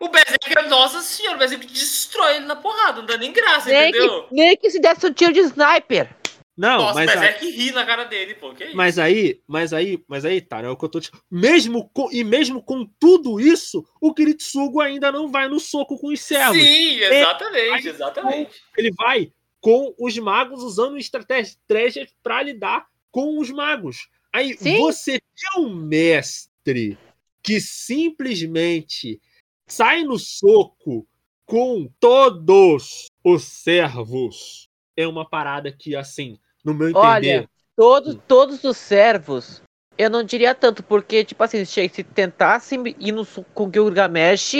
[0.00, 3.88] O Berserk, nossa senhora, o Berserk destrói ele na porrada, não dá nem graça, nem
[3.88, 4.24] entendeu?
[4.24, 6.16] Que, nem que se desse um tiro de sniper.
[6.56, 8.52] Não, Nossa, mas o Berserk ri na cara dele, pô.
[8.52, 9.00] Que mas isso?
[9.00, 11.10] aí, mas aí, mas aí, tá, é o que eu tô te...
[11.30, 16.08] mesmo com, e mesmo com tudo isso, o Kiritsugo ainda não vai no soco com
[16.08, 16.60] os servos.
[16.60, 18.62] Sim, exatamente, ele, exatamente.
[18.76, 24.08] Ele vai com os magos usando estratégias para lidar com os magos.
[24.32, 24.78] Aí Sim.
[24.78, 26.98] você tem um mestre
[27.40, 29.20] que simplesmente
[29.68, 31.06] sai no soco
[31.46, 34.68] com todos os servos.
[34.96, 37.06] É uma parada que, assim, no meu entender.
[37.06, 38.20] Olha, todos, hum.
[38.26, 39.62] todos os servos,
[39.96, 44.54] eu não diria tanto, porque, tipo assim, se tentasse ir no, com o Gilgamesh,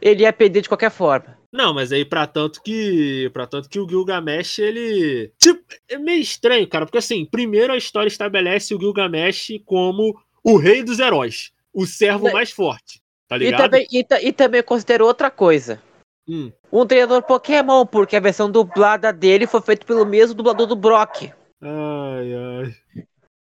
[0.00, 1.38] ele ia perder de qualquer forma.
[1.52, 6.20] Não, mas aí para tanto que para tanto que o Gilgamesh ele tipo é meio
[6.20, 10.14] estranho, cara, porque assim, primeiro a história estabelece o Gilgamesh como
[10.44, 12.97] o rei dos heróis, o servo mais forte,
[13.28, 13.60] tá ligado?
[13.60, 15.80] E também, e, e também considerou outra coisa.
[16.28, 16.52] Hum.
[16.72, 21.30] Um treinador Pokémon, porque a versão dublada dele foi feita pelo mesmo dublador do Brock.
[21.60, 23.04] Ai, ai.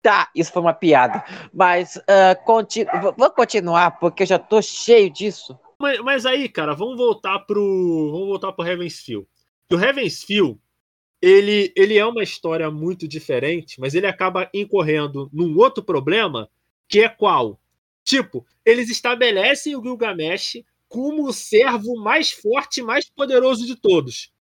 [0.01, 1.23] Tá, isso foi uma piada.
[1.53, 5.57] Mas uh, continu vou continuar, porque eu já tô cheio disso.
[5.79, 8.11] Mas, mas, aí, cara, vamos voltar pro.
[8.11, 9.27] Vamos voltar pro Heavensfield.
[9.71, 10.59] O Heavensfield,
[11.21, 16.47] ele, ele é uma história muito diferente, mas ele acaba incorrendo num outro problema,
[16.87, 17.59] que é qual?
[18.05, 24.31] Tipo, eles estabelecem o Gilgamesh como o servo mais forte e mais poderoso de todos.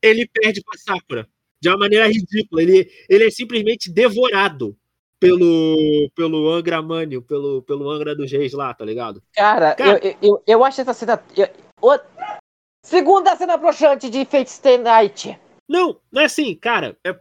[0.00, 1.28] Ele perde pra Sakura.
[1.60, 2.62] De uma maneira ridícula.
[2.62, 4.78] Ele, ele é simplesmente devorado
[5.18, 9.22] pelo, pelo Angra Mânio, pelo, pelo Angra dos Reis lá, tá ligado?
[9.34, 11.22] Cara, Cara eu, eu, eu acho essa cena.
[11.36, 11.48] Eu,
[12.82, 15.38] segunda cena broxante de Fate Stay Night.
[15.68, 16.96] Não, não é assim, cara.
[17.04, 17.14] É,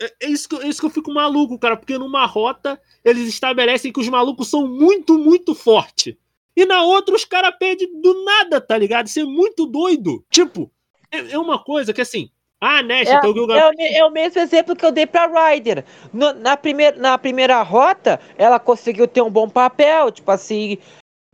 [0.00, 3.28] é, é, isso que, é isso que eu fico maluco, cara, porque numa rota eles
[3.28, 6.14] estabelecem que os malucos são muito, muito fortes.
[6.56, 9.06] E na outra os caras perdem do nada, tá ligado?
[9.06, 10.24] Isso é muito doido.
[10.30, 10.70] Tipo,
[11.10, 12.30] é, é uma coisa que assim,
[12.60, 13.74] ah, Nash, é, então o Gilgamesh...
[13.78, 15.84] é, é, o mesmo exemplo que eu dei pra Ryder.
[16.12, 20.78] No, na, primeira, na primeira rota, ela conseguiu ter um bom papel, tipo assim,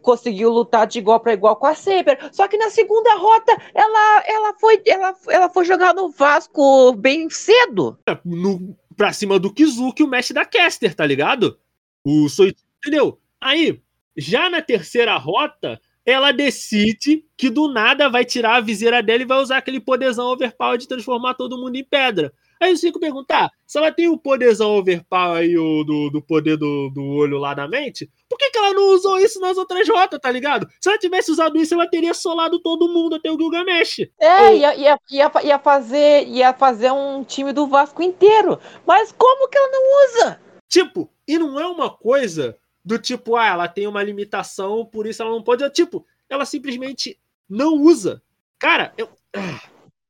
[0.01, 2.19] conseguiu lutar de igual para igual com a Saber.
[2.33, 7.29] Só que na segunda rota, ela, ela, foi, ela, ela foi jogar no Vasco bem
[7.31, 7.99] cedo.
[8.09, 11.59] É, no, pra cima do Kizuki, o mestre da Caster, tá ligado?
[12.05, 13.19] O Soichi, entendeu?
[13.41, 13.81] Aí,
[14.17, 19.27] já na terceira rota, ela decide que do nada vai tirar a viseira dela e
[19.27, 22.33] vai usar aquele poderzão overpower de transformar todo mundo em pedra.
[22.61, 26.59] Aí eu fico perguntar, se ela tem o poderzão overpower aí o, do, do poder
[26.59, 29.89] do, do olho lá na mente, por que, que ela não usou isso nas outras
[29.89, 30.69] rotas, tá ligado?
[30.79, 34.01] Se ela tivesse usado isso, ela teria solado todo mundo até o Gilgamesh.
[34.21, 34.55] É, Ou...
[34.55, 38.61] ia, ia, ia, ia, fazer, ia fazer um time do Vasco inteiro.
[38.87, 40.41] Mas como que ela não usa?
[40.69, 45.23] Tipo, e não é uma coisa do tipo, ah, ela tem uma limitação, por isso
[45.23, 45.69] ela não pode.
[45.71, 47.19] Tipo, ela simplesmente
[47.49, 48.23] não usa.
[48.59, 49.61] Cara, eu, ah,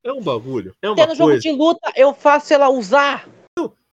[0.03, 0.75] é um bagulho.
[0.81, 3.27] É uma no jogo de luta, eu faço ela usar.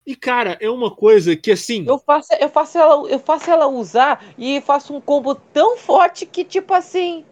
[0.07, 1.84] E, cara, é uma coisa que assim.
[1.88, 6.27] Eu faço, eu faço, ela, eu faço ela usar e faço um combo tão forte
[6.27, 7.26] que, tipo assim.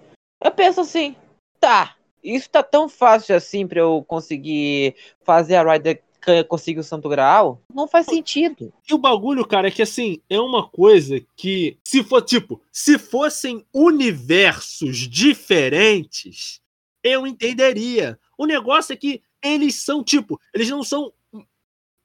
[0.44, 1.16] Eu penso assim,
[1.60, 1.96] tá.
[2.24, 6.02] Isso tá tão fácil assim pra eu conseguir fazer a Rider
[6.48, 8.72] conseguir o Santo Graal, não faz sentido.
[8.90, 12.98] E o bagulho, cara, é que assim, é uma coisa que, se for, tipo, se
[12.98, 16.62] fossem universos diferentes,
[17.04, 18.18] eu entenderia.
[18.38, 21.14] O negócio é que eles são, tipo, eles não são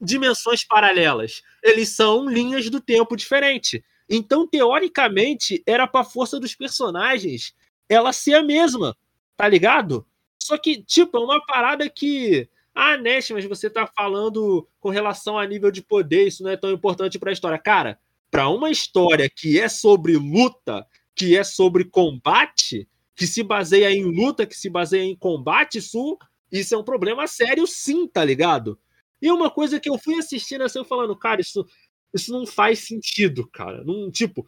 [0.00, 3.84] dimensões paralelas, eles são linhas do tempo diferente.
[4.08, 7.54] Então, teoricamente, era pra força dos personagens
[7.88, 8.96] ela ser a mesma,
[9.36, 10.06] tá ligado?
[10.42, 12.48] Só que, tipo, é uma parada que
[12.80, 16.56] ah, Nash, mas você tá falando com relação a nível de poder, isso não é
[16.56, 17.58] tão importante para a história.
[17.58, 17.98] Cara,
[18.30, 22.88] para uma história que é sobre luta, que é sobre combate,
[23.18, 26.16] que se baseia em luta, que se baseia em combate, isso,
[26.52, 28.78] isso é um problema sério, sim, tá ligado?
[29.20, 31.66] E uma coisa que eu fui assistindo assim, falando, cara, isso,
[32.14, 33.82] isso não faz sentido, cara.
[33.84, 34.46] Não, tipo,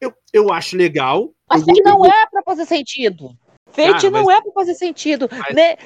[0.00, 1.34] eu, eu acho legal.
[1.50, 3.36] Mas eu, não eu, é pra fazer sentido.
[3.66, 4.38] Fate ah, não mas...
[4.38, 5.28] é pra fazer sentido.
[5.30, 5.54] Mas...
[5.54, 5.76] Nem,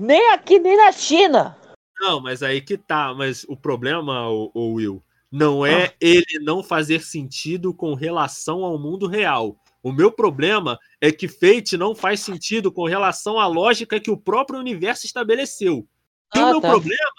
[0.00, 1.56] nem aqui, nem na China.
[2.00, 3.14] Não, mas aí que tá.
[3.14, 5.94] Mas o problema, o, o Will, não é ah.
[6.00, 9.56] ele não fazer sentido com relação ao mundo real.
[9.82, 14.16] O meu problema é que Fate não faz sentido com relação à lógica que o
[14.16, 15.86] próprio universo estabeleceu.
[16.34, 16.70] E ah, o meu tá.
[16.70, 17.12] problema,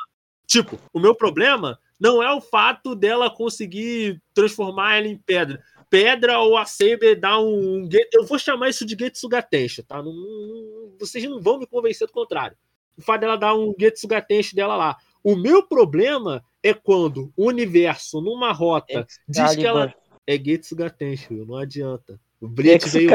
[0.48, 5.62] tipo, o meu problema não é o fato dela conseguir transformar ela em pedra.
[5.90, 7.90] Pedra ou a Saber dá um, um.
[8.12, 10.02] Eu vou chamar isso de Getsuga Tensho, tá?
[10.02, 12.58] Não, não, vocês não vão me convencer do contrário.
[12.98, 14.98] O fato dela dar um Getsuga Tensho dela lá.
[15.24, 19.94] O meu problema é quando o universo, numa rota, diz que ela.
[20.26, 22.20] É Getsuga Tensho, não adianta.
[22.44, 23.10] O Blitz veio.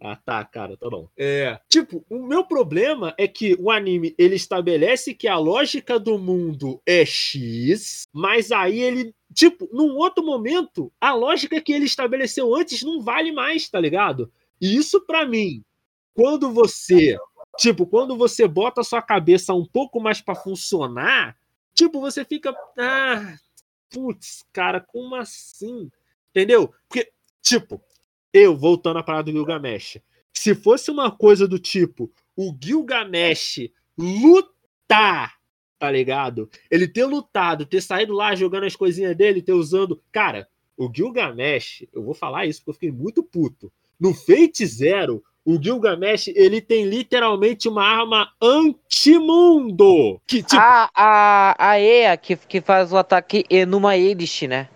[0.00, 1.08] Ah, tá, cara, tá bom.
[1.18, 6.16] É, tipo, o meu problema é que o anime ele estabelece que a lógica do
[6.16, 12.54] mundo é X, mas aí ele, tipo, num outro momento, a lógica que ele estabeleceu
[12.54, 14.32] antes não vale mais, tá ligado?
[14.60, 15.64] E isso para mim,
[16.14, 17.18] quando você,
[17.58, 21.36] tipo, quando você bota a sua cabeça um pouco mais para funcionar,
[21.74, 23.36] tipo, você fica, ah,
[23.90, 25.90] putz, cara, como assim?
[26.30, 26.72] Entendeu?
[26.88, 27.10] Porque,
[27.42, 27.82] tipo,
[28.32, 29.98] eu, voltando à parada do Gilgamesh,
[30.32, 35.34] se fosse uma coisa do tipo o Gilgamesh lutar,
[35.78, 36.48] tá ligado?
[36.70, 40.00] Ele ter lutado, ter saído lá jogando as coisinhas dele, ter usando.
[40.10, 43.70] Cara, o Gilgamesh, eu vou falar isso porque eu fiquei muito puto.
[43.98, 50.20] No Fate Zero, o Gilgamesh, ele tem literalmente uma arma antimundo.
[50.26, 50.60] Que, tipo...
[50.60, 54.68] a, a, a EA que, que faz o ataque numa Elish, né?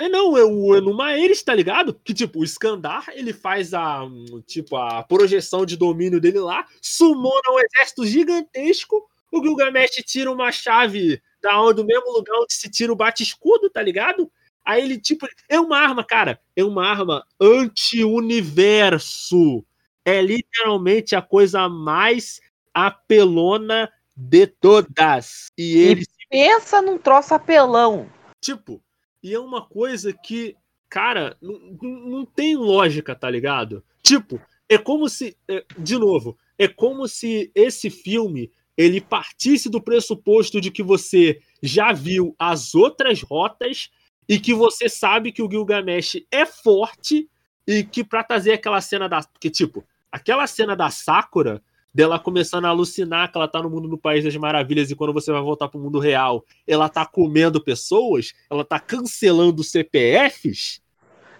[0.00, 1.92] É, não, é o Enuma Eris, tá ligado?
[2.02, 4.08] Que, tipo, o Skandar, ele faz a,
[4.46, 10.50] tipo, a projeção de domínio dele lá, sumona um exército gigantesco, o Gilgamesh tira uma
[10.50, 14.32] chave da onde, do mesmo lugar onde se tira o bate-escudo, tá ligado?
[14.64, 19.62] Aí ele, tipo, é uma arma, cara, é uma arma anti-universo.
[20.02, 22.40] É literalmente a coisa mais
[22.72, 25.48] apelona de todas.
[25.58, 26.02] E ele.
[26.02, 28.08] E pensa num troço apelão.
[28.40, 28.80] Tipo,
[29.22, 30.56] e é uma coisa que,
[30.88, 33.84] cara, não, tem lógica, tá ligado?
[34.02, 35.36] Tipo, é como se.
[35.48, 41.40] É, de novo, é como se esse filme ele partisse do pressuposto de que você
[41.62, 43.90] já viu as outras rotas
[44.28, 47.28] e que você sabe que o Gilgamesh é forte
[47.66, 52.64] e que para trazer aquela cena da que tipo aquela cena da Sakura dela começando
[52.64, 55.42] a alucinar que ela tá no mundo do País das Maravilhas e quando você vai
[55.42, 60.80] voltar pro mundo real, ela tá comendo pessoas, ela tá cancelando CPFs.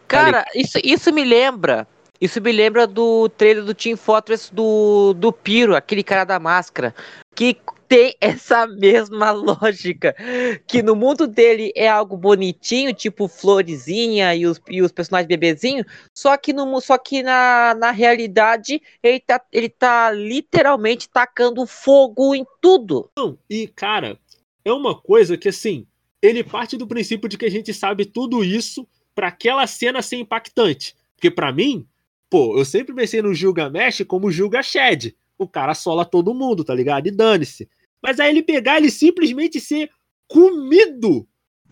[0.08, 1.86] Cara, isso, isso me lembra.
[2.20, 6.94] Isso me lembra do trailer do Team Fortress do, do Piro, aquele cara da máscara.
[7.34, 7.56] Que
[7.90, 10.14] tem essa mesma lógica.
[10.64, 15.84] Que no mundo dele é algo bonitinho, tipo florezinha e os, e os personagens bebezinhos,
[16.14, 22.32] só que, no, só que na, na realidade ele tá, ele tá literalmente tacando fogo
[22.32, 23.10] em tudo.
[23.18, 24.16] Não, e cara,
[24.64, 25.84] é uma coisa que assim,
[26.22, 28.86] ele parte do princípio de que a gente sabe tudo isso
[29.16, 30.94] para aquela cena ser impactante.
[31.16, 31.84] Porque para mim,
[32.30, 35.16] pô, eu sempre pensei no Gilgamesh como Gilga Shed.
[35.36, 37.08] O cara sola todo mundo, tá ligado?
[37.08, 37.68] E dane-se.
[38.02, 39.90] Mas aí ele pegar, ele simplesmente ser
[40.28, 41.26] comido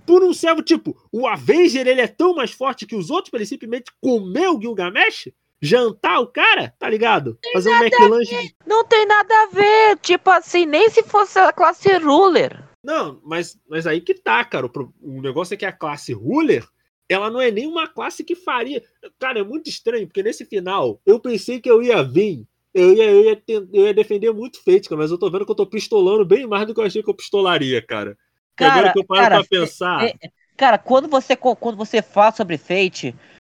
[0.06, 0.62] por um servo.
[0.62, 4.48] Tipo, o Avenger ele é tão mais forte que os outros para ele simplesmente comer
[4.48, 5.30] o Gilgamesh?
[5.60, 7.36] Jantar o cara, tá ligado?
[7.52, 8.54] Fazer um McLanche.
[8.64, 9.98] Não tem nada a ver.
[9.98, 12.64] Tipo assim, nem se fosse a classe ruler.
[12.82, 14.66] Não, mas, mas aí que tá, cara.
[14.66, 16.64] O, o negócio é que a classe ruler
[17.08, 18.84] ela não é nem uma classe que faria.
[19.18, 23.04] Cara, é muito estranho, porque nesse final eu pensei que eu ia vir eu ia,
[23.04, 26.24] eu ia, eu ia defender muito Fate, mas eu tô vendo que eu tô pistolando
[26.24, 28.16] bem mais do que eu achei que eu pistolaria, cara.
[28.56, 30.04] cara agora que eu paro cara, pra pensar.
[30.04, 33.14] É, é, cara, quando você, quando você fala sobre Fate,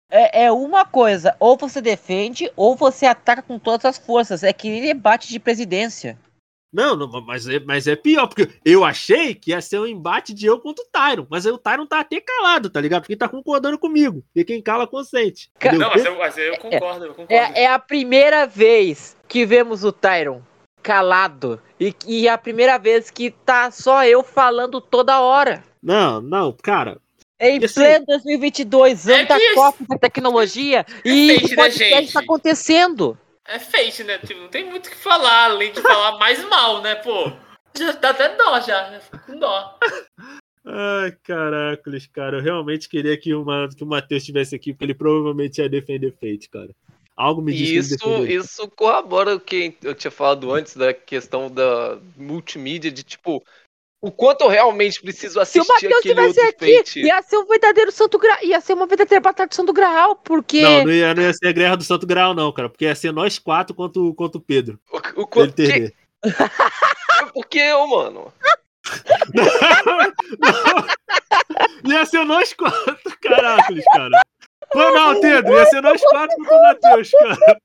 [0.10, 4.44] é, é, uma coisa, ou você defende, ou você ataca com todas as forças.
[4.44, 6.18] É que ele bate de presidência.
[6.72, 10.34] Não, não mas, é, mas é pior, porque eu achei que ia ser um embate
[10.34, 13.02] de eu contra o Tyron, mas aí o Tyron tá até calado, tá ligado?
[13.02, 14.24] Porque ele tá concordando comigo.
[14.34, 15.52] E quem cala consente.
[15.78, 17.34] Não, mas eu, mas eu concordo, eu concordo.
[17.34, 20.42] É, é, a primeira vez que vemos o Tyron
[20.82, 21.62] calado.
[21.80, 25.64] E, e é a primeira vez que tá só eu falando toda hora.
[25.82, 26.98] Não, não, cara.
[27.40, 33.18] Em pleno 2022, ano é da Copa da Tecnologia, é e o podcast tá acontecendo.
[33.46, 34.18] É fake, né?
[34.20, 37.32] Tipo, não tem muito o que falar, além de falar mais mal, né, pô?
[37.78, 39.00] Já dá até dó, já.
[39.00, 39.80] Fico com dó.
[40.66, 42.38] Ai, caracoles, cara.
[42.38, 46.12] Eu realmente queria que, uma, que o Matheus estivesse aqui, porque ele provavelmente ia defender
[46.14, 46.70] Fate, cara.
[47.16, 51.52] Algo me diz isso, que Isso corrobora o que eu tinha falado antes da questão
[51.52, 53.44] da multimídia, de tipo,
[54.02, 57.92] o quanto eu realmente preciso assistir Se o Matheus tivesse aqui, ia ser um verdadeiro
[57.92, 60.62] Santo Graal, ia ser uma verdadeira batalha do Santo Graal, porque...
[60.62, 62.96] Não, não ia, não ia ser a guerra do Santo Graal não, cara, porque ia
[62.96, 64.80] ser nós quatro contra, contra o Pedro.
[64.92, 65.94] O, o, o que...
[67.34, 68.34] Por que eu, mano?
[69.34, 69.46] não,
[71.84, 71.94] não.
[71.94, 74.22] Ia ser nós quatro, caracoles, cara.
[74.74, 77.62] Foi não, Pedro, ia ser nós quatro contra o Matheus, cara.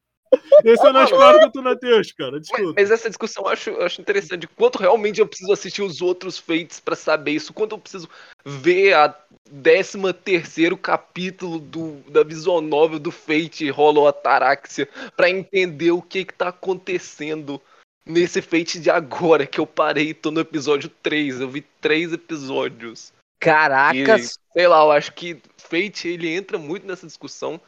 [0.65, 2.33] Esse eu não discordo com o Matheus, cara.
[2.33, 4.47] Mas, mas, essa discussão eu acho, eu acho interessante.
[4.47, 7.53] Quanto realmente eu preciso assistir os outros feitos para saber isso?
[7.53, 8.09] Quanto eu preciso
[8.45, 9.09] ver a
[9.63, 16.25] 13 terceiro capítulo do, da visual novel do Fate Hollow Ataraxia para entender o que
[16.25, 17.61] que tá acontecendo
[18.05, 21.41] nesse Fate de agora que eu parei tô no episódio 3.
[21.41, 23.13] Eu vi três episódios.
[23.39, 24.33] Caracas!
[24.33, 27.61] E, sei lá, eu acho que Fate ele entra muito nessa discussão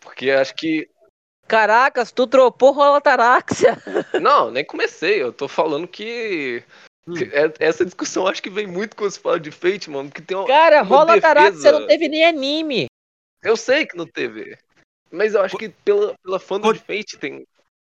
[0.00, 0.88] porque acho que
[1.50, 3.76] Caracas, tu dropou Holotaraxia.
[4.22, 5.20] Não, nem comecei.
[5.20, 6.62] Eu tô falando que.
[7.08, 7.14] Hum.
[7.32, 10.12] É, essa discussão acho que vem muito quando se fala de Fate, mano.
[10.12, 12.86] Que tem uma, Cara, Holotaraxia não teve nem anime.
[13.42, 14.56] Eu sei que não teve.
[15.10, 17.44] Mas eu acho que pela, pela fã de Fate tem.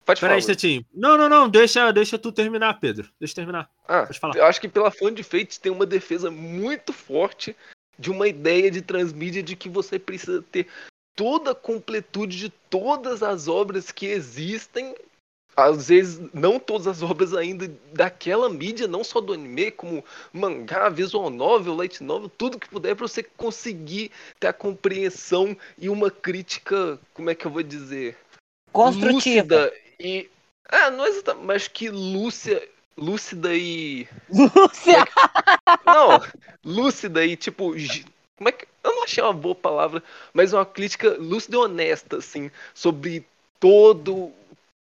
[0.05, 0.39] Pode falar.
[0.39, 1.49] Peraí, Não, não, não.
[1.49, 3.09] Deixa, deixa tu terminar, Pedro.
[3.19, 3.67] Deixa eu terminar.
[3.87, 4.35] Ah, Pode falar.
[4.35, 7.55] Eu acho que pela fã de Fate tem uma defesa muito forte
[7.97, 10.67] de uma ideia de transmídia de que você precisa ter
[11.17, 14.95] toda a completude de todas as obras que existem.
[15.55, 20.87] Às vezes, não todas as obras ainda daquela mídia, não só do anime, como mangá,
[20.87, 26.11] visual novel, light novel, tudo que puder para você conseguir ter a compreensão e uma
[26.11, 28.15] crítica, como é que eu vou dizer?
[28.71, 29.73] Construtiva.
[29.99, 30.29] e.
[30.69, 32.61] Ah, não é exatamente, mas que lúcia,
[32.95, 34.07] lúcida e.
[34.29, 34.99] Lúcia!
[34.99, 36.21] É não,
[36.63, 37.75] lúcida e tipo
[38.37, 38.67] como é que.
[38.83, 40.01] Eu não achei uma boa palavra,
[40.33, 43.25] mas uma crítica lúcida e honesta, assim, sobre
[43.59, 44.31] todo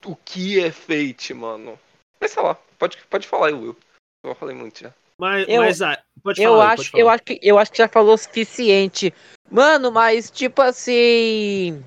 [0.05, 1.78] o que é feito, mano.
[2.20, 3.77] Mas sei lá, pode, pode falar aí, Will.
[4.24, 4.94] Eu falei muito já.
[5.18, 7.02] Mas, eu, mas ah, pode eu falar, acho, pode falar.
[7.02, 9.12] eu acho que eu acho que já falou o suficiente.
[9.51, 11.85] Mano, mas tipo assim,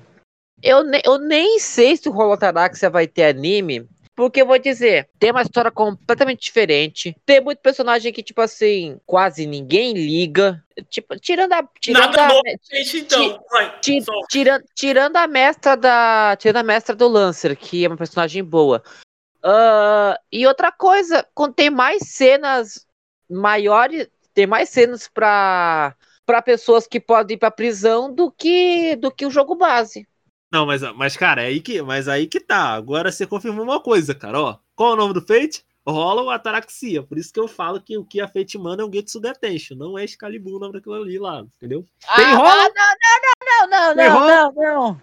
[0.62, 5.08] eu, ne, eu nem sei se o Holotaraxia vai ter anime, porque eu vou dizer,
[5.18, 7.16] tem uma história completamente diferente.
[7.26, 10.62] Tem muito personagem que, tipo assim, quase ninguém liga.
[10.88, 11.68] Tipo, tirando a.
[11.80, 13.42] Tirando Nada a, gente, então.
[13.80, 16.36] Ti, tirando, tirando a mestra da.
[16.38, 18.82] Tirando a mestra do Lancer, que é uma personagem boa.
[19.44, 21.26] Uh, e outra coisa,
[21.56, 22.86] tem mais cenas
[23.28, 24.08] maiores.
[24.32, 29.26] Tem mais cenas pra, pra pessoas que podem ir pra prisão do que, do que
[29.26, 30.06] o jogo base.
[30.54, 32.74] Não, mas, mas cara, é aí que, mas aí que tá.
[32.74, 34.40] Agora você confirmou uma coisa, cara.
[34.40, 35.64] Ó, qual é o nome do Fate?
[35.84, 37.02] Rola Ataraxia.
[37.02, 39.74] Por isso que eu falo que o que a Fate manda é um Getsu Detention.
[39.74, 41.84] Não é Excalibur o nome daquilo ali lá, entendeu?
[42.06, 42.24] Ah, Tem?
[42.26, 45.00] Não, não, não, não, não, não, não, não.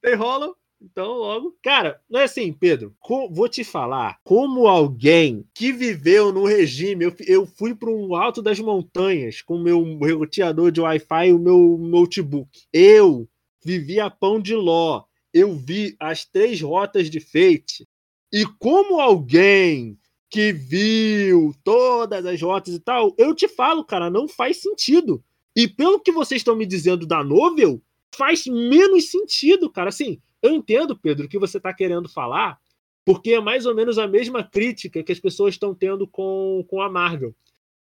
[0.00, 0.54] Tem rola?
[0.80, 1.56] Então, logo.
[1.60, 2.94] Cara, não é assim, Pedro.
[3.32, 4.18] vou te falar.
[4.22, 9.56] Como alguém que viveu no regime, eu, eu fui para um alto das montanhas com
[9.56, 9.82] o meu
[10.16, 12.48] roteador de Wi-Fi e o meu notebook.
[12.72, 13.28] Eu
[13.66, 15.02] vivia pão de ló.
[15.34, 17.86] Eu vi as três rotas de Fate.
[18.32, 19.98] E como alguém
[20.30, 25.22] que viu todas as rotas e tal, eu te falo, cara, não faz sentido.
[25.54, 27.82] E pelo que vocês estão me dizendo da novel,
[28.14, 29.88] faz menos sentido, cara.
[29.88, 32.58] Assim, eu entendo, Pedro, o que você está querendo falar,
[33.04, 36.80] porque é mais ou menos a mesma crítica que as pessoas estão tendo com, com
[36.80, 37.34] a Marvel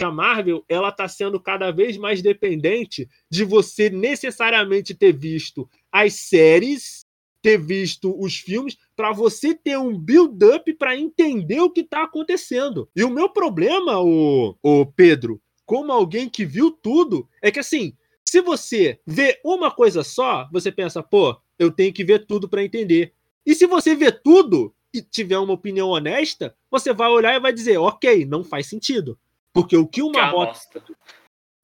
[0.01, 5.69] que a Marvel ela está sendo cada vez mais dependente de você necessariamente ter visto
[5.91, 7.05] as séries,
[7.39, 12.89] ter visto os filmes, para você ter um build-up para entender o que está acontecendo.
[12.95, 17.93] E o meu problema, o, o Pedro, como alguém que viu tudo, é que assim,
[18.25, 22.63] se você vê uma coisa só, você pensa, pô, eu tenho que ver tudo para
[22.63, 23.13] entender.
[23.45, 27.53] E se você vê tudo e tiver uma opinião honesta, você vai olhar e vai
[27.53, 29.15] dizer, ok, não faz sentido.
[29.53, 30.83] Porque o que uma que rota.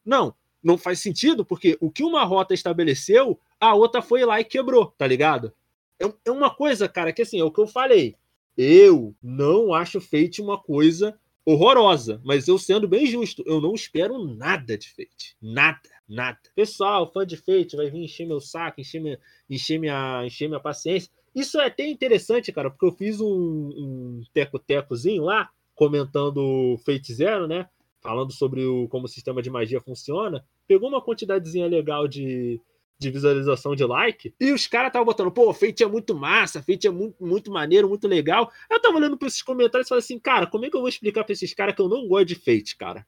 [0.06, 0.34] Não,
[0.64, 4.88] não faz sentido, porque o que uma rota estabeleceu, a outra foi lá e quebrou,
[4.98, 5.54] tá ligado?
[6.00, 8.16] É, é uma coisa, cara, que assim, é o que eu falei.
[8.58, 14.22] Eu não acho Fate uma coisa horrorosa, mas eu sendo bem justo, eu não espero
[14.22, 15.38] nada de Fate.
[15.42, 16.38] Nada, nada.
[16.54, 19.18] Pessoal, fã de Fate vai vir encher meu saco, encher minha,
[19.50, 21.10] encher minha, encher minha paciência.
[21.34, 27.48] Isso é até interessante, cara, porque eu fiz um, um teco-tecozinho lá, comentando Fate Zero,
[27.48, 27.70] né?
[28.02, 32.62] Falando sobre o, como o sistema de magia funciona, pegou uma quantidadezinha legal de,
[33.00, 36.88] de visualização de like, e os caras estavam botando, pô, Fate é muito massa, Fate
[36.88, 38.52] é muito, muito maneiro, muito legal.
[38.70, 40.90] Eu tava olhando pra esses comentários e falei assim, cara, como é que eu vou
[40.90, 43.06] explicar pra esses caras que eu não gosto de Fate, cara?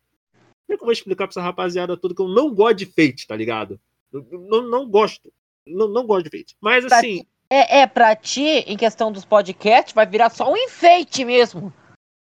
[0.68, 2.86] Como é que eu vou explicar pra essa rapaziada toda que eu não gosto de
[2.86, 3.80] Fate, tá ligado?
[4.14, 5.32] Eu, não, não gosto.
[5.66, 6.56] Não, não gosto de Fate.
[6.62, 7.26] Mas assim.
[7.52, 11.74] É, é, pra ti, em questão dos podcasts, vai virar só um enfeite mesmo.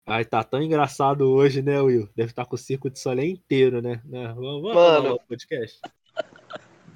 [0.06, 2.08] Ai, tá tão engraçado hoje, né, Will?
[2.16, 4.00] Deve estar tá com o circo de solé inteiro, né?
[4.04, 4.32] né?
[4.34, 5.80] Vamos, Mano, podcast.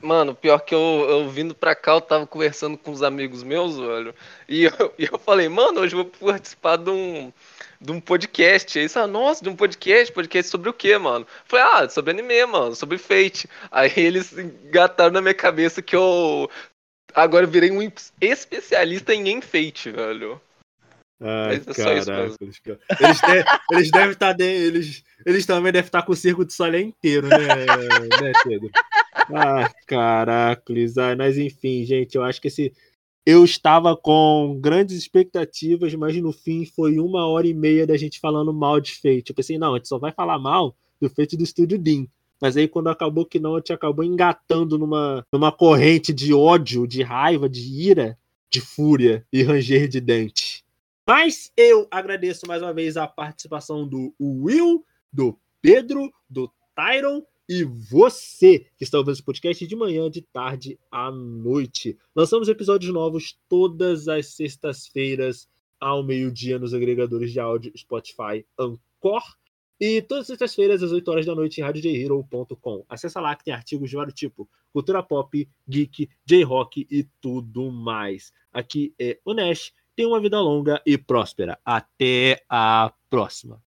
[0.03, 3.79] Mano, pior que eu, eu vindo pra cá, eu tava conversando com os amigos meus,
[3.79, 4.15] velho.
[4.49, 7.33] E eu, e eu falei, mano, hoje eu vou participar de um,
[7.81, 8.79] de um podcast.
[8.79, 10.13] Aí eles falaram, nossa, de um podcast?
[10.13, 11.25] Podcast sobre o quê, mano?
[11.25, 13.49] Eu falei, ah, sobre anime, mano, sobre Fate.
[13.71, 16.51] Aí eles engataram na minha cabeça que eu
[17.17, 17.81] Agora eu virei um
[18.21, 20.39] especialista em enfeite, velho.
[21.21, 22.61] Ai, é caraca, Eles,
[23.01, 24.27] eles, de, eles devem estar.
[24.29, 27.39] Tá de, eles, eles também devem estar tá com o circo de solé inteiro, né,
[27.39, 28.71] né Pedro?
[29.35, 30.99] Ah, caracas.
[30.99, 32.73] Ah, mas enfim, gente, eu acho que esse.
[33.25, 38.21] Eu estava com grandes expectativas, mas no fim foi uma hora e meia da gente
[38.21, 39.31] falando mal de Fate.
[39.31, 42.07] Eu pensei, não, a gente só vai falar mal do Fate do Estúdio Dean.
[42.41, 46.87] Mas aí quando acabou que não, a gente acabou engatando numa, numa corrente de ódio,
[46.87, 48.17] de raiva, de ira,
[48.49, 50.66] de fúria e ranger de dente.
[51.07, 57.63] Mas eu agradeço mais uma vez a participação do Will, do Pedro, do Tyron e
[57.63, 61.97] você que está ouvindo esse podcast de manhã, de tarde à noite.
[62.13, 69.23] Lançamos episódios novos todas as sextas-feiras ao meio-dia nos agregadores de áudio Spotify, Anchor
[69.79, 72.85] e todas as sextas-feiras, às 8 horas da noite, em radiojhero.com.
[72.89, 78.33] Acesse lá que tem artigos de vários tipos: cultura pop, geek, J-rock e tudo mais.
[78.53, 79.73] Aqui é o Nash.
[79.97, 81.59] Tenha uma vida longa e próspera.
[81.65, 83.63] Até a próxima.